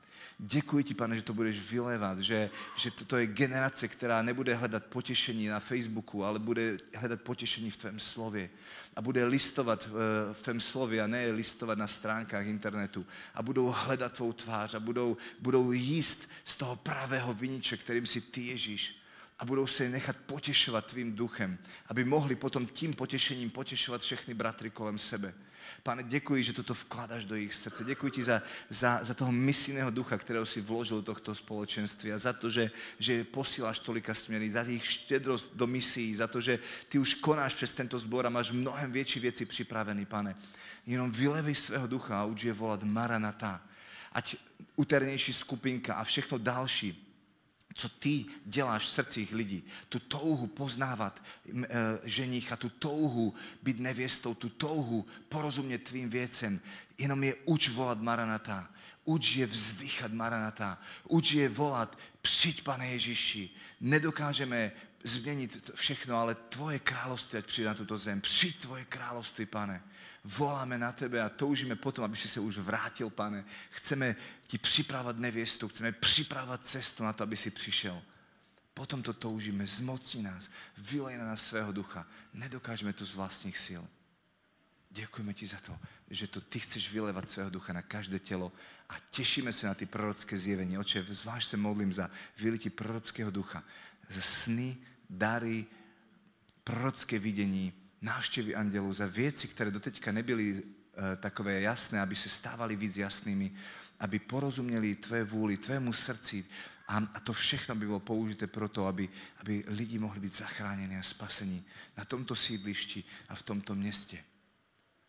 Děkuji 0.47 0.85
ti, 0.85 0.95
pane, 0.95 1.17
že 1.17 1.23
to 1.23 1.35
budeš 1.35 1.71
vylevat, 1.71 2.19
že, 2.19 2.51
že 2.77 2.91
to 2.91 3.17
je 3.17 3.27
generace, 3.27 3.89
která 3.89 4.23
nebude 4.23 4.55
hledat 4.55 4.85
potěšení 4.85 5.47
na 5.47 5.61
Facebooku, 5.61 6.25
ale 6.25 6.39
bude 6.39 6.79
hledat 6.95 7.21
potěšení 7.21 7.71
v 7.71 7.77
tvém 7.77 8.01
slově. 8.01 8.51
A 8.97 9.03
bude 9.03 9.25
listovat 9.25 9.87
v, 9.87 9.93
v 10.33 10.43
tvém 10.43 10.61
slově 10.61 11.03
a 11.03 11.07
ne 11.07 11.31
listovat 11.31 11.79
na 11.79 11.87
stránkách 11.87 12.47
internetu. 12.47 13.07
A 13.35 13.43
budou 13.43 13.67
hledat 13.67 14.13
tvou 14.13 14.33
tvář 14.33 14.75
a 14.75 14.81
budou, 14.81 15.17
budou 15.41 15.73
jíst 15.73 16.29
z 16.45 16.57
toho 16.57 16.77
pravého 16.77 17.35
viniče, 17.35 17.77
kterým 17.77 18.07
si 18.07 18.21
ty 18.21 18.41
Ježíš 18.41 18.97
a 19.39 19.45
budou 19.45 19.67
se 19.67 19.89
nechat 19.89 20.17
potěšovat 20.17 20.87
tvým 20.87 21.17
duchem, 21.17 21.59
aby 21.87 22.05
mohli 22.05 22.37
potom 22.37 22.67
tím 22.67 22.95
potěšením 22.95 23.51
potěšovat 23.51 24.01
všechny 24.01 24.35
bratry 24.35 24.71
kolem 24.71 24.99
sebe. 24.99 25.35
Pane, 25.83 26.03
děkuji, 26.03 26.45
že 26.45 26.53
toto 26.53 26.75
vkládáš 26.75 27.25
do 27.25 27.35
jejich 27.35 27.55
srdce. 27.55 27.85
Děkuji 27.85 28.11
ti 28.11 28.25
za, 28.25 28.43
za, 28.71 29.01
za 29.03 29.15
toho 29.15 29.33
misijného 29.33 29.91
ducha, 29.91 30.19
kterého 30.19 30.47
si 30.47 30.61
vložil 30.61 30.97
do 30.97 31.03
tohto 31.03 31.35
společenství 31.35 32.13
a 32.13 32.19
za 32.19 32.33
to, 32.33 32.51
že, 32.51 32.71
že 32.99 33.25
posíláš 33.25 33.79
tolika 33.79 34.15
směry, 34.15 34.53
za 34.53 34.63
jejich 34.63 34.87
štědrost 34.87 35.57
do 35.57 35.67
misií, 35.67 36.15
za 36.15 36.27
to, 36.27 36.41
že 36.41 36.59
ty 36.89 36.99
už 36.99 37.15
konáš 37.15 37.55
přes 37.55 37.73
tento 37.73 37.99
sbor 37.99 38.27
a 38.27 38.31
máš 38.31 38.51
mnohem 38.51 38.93
větší 38.93 39.21
věci 39.21 39.45
připravený, 39.45 40.07
pane. 40.07 40.37
Jenom 40.87 41.11
vylevej 41.11 41.55
svého 41.55 41.87
ducha 41.87 42.21
a 42.21 42.25
uč 42.25 42.45
je 42.45 42.53
volat 42.53 42.83
Maranata. 42.83 43.61
Ať 44.13 44.37
uternější 44.77 45.33
skupinka 45.33 45.95
a 45.95 46.05
všechno 46.05 46.39
další 46.39 47.04
co 47.75 47.89
ty 47.89 48.25
děláš 48.45 48.85
v 48.85 48.89
srdcích 48.89 49.33
lidí, 49.33 49.65
tu 49.89 49.99
touhu 49.99 50.47
poznávat 50.47 51.23
e, 51.49 51.69
ženicha, 52.05 52.57
tu 52.57 52.69
touhu 52.69 53.35
být 53.63 53.81
nevěstou, 53.81 54.35
tu 54.35 54.49
touhu 54.49 55.07
porozumět 55.29 55.79
tvým 55.79 56.11
věcem, 56.11 56.61
jenom 56.99 57.25
je 57.25 57.35
uč 57.35 57.69
volat 57.69 58.01
Maranata, 58.01 58.71
uč 59.05 59.37
je 59.37 59.47
vzdychat 59.47 60.13
Maranata, 60.13 60.79
uč 61.09 61.33
je 61.33 61.49
volat, 61.49 61.99
přijď 62.23 62.63
pane 62.63 62.89
Ježíši, 62.89 63.51
nedokážeme 63.81 64.73
změnit 65.05 65.71
všechno, 65.75 66.17
ale 66.17 66.35
tvoje 66.35 66.79
království 66.79 67.39
ať 67.39 67.47
přijde 67.47 67.69
na 67.69 67.75
tuto 67.75 67.99
zem, 67.99 68.21
přijď 68.21 68.61
tvoje 68.61 68.85
království, 68.85 69.47
pane 69.47 69.83
voláme 70.25 70.79
na 70.79 70.93
tebe 70.93 71.23
a 71.23 71.29
toužíme 71.29 71.77
potom, 71.77 72.05
aby 72.05 72.17
si 72.17 72.29
se 72.29 72.41
už 72.41 72.59
vrátil, 72.59 73.11
pane. 73.11 73.45
Chceme 73.71 74.17
ti 74.47 74.59
připravovat 74.59 75.19
nevěstu, 75.19 75.69
chceme 75.69 75.93
připravovat 75.93 76.67
cestu 76.67 77.05
na 77.05 77.13
to, 77.13 77.23
aby 77.23 77.37
si 77.37 77.51
přišel. 77.51 78.03
Potom 78.75 79.03
to 79.03 79.13
toužíme, 79.13 79.67
zmocni 79.67 80.23
nás, 80.23 80.51
vylej 80.79 81.19
na 81.19 81.25
nás 81.25 81.47
svého 81.47 81.73
ducha. 81.73 82.07
Nedokážeme 82.35 82.93
to 82.93 83.05
z 83.05 83.15
vlastních 83.15 83.59
sil. 83.67 83.85
Děkujeme 84.91 85.35
ti 85.35 85.47
za 85.47 85.61
to, 85.61 85.79
že 86.11 86.27
to 86.27 86.41
ty 86.41 86.59
chceš 86.59 86.93
vylevat 86.93 87.31
svého 87.31 87.51
ducha 87.51 87.73
na 87.73 87.83
každé 87.83 88.19
tělo 88.19 88.53
a 88.89 88.95
těšíme 89.11 89.53
se 89.53 89.67
na 89.67 89.75
ty 89.75 89.87
prorocké 89.87 90.39
zjevení. 90.39 90.79
Oče, 90.79 91.03
zvlášť 91.03 91.49
se 91.49 91.57
modlím 91.57 91.93
za 91.93 92.11
vylití 92.39 92.71
prorockého 92.71 93.31
ducha, 93.31 93.65
za 94.09 94.21
sny, 94.21 94.77
dary, 95.11 95.67
prorocké 96.65 97.19
vidění, 97.19 97.73
návštěvy 98.05 98.55
andělů, 98.55 98.93
za 98.93 99.07
věci, 99.07 99.49
které 99.49 99.71
doteďka 99.71 100.13
nebyly 100.13 100.53
uh, 100.53 100.61
takové 101.17 101.61
jasné, 101.61 102.01
aby 102.01 102.15
se 102.17 102.29
stávaly 102.29 102.77
víc 102.77 102.97
jasnými. 102.97 103.53
aby 104.01 104.19
porozuměli 104.19 104.95
tvé 104.95 105.25
vůli, 105.25 105.57
tvému 105.57 105.93
srdci 105.93 106.45
a, 106.89 106.97
a 107.15 107.21
to 107.21 107.33
všechno 107.33 107.75
by 107.75 107.87
bylo 107.87 108.01
použité 108.01 108.47
pro 108.47 108.69
to, 108.69 108.87
aby, 108.87 109.09
aby 109.37 109.65
lidi 109.67 109.99
mohli 109.99 110.21
být 110.21 110.37
zachráněni 110.37 110.99
a 110.99 111.03
spasení 111.03 111.65
na 111.97 112.05
tomto 112.05 112.37
sídlišti 112.37 113.05
a 113.29 113.35
v 113.35 113.43
tomto 113.43 113.75
městě. 113.75 114.25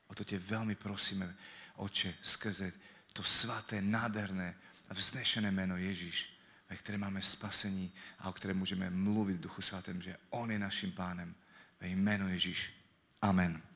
O 0.08 0.16
to 0.16 0.24
tě 0.24 0.40
velmi 0.40 0.76
prosíme, 0.76 1.36
Oče, 1.76 2.14
skrze 2.24 2.72
to 3.14 3.24
svaté, 3.24 3.82
nádherné 3.82 4.56
a 4.90 4.94
vznešené 4.94 5.52
jméno 5.52 5.78
Ježíš, 5.78 6.40
ve 6.70 6.76
které 6.76 6.98
máme 6.98 7.22
spasení 7.22 7.92
a 8.20 8.30
o 8.30 8.34
kterém 8.34 8.58
můžeme 8.58 8.90
mluvit 8.90 9.42
Duchu 9.42 9.62
Svatém, 9.62 10.02
že 10.02 10.18
On 10.30 10.52
je 10.52 10.60
naším 10.60 10.92
pánem. 10.92 11.36
Ve 11.80 11.88
jméno 11.88 12.28
Ježíš. 12.28 12.75
Amen. 13.26 13.75